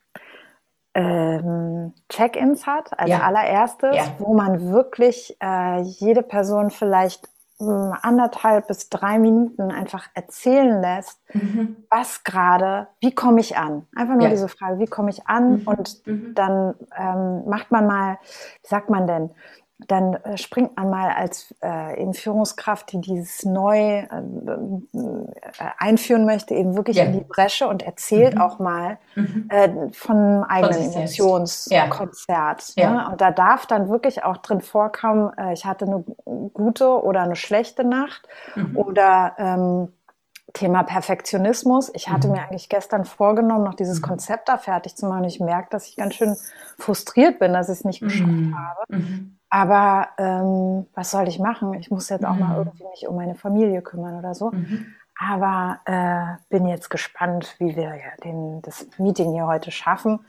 Check-ins 2.08 2.68
hat, 2.68 2.98
als 2.98 3.10
ja. 3.10 3.22
allererstes, 3.22 3.96
ja. 3.96 4.04
wo 4.20 4.34
man 4.34 4.72
wirklich 4.72 5.36
äh, 5.42 5.82
jede 5.82 6.22
Person 6.22 6.70
vielleicht 6.70 7.28
anderthalb 7.58 8.68
bis 8.68 8.90
drei 8.90 9.18
Minuten 9.18 9.72
einfach 9.72 10.08
erzählen 10.14 10.82
lässt, 10.82 11.22
mhm. 11.34 11.78
was 11.90 12.26
gerade, 12.26 12.88
wie 13.00 13.16
komme 13.16 13.40
ich 13.40 13.58
an? 13.58 13.88
Einfach 13.96 14.16
nur 14.16 14.24
ja. 14.24 14.30
diese 14.30 14.50
Frage, 14.50 14.80
wie 14.80 14.88
komme 14.88 15.10
ich 15.10 15.26
an? 15.28 15.60
Mhm. 15.60 15.62
Und 15.68 16.06
mhm. 16.06 16.36
dann 16.36 16.76
ähm, 16.98 17.44
macht 17.48 17.72
man 17.72 17.88
mal, 17.88 18.18
wie 18.62 18.68
sagt 18.68 18.90
man 18.90 19.08
denn, 19.08 19.30
dann 19.80 20.14
äh, 20.14 20.38
springt 20.38 20.78
man 20.78 20.90
mal 20.90 21.10
als 21.10 21.54
äh, 21.62 22.02
eben 22.02 22.14
Führungskraft, 22.14 22.94
die 22.94 23.02
dieses 23.02 23.44
neu 23.44 23.78
äh, 23.78 24.06
äh, 24.06 24.08
einführen 25.78 26.26
möchte, 26.26 26.54
eben 26.54 26.78
wirklich 26.78 26.98
ja. 26.98 27.04
in 27.04 27.12
die 27.14 27.26
Bresche 27.26 27.68
und 27.68 27.84
erzählt 27.84 28.36
mhm. 28.36 28.42
auch 28.42 28.60
mal 28.60 28.98
mhm. 29.16 29.50
äh, 29.50 29.70
von 29.92 30.16
einem 30.16 30.44
eigenen 30.44 30.94
Emotionskonzert. 30.94 32.74
Ja. 32.78 32.90
Ne? 32.90 33.10
Und 33.12 33.22
da 33.22 33.32
darf 33.32 33.66
dann 33.66 33.90
wirklich 33.90 34.24
auch 34.24 34.38
drin 34.38 34.62
vorkommen, 34.62 35.32
äh, 35.38 35.52
ich 35.52 35.66
hatte 35.66 35.86
eine 35.86 36.06
gute 36.54 37.04
oder 37.04 37.22
eine 37.22 37.36
schlechte 37.36 37.84
Nacht 37.84 38.30
mhm. 38.56 38.78
oder 38.78 39.34
ähm, 39.38 39.90
Thema 40.54 40.84
Perfektionismus. 40.84 41.92
Ich 41.94 42.08
hatte 42.08 42.28
mhm. 42.28 42.36
mir 42.36 42.44
eigentlich 42.44 42.70
gestern 42.70 43.04
vorgenommen, 43.04 43.66
noch 43.66 43.76
dieses 43.76 44.00
mhm. 44.00 44.06
Konzept 44.06 44.48
da 44.48 44.58
fertig 44.58 44.96
zu 44.96 45.06
machen. 45.06 45.26
Ich 45.26 45.42
merke, 45.42 45.68
dass 45.70 45.88
ich 45.90 45.98
ganz 45.98 46.16
schön 46.16 46.38
frustriert 46.78 47.40
bin, 47.40 47.52
dass 47.52 47.68
ich 47.68 47.80
es 47.80 47.84
nicht 47.84 48.00
geschafft 48.00 48.30
mhm. 48.30 48.58
habe. 48.58 48.86
Aber 49.50 50.10
ähm, 50.18 50.86
was 50.94 51.12
soll 51.12 51.28
ich 51.28 51.40
machen? 51.40 51.74
Ich 51.76 51.92
muss 51.92 52.10
jetzt 52.10 52.26
auch 52.26 52.34
mhm. 52.34 52.40
mal 52.40 52.58
irgendwie 52.58 52.84
mich 52.92 53.08
um 53.08 53.16
meine 53.16 53.36
Familie 53.36 53.82
kümmern 53.82 54.18
oder 54.18 54.34
so. 54.34 54.52
Mhm. 54.52 54.88
Aber 55.18 55.80
äh, 55.86 56.42
bin 56.50 56.68
jetzt 56.68 56.90
gespannt, 56.90 57.56
wie 57.60 57.76
wir 57.76 57.94
den, 58.24 58.62
das 58.64 58.86
Meeting 58.98 59.32
hier 59.32 59.48
heute 59.48 59.72
schaffen. 59.72 60.20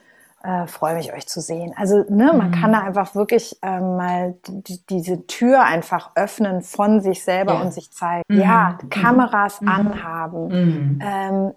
Äh, 0.44 0.68
Freue 0.68 0.94
mich, 0.94 1.12
euch 1.12 1.26
zu 1.26 1.40
sehen. 1.40 1.74
Also, 1.76 2.04
ne, 2.08 2.32
man 2.32 2.52
kann 2.52 2.70
da 2.70 2.80
mhm. 2.80 2.86
einfach 2.88 3.14
wirklich 3.16 3.58
äh, 3.62 3.80
mal 3.80 4.36
die, 4.46 4.84
diese 4.86 5.26
Tür 5.26 5.64
einfach 5.64 6.12
öffnen 6.14 6.62
von 6.62 7.00
sich 7.00 7.24
selber 7.24 7.54
ja. 7.54 7.60
und 7.62 7.72
sich 7.72 7.90
zeigen. 7.90 8.22
Mhm. 8.28 8.40
Ja, 8.40 8.78
Kameras 8.90 9.60
mhm. 9.60 9.68
anhaben. 9.68 11.00
Ähm, 11.02 11.54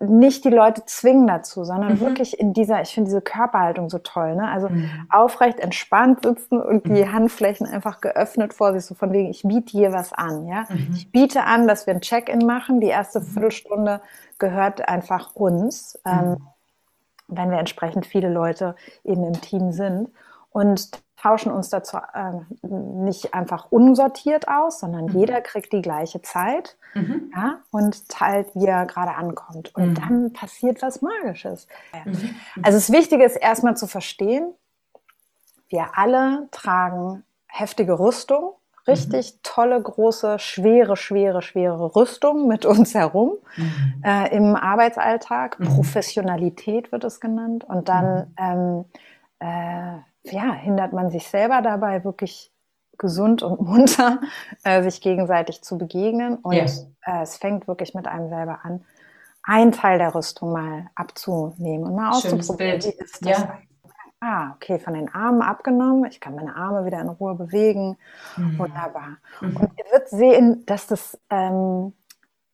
nicht 0.00 0.44
die 0.44 0.50
Leute 0.50 0.84
zwingen 0.84 1.26
dazu, 1.26 1.64
sondern 1.64 1.94
mhm. 1.94 2.00
wirklich 2.00 2.38
in 2.38 2.52
dieser, 2.52 2.80
ich 2.82 2.94
finde 2.94 3.08
diese 3.08 3.20
Körperhaltung 3.20 3.90
so 3.90 3.98
toll, 3.98 4.36
ne? 4.36 4.48
Also 4.48 4.68
mhm. 4.68 4.88
aufrecht, 5.10 5.58
entspannt 5.58 6.22
sitzen 6.22 6.60
und 6.60 6.86
die 6.86 7.04
mhm. 7.04 7.12
Handflächen 7.12 7.66
einfach 7.66 8.00
geöffnet 8.00 8.54
vor 8.54 8.72
sich, 8.72 8.84
so 8.84 8.94
von 8.94 9.12
wegen, 9.12 9.28
ich 9.28 9.42
biete 9.42 9.72
hier 9.72 9.92
was 9.92 10.12
an, 10.12 10.46
ja? 10.46 10.66
Mhm. 10.68 10.90
Ich 10.94 11.10
biete 11.10 11.42
an, 11.44 11.66
dass 11.66 11.86
wir 11.86 11.94
ein 11.94 12.00
Check-in 12.00 12.46
machen. 12.46 12.80
Die 12.80 12.86
erste 12.86 13.18
mhm. 13.18 13.24
Viertelstunde 13.24 14.00
gehört 14.38 14.88
einfach 14.88 15.34
uns, 15.34 15.98
ähm, 16.06 16.36
wenn 17.26 17.50
wir 17.50 17.58
entsprechend 17.58 18.06
viele 18.06 18.28
Leute 18.28 18.76
eben 19.04 19.24
im 19.24 19.40
Team 19.40 19.72
sind. 19.72 20.10
Und 20.50 20.90
tauschen 21.20 21.50
uns 21.52 21.68
dazu 21.68 21.96
äh, 21.96 22.66
nicht 22.66 23.34
einfach 23.34 23.70
unsortiert 23.70 24.48
aus, 24.48 24.80
sondern 24.80 25.06
mhm. 25.06 25.18
jeder 25.18 25.40
kriegt 25.40 25.72
die 25.72 25.82
gleiche 25.82 26.22
Zeit 26.22 26.76
mhm. 26.94 27.32
ja, 27.34 27.58
und 27.70 28.08
teilt, 28.08 28.54
wie 28.54 28.66
er 28.66 28.86
gerade 28.86 29.14
ankommt. 29.14 29.74
Und 29.74 29.90
mhm. 29.90 29.94
dann 29.94 30.32
passiert 30.32 30.80
was 30.80 31.02
Magisches. 31.02 31.66
Mhm. 32.04 32.36
Also 32.62 32.78
das 32.78 32.92
Wichtige 32.92 33.24
ist 33.24 33.36
erstmal 33.36 33.76
zu 33.76 33.86
verstehen, 33.86 34.52
wir 35.68 35.98
alle 35.98 36.48
tragen 36.50 37.24
heftige 37.46 37.98
Rüstung, 37.98 38.52
richtig 38.86 39.34
mhm. 39.34 39.38
tolle, 39.42 39.82
große, 39.82 40.38
schwere, 40.38 40.96
schwere, 40.96 41.42
schwere 41.42 41.96
Rüstung 41.96 42.46
mit 42.46 42.64
uns 42.64 42.94
herum 42.94 43.32
mhm. 43.56 44.02
äh, 44.04 44.34
im 44.34 44.54
Arbeitsalltag. 44.54 45.58
Professionalität 45.58 46.92
wird 46.92 47.04
es 47.04 47.20
genannt. 47.20 47.64
Und 47.64 47.88
dann 47.88 48.34
ähm, 48.38 48.84
äh, 49.40 49.98
ja, 50.32 50.52
hindert 50.52 50.92
man 50.92 51.10
sich 51.10 51.28
selber 51.28 51.62
dabei, 51.62 52.04
wirklich 52.04 52.52
gesund 52.98 53.42
und 53.42 53.60
munter 53.60 54.20
äh, 54.64 54.82
sich 54.82 55.00
gegenseitig 55.00 55.62
zu 55.62 55.78
begegnen. 55.78 56.36
Und 56.36 56.54
yes. 56.54 56.86
äh, 57.02 57.22
es 57.22 57.36
fängt 57.36 57.68
wirklich 57.68 57.94
mit 57.94 58.06
einem 58.06 58.28
selber 58.28 58.60
an, 58.64 58.84
einen 59.42 59.72
Teil 59.72 59.98
der 59.98 60.14
Rüstung 60.14 60.52
mal 60.52 60.90
abzunehmen 60.94 61.86
und 61.86 61.94
mal 61.94 62.10
auszuprobieren. 62.10 62.82
Wie 62.82 62.88
ist 62.88 63.24
das 63.24 63.38
ja. 63.38 63.58
Ah, 64.20 64.52
okay, 64.56 64.80
von 64.80 64.94
den 64.94 65.14
Armen 65.14 65.42
abgenommen. 65.42 66.04
Ich 66.10 66.20
kann 66.20 66.34
meine 66.34 66.56
Arme 66.56 66.84
wieder 66.84 67.00
in 67.00 67.08
Ruhe 67.08 67.36
bewegen. 67.36 67.96
Mhm. 68.36 68.58
Wunderbar. 68.58 69.18
Mhm. 69.40 69.56
Und 69.56 69.70
ihr 69.78 69.84
wird 69.92 70.08
sehen, 70.08 70.66
dass 70.66 70.88
das 70.88 71.20
ähm, 71.30 71.92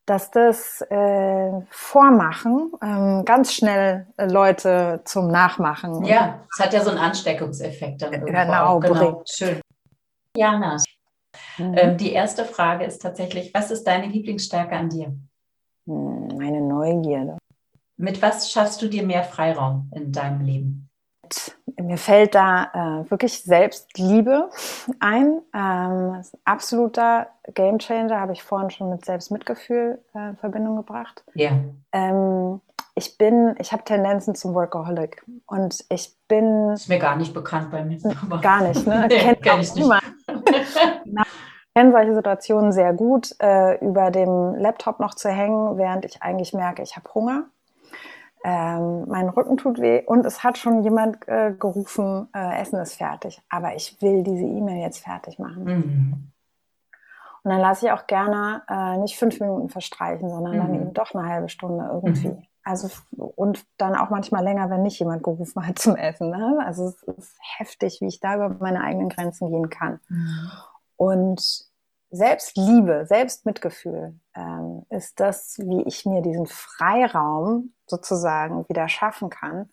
dass 0.06 0.30
das 0.30 0.82
äh, 0.90 1.50
Vormachen 1.70 2.72
ähm, 2.82 3.24
ganz 3.24 3.54
schnell 3.54 4.06
äh, 4.16 4.26
Leute 4.26 5.00
zum 5.04 5.28
Nachmachen. 5.28 6.04
Ja, 6.04 6.44
es 6.52 6.64
hat 6.64 6.74
ja 6.74 6.82
so 6.82 6.90
einen 6.90 6.98
Ansteckungseffekt 6.98 8.02
dann 8.02 8.12
irgendwo. 8.12 8.32
Genau, 8.32 8.80
genau. 8.80 9.22
Schön. 9.26 9.60
Jana, 10.36 10.76
mhm. 11.58 11.74
ähm, 11.76 11.96
die 11.96 12.12
erste 12.12 12.44
Frage 12.44 12.84
ist 12.84 13.00
tatsächlich, 13.00 13.52
was 13.54 13.70
ist 13.70 13.84
deine 13.84 14.06
Lieblingsstärke 14.06 14.76
an 14.76 14.90
dir? 14.90 15.16
Hm, 15.86 16.28
meine 16.36 16.60
Neugierde. 16.60 17.38
Mit 17.96 18.20
was 18.20 18.50
schaffst 18.50 18.82
du 18.82 18.88
dir 18.88 19.04
mehr 19.04 19.24
Freiraum 19.24 19.90
in 19.94 20.12
deinem 20.12 20.40
Leben? 20.40 20.90
Mir 21.80 21.98
fällt 21.98 22.34
da 22.34 23.02
äh, 23.04 23.10
wirklich 23.10 23.42
Selbstliebe 23.42 24.50
ein. 25.00 25.40
Ähm, 25.54 26.22
absoluter 26.44 27.28
Gamechanger, 27.52 28.20
habe 28.20 28.32
ich 28.32 28.42
vorhin 28.42 28.70
schon 28.70 28.90
mit 28.90 29.04
Selbstmitgefühl 29.04 30.02
äh, 30.14 30.30
in 30.30 30.36
Verbindung 30.36 30.76
gebracht. 30.76 31.24
Ja. 31.34 31.52
Ähm, 31.92 32.60
ich 32.94 33.18
bin, 33.18 33.56
ich 33.58 33.72
habe 33.72 33.82
Tendenzen 33.84 34.34
zum 34.34 34.54
Workaholic 34.54 35.24
und 35.46 35.84
ich 35.88 36.16
bin. 36.28 36.70
Ist 36.70 36.88
mir 36.88 37.00
gar 37.00 37.16
nicht 37.16 37.34
bekannt 37.34 37.70
bei 37.70 37.84
mir. 37.84 37.98
Gar 38.40 38.68
nicht, 38.68 38.86
ne? 38.86 39.06
nee, 39.08 39.18
Kennt 39.18 39.42
kenn 39.42 39.60
ich. 39.60 39.72
Ich 41.76 41.80
kenne 41.80 41.90
solche 41.90 42.14
Situationen 42.14 42.70
sehr 42.70 42.92
gut, 42.92 43.34
äh, 43.42 43.84
über 43.84 44.12
dem 44.12 44.54
Laptop 44.54 45.00
noch 45.00 45.16
zu 45.16 45.28
hängen, 45.28 45.76
während 45.76 46.04
ich 46.04 46.22
eigentlich 46.22 46.52
merke, 46.52 46.82
ich 46.82 46.94
habe 46.94 47.12
Hunger 47.12 47.46
ähm, 48.46 49.06
mein 49.08 49.30
Rücken 49.30 49.56
tut 49.56 49.80
weh 49.80 50.04
und 50.04 50.26
es 50.26 50.44
hat 50.44 50.58
schon 50.58 50.82
jemand 50.82 51.26
äh, 51.26 51.52
gerufen, 51.58 52.28
äh, 52.34 52.60
Essen 52.60 52.78
ist 52.78 52.96
fertig, 52.96 53.40
aber 53.48 53.74
ich 53.74 54.00
will 54.02 54.22
diese 54.22 54.44
E-Mail 54.44 54.82
jetzt 54.82 54.98
fertig 54.98 55.38
machen. 55.38 55.64
Mhm. 55.64 56.32
Und 57.42 57.50
dann 57.50 57.60
lasse 57.60 57.86
ich 57.86 57.92
auch 57.92 58.06
gerne 58.06 58.62
äh, 58.68 58.98
nicht 58.98 59.16
fünf 59.16 59.40
Minuten 59.40 59.70
verstreichen, 59.70 60.28
sondern 60.28 60.56
mhm. 60.56 60.58
dann 60.58 60.74
eben 60.74 60.92
doch 60.92 61.14
eine 61.14 61.26
halbe 61.26 61.48
Stunde 61.48 61.88
irgendwie. 61.90 62.28
Mhm. 62.28 62.42
Also 62.64 62.88
und 63.16 63.64
dann 63.78 63.94
auch 63.96 64.10
manchmal 64.10 64.44
länger, 64.44 64.68
wenn 64.68 64.82
nicht 64.82 64.98
jemand 64.98 65.22
gerufen 65.22 65.66
hat 65.66 65.78
zum 65.78 65.96
Essen. 65.96 66.28
Ne? 66.28 66.62
Also 66.66 66.88
es 66.88 67.02
ist 67.02 67.38
heftig, 67.56 68.02
wie 68.02 68.08
ich 68.08 68.20
da 68.20 68.36
über 68.36 68.50
meine 68.60 68.82
eigenen 68.82 69.08
Grenzen 69.08 69.50
gehen 69.50 69.70
kann. 69.70 70.00
Mhm. 70.08 70.50
Und 70.96 71.66
Selbstliebe, 72.14 73.06
Selbstmitgefühl 73.06 74.14
ähm, 74.36 74.86
ist 74.90 75.18
das, 75.20 75.58
wie 75.58 75.82
ich 75.82 76.06
mir 76.06 76.22
diesen 76.22 76.46
Freiraum 76.46 77.72
sozusagen 77.86 78.68
wieder 78.68 78.88
schaffen 78.88 79.30
kann, 79.30 79.68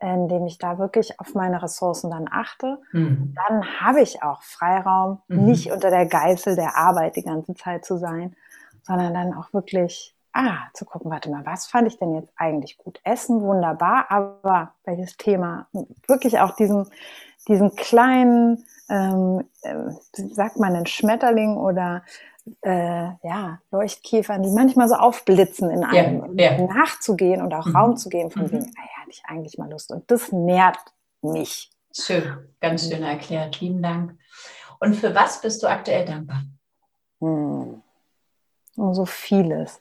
indem 0.00 0.46
ich 0.46 0.58
da 0.58 0.78
wirklich 0.78 1.20
auf 1.20 1.34
meine 1.34 1.62
Ressourcen 1.62 2.10
dann 2.10 2.28
achte. 2.30 2.78
Mhm. 2.92 3.34
Dann 3.46 3.80
habe 3.80 4.00
ich 4.00 4.22
auch 4.22 4.42
Freiraum, 4.42 5.20
mhm. 5.28 5.44
nicht 5.44 5.70
unter 5.70 5.90
der 5.90 6.06
Geißel 6.06 6.56
der 6.56 6.76
Arbeit 6.76 7.16
die 7.16 7.22
ganze 7.22 7.54
Zeit 7.54 7.84
zu 7.84 7.98
sein, 7.98 8.34
sondern 8.82 9.14
dann 9.14 9.34
auch 9.34 9.52
wirklich 9.52 10.16
ah, 10.32 10.58
zu 10.74 10.84
gucken, 10.84 11.10
warte 11.10 11.30
mal, 11.30 11.44
was 11.44 11.66
fand 11.66 11.86
ich 11.88 11.98
denn 11.98 12.14
jetzt 12.14 12.32
eigentlich 12.36 12.78
gut? 12.78 13.00
Essen, 13.04 13.42
wunderbar, 13.42 14.06
aber 14.08 14.72
welches 14.84 15.16
Thema? 15.16 15.66
Wirklich 16.06 16.40
auch 16.40 16.56
diesen, 16.56 16.88
diesen 17.48 17.76
kleinen 17.76 18.64
ähm, 18.92 19.48
äh, 19.62 19.74
sagt 20.34 20.58
man 20.58 20.76
einen 20.76 20.86
Schmetterling 20.86 21.56
oder 21.56 22.02
äh, 22.60 23.08
ja, 23.22 23.60
Leuchtkäfern, 23.70 24.42
die 24.42 24.50
manchmal 24.50 24.88
so 24.88 24.96
aufblitzen 24.96 25.70
in 25.70 25.82
einem, 25.82 26.38
ja, 26.38 26.52
ja. 26.52 26.66
nachzugehen 26.66 27.40
und 27.40 27.54
auch 27.54 27.66
mhm. 27.66 27.76
Raum 27.76 27.96
zu 27.96 28.10
geben 28.10 28.30
von 28.30 28.42
mhm. 28.42 28.52
wegen, 28.52 28.64
ah 28.76 28.82
ja, 28.82 29.00
hatte 29.00 29.10
ich 29.10 29.22
eigentlich 29.26 29.56
mal 29.56 29.70
Lust. 29.70 29.90
Und 29.90 30.10
das 30.10 30.30
nährt 30.30 30.78
mich. 31.22 31.70
Schön, 31.96 32.24
ganz 32.60 32.88
schön 32.88 33.02
erklärt. 33.02 33.56
Vielen 33.56 33.82
Dank. 33.82 34.18
Und 34.78 34.94
für 34.94 35.14
was 35.14 35.40
bist 35.40 35.62
du 35.62 35.68
aktuell 35.68 36.04
dankbar? 36.04 36.42
Hm. 37.20 37.82
So 38.74 39.06
vieles. 39.06 39.80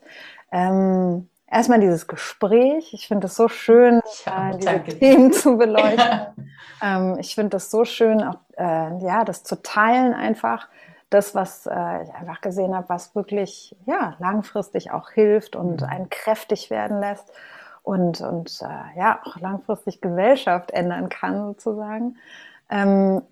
Ähm, 0.51 1.29
erstmal 1.51 1.79
dieses 1.79 2.07
Gespräch. 2.07 2.93
Ich 2.93 3.07
finde 3.07 3.27
es 3.27 3.35
so 3.35 3.47
schön, 3.47 4.01
ja, 4.25 4.49
äh, 4.49 4.57
diese 4.57 4.65
danke. 4.65 4.97
Themen 4.97 5.33
zu 5.33 5.57
beleuchten. 5.57 6.51
ähm, 6.81 7.17
ich 7.19 7.35
finde 7.35 7.57
es 7.57 7.69
so 7.69 7.85
schön, 7.85 8.23
auch 8.23 8.39
äh, 8.57 9.03
ja, 9.03 9.23
das 9.25 9.43
zu 9.43 9.61
teilen 9.61 10.13
einfach. 10.13 10.67
Das, 11.09 11.35
was 11.35 11.65
äh, 11.65 12.03
ich 12.03 12.13
einfach 12.13 12.39
gesehen 12.39 12.73
habe, 12.73 12.87
was 12.87 13.15
wirklich 13.15 13.75
ja, 13.85 14.15
langfristig 14.19 14.91
auch 14.91 15.09
hilft 15.09 15.57
und 15.57 15.81
mhm. 15.81 15.87
einen 15.87 16.09
kräftig 16.09 16.69
werden 16.69 17.01
lässt 17.01 17.29
und, 17.83 18.21
und 18.21 18.61
äh, 18.61 18.97
ja, 18.97 19.19
auch 19.25 19.37
langfristig 19.37 19.99
Gesellschaft 19.99 20.71
ändern 20.71 21.09
kann, 21.09 21.47
sozusagen. 21.47 22.15
Ähm, 22.69 23.23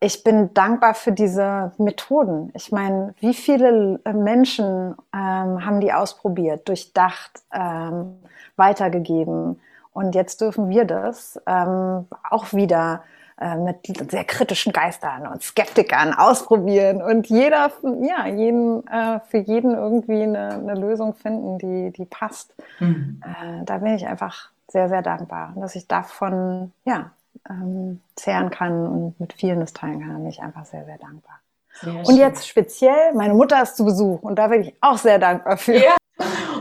ich 0.00 0.22
bin 0.22 0.52
dankbar 0.52 0.94
für 0.94 1.12
diese 1.12 1.72
Methoden. 1.78 2.50
Ich 2.54 2.70
meine, 2.70 3.14
wie 3.20 3.34
viele 3.34 4.00
äh, 4.04 4.12
Menschen 4.12 4.94
ähm, 5.14 5.64
haben 5.64 5.80
die 5.80 5.92
ausprobiert, 5.92 6.68
durchdacht, 6.68 7.42
ähm, 7.52 8.18
weitergegeben. 8.56 9.60
Und 9.92 10.14
jetzt 10.14 10.40
dürfen 10.42 10.68
wir 10.68 10.84
das 10.84 11.40
ähm, 11.46 12.06
auch 12.28 12.52
wieder 12.52 13.04
äh, 13.40 13.56
mit 13.56 13.86
sehr 14.10 14.24
kritischen 14.24 14.72
Geistern 14.72 15.26
und 15.26 15.42
Skeptikern 15.42 16.12
ausprobieren 16.12 17.02
und 17.02 17.26
jeder, 17.28 17.70
ja, 18.00 18.26
jeden, 18.26 18.86
äh, 18.86 19.20
für 19.28 19.38
jeden 19.38 19.74
irgendwie 19.74 20.22
eine, 20.22 20.54
eine, 20.54 20.74
Lösung 20.74 21.14
finden, 21.14 21.58
die, 21.58 21.92
die 21.92 22.04
passt. 22.04 22.54
Mhm. 22.80 23.22
Äh, 23.24 23.64
da 23.64 23.78
bin 23.78 23.94
ich 23.94 24.06
einfach 24.06 24.50
sehr, 24.68 24.88
sehr 24.88 25.02
dankbar, 25.02 25.54
dass 25.56 25.74
ich 25.76 25.86
davon, 25.86 26.72
ja, 26.84 27.10
ähm, 27.50 28.00
zehren 28.14 28.50
kann 28.50 28.86
und 28.86 29.20
mit 29.20 29.32
vielen 29.32 29.60
das 29.60 29.72
teilen 29.72 30.00
kann. 30.00 30.16
Bin 30.16 30.26
ich 30.26 30.40
einfach 30.40 30.64
sehr, 30.64 30.84
sehr 30.84 30.98
dankbar. 30.98 31.40
Sehr 31.80 31.94
und 31.94 32.16
jetzt 32.16 32.48
speziell, 32.48 33.12
meine 33.14 33.34
Mutter 33.34 33.62
ist 33.62 33.76
zu 33.76 33.84
Besuch 33.84 34.22
und 34.22 34.36
da 34.36 34.48
bin 34.48 34.62
ich 34.62 34.74
auch 34.80 34.98
sehr 34.98 35.18
dankbar 35.18 35.56
für. 35.56 35.76
Ja. 35.76 35.96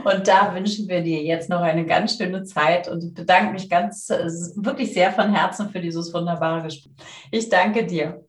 Und 0.03 0.27
da 0.27 0.53
wünschen 0.53 0.87
wir 0.87 1.01
dir 1.01 1.23
jetzt 1.23 1.49
noch 1.49 1.61
eine 1.61 1.85
ganz 1.85 2.17
schöne 2.17 2.43
Zeit 2.43 2.87
und 2.87 3.15
bedanke 3.15 3.53
mich 3.53 3.69
ganz, 3.69 4.09
wirklich 4.09 4.93
sehr 4.93 5.11
von 5.11 5.33
Herzen 5.33 5.69
für 5.69 5.79
dieses 5.79 6.13
wunderbare 6.13 6.61
Gespräch. 6.61 6.93
Ich 7.31 7.49
danke 7.49 7.85
dir. 7.85 8.23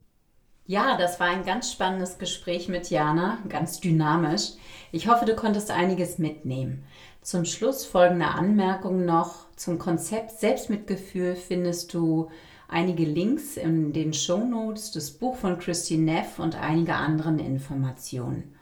Ja, 0.65 0.97
das 0.97 1.19
war 1.19 1.27
ein 1.27 1.45
ganz 1.45 1.71
spannendes 1.71 2.17
Gespräch 2.17 2.67
mit 2.67 2.89
Jana, 2.89 3.37
ganz 3.47 3.79
dynamisch. 3.79 4.53
Ich 4.91 5.07
hoffe, 5.07 5.25
du 5.25 5.35
konntest 5.35 5.69
einiges 5.69 6.17
mitnehmen. 6.17 6.83
Zum 7.21 7.45
Schluss 7.45 7.85
folgende 7.85 8.27
Anmerkung 8.27 9.05
noch. 9.05 9.45
Zum 9.55 9.79
Konzept 9.79 10.31
Selbstmitgefühl 10.31 11.35
findest 11.35 11.93
du 11.93 12.29
einige 12.67 13.03
Links 13.03 13.57
in 13.57 13.93
den 13.93 14.13
Show 14.13 14.43
Notes, 14.43 14.91
das 14.91 15.11
Buch 15.11 15.35
von 15.35 15.59
Christine 15.59 16.03
Neff 16.03 16.39
und 16.39 16.55
einige 16.55 16.95
anderen 16.95 17.39
Informationen. 17.39 18.55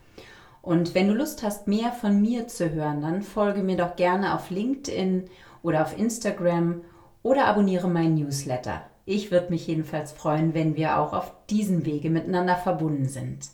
Und 0.61 0.95
wenn 0.95 1.07
du 1.07 1.13
Lust 1.13 1.43
hast, 1.43 1.67
mehr 1.67 1.91
von 1.91 2.21
mir 2.21 2.47
zu 2.47 2.71
hören, 2.71 3.01
dann 3.01 3.21
folge 3.21 3.61
mir 3.61 3.77
doch 3.77 3.95
gerne 3.95 4.33
auf 4.33 4.49
LinkedIn 4.49 5.25
oder 5.61 5.83
auf 5.83 5.97
Instagram 5.97 6.81
oder 7.21 7.45
abonniere 7.45 7.87
meinen 7.87 8.15
Newsletter. 8.15 8.81
Ich 9.05 9.31
würde 9.31 9.51
mich 9.51 9.67
jedenfalls 9.67 10.11
freuen, 10.11 10.55
wenn 10.55 10.75
wir 10.75 10.97
auch 10.97 11.13
auf 11.13 11.31
diesem 11.49 11.85
Wege 11.85 12.09
miteinander 12.09 12.55
verbunden 12.55 13.07
sind. 13.07 13.49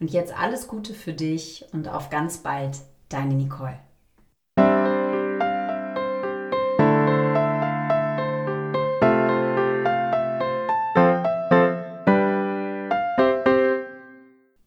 Und 0.00 0.10
jetzt 0.10 0.36
alles 0.36 0.66
Gute 0.66 0.94
für 0.94 1.12
dich 1.12 1.64
und 1.72 1.88
auf 1.88 2.10
ganz 2.10 2.38
bald, 2.38 2.78
deine 3.08 3.34
Nicole. 3.34 3.78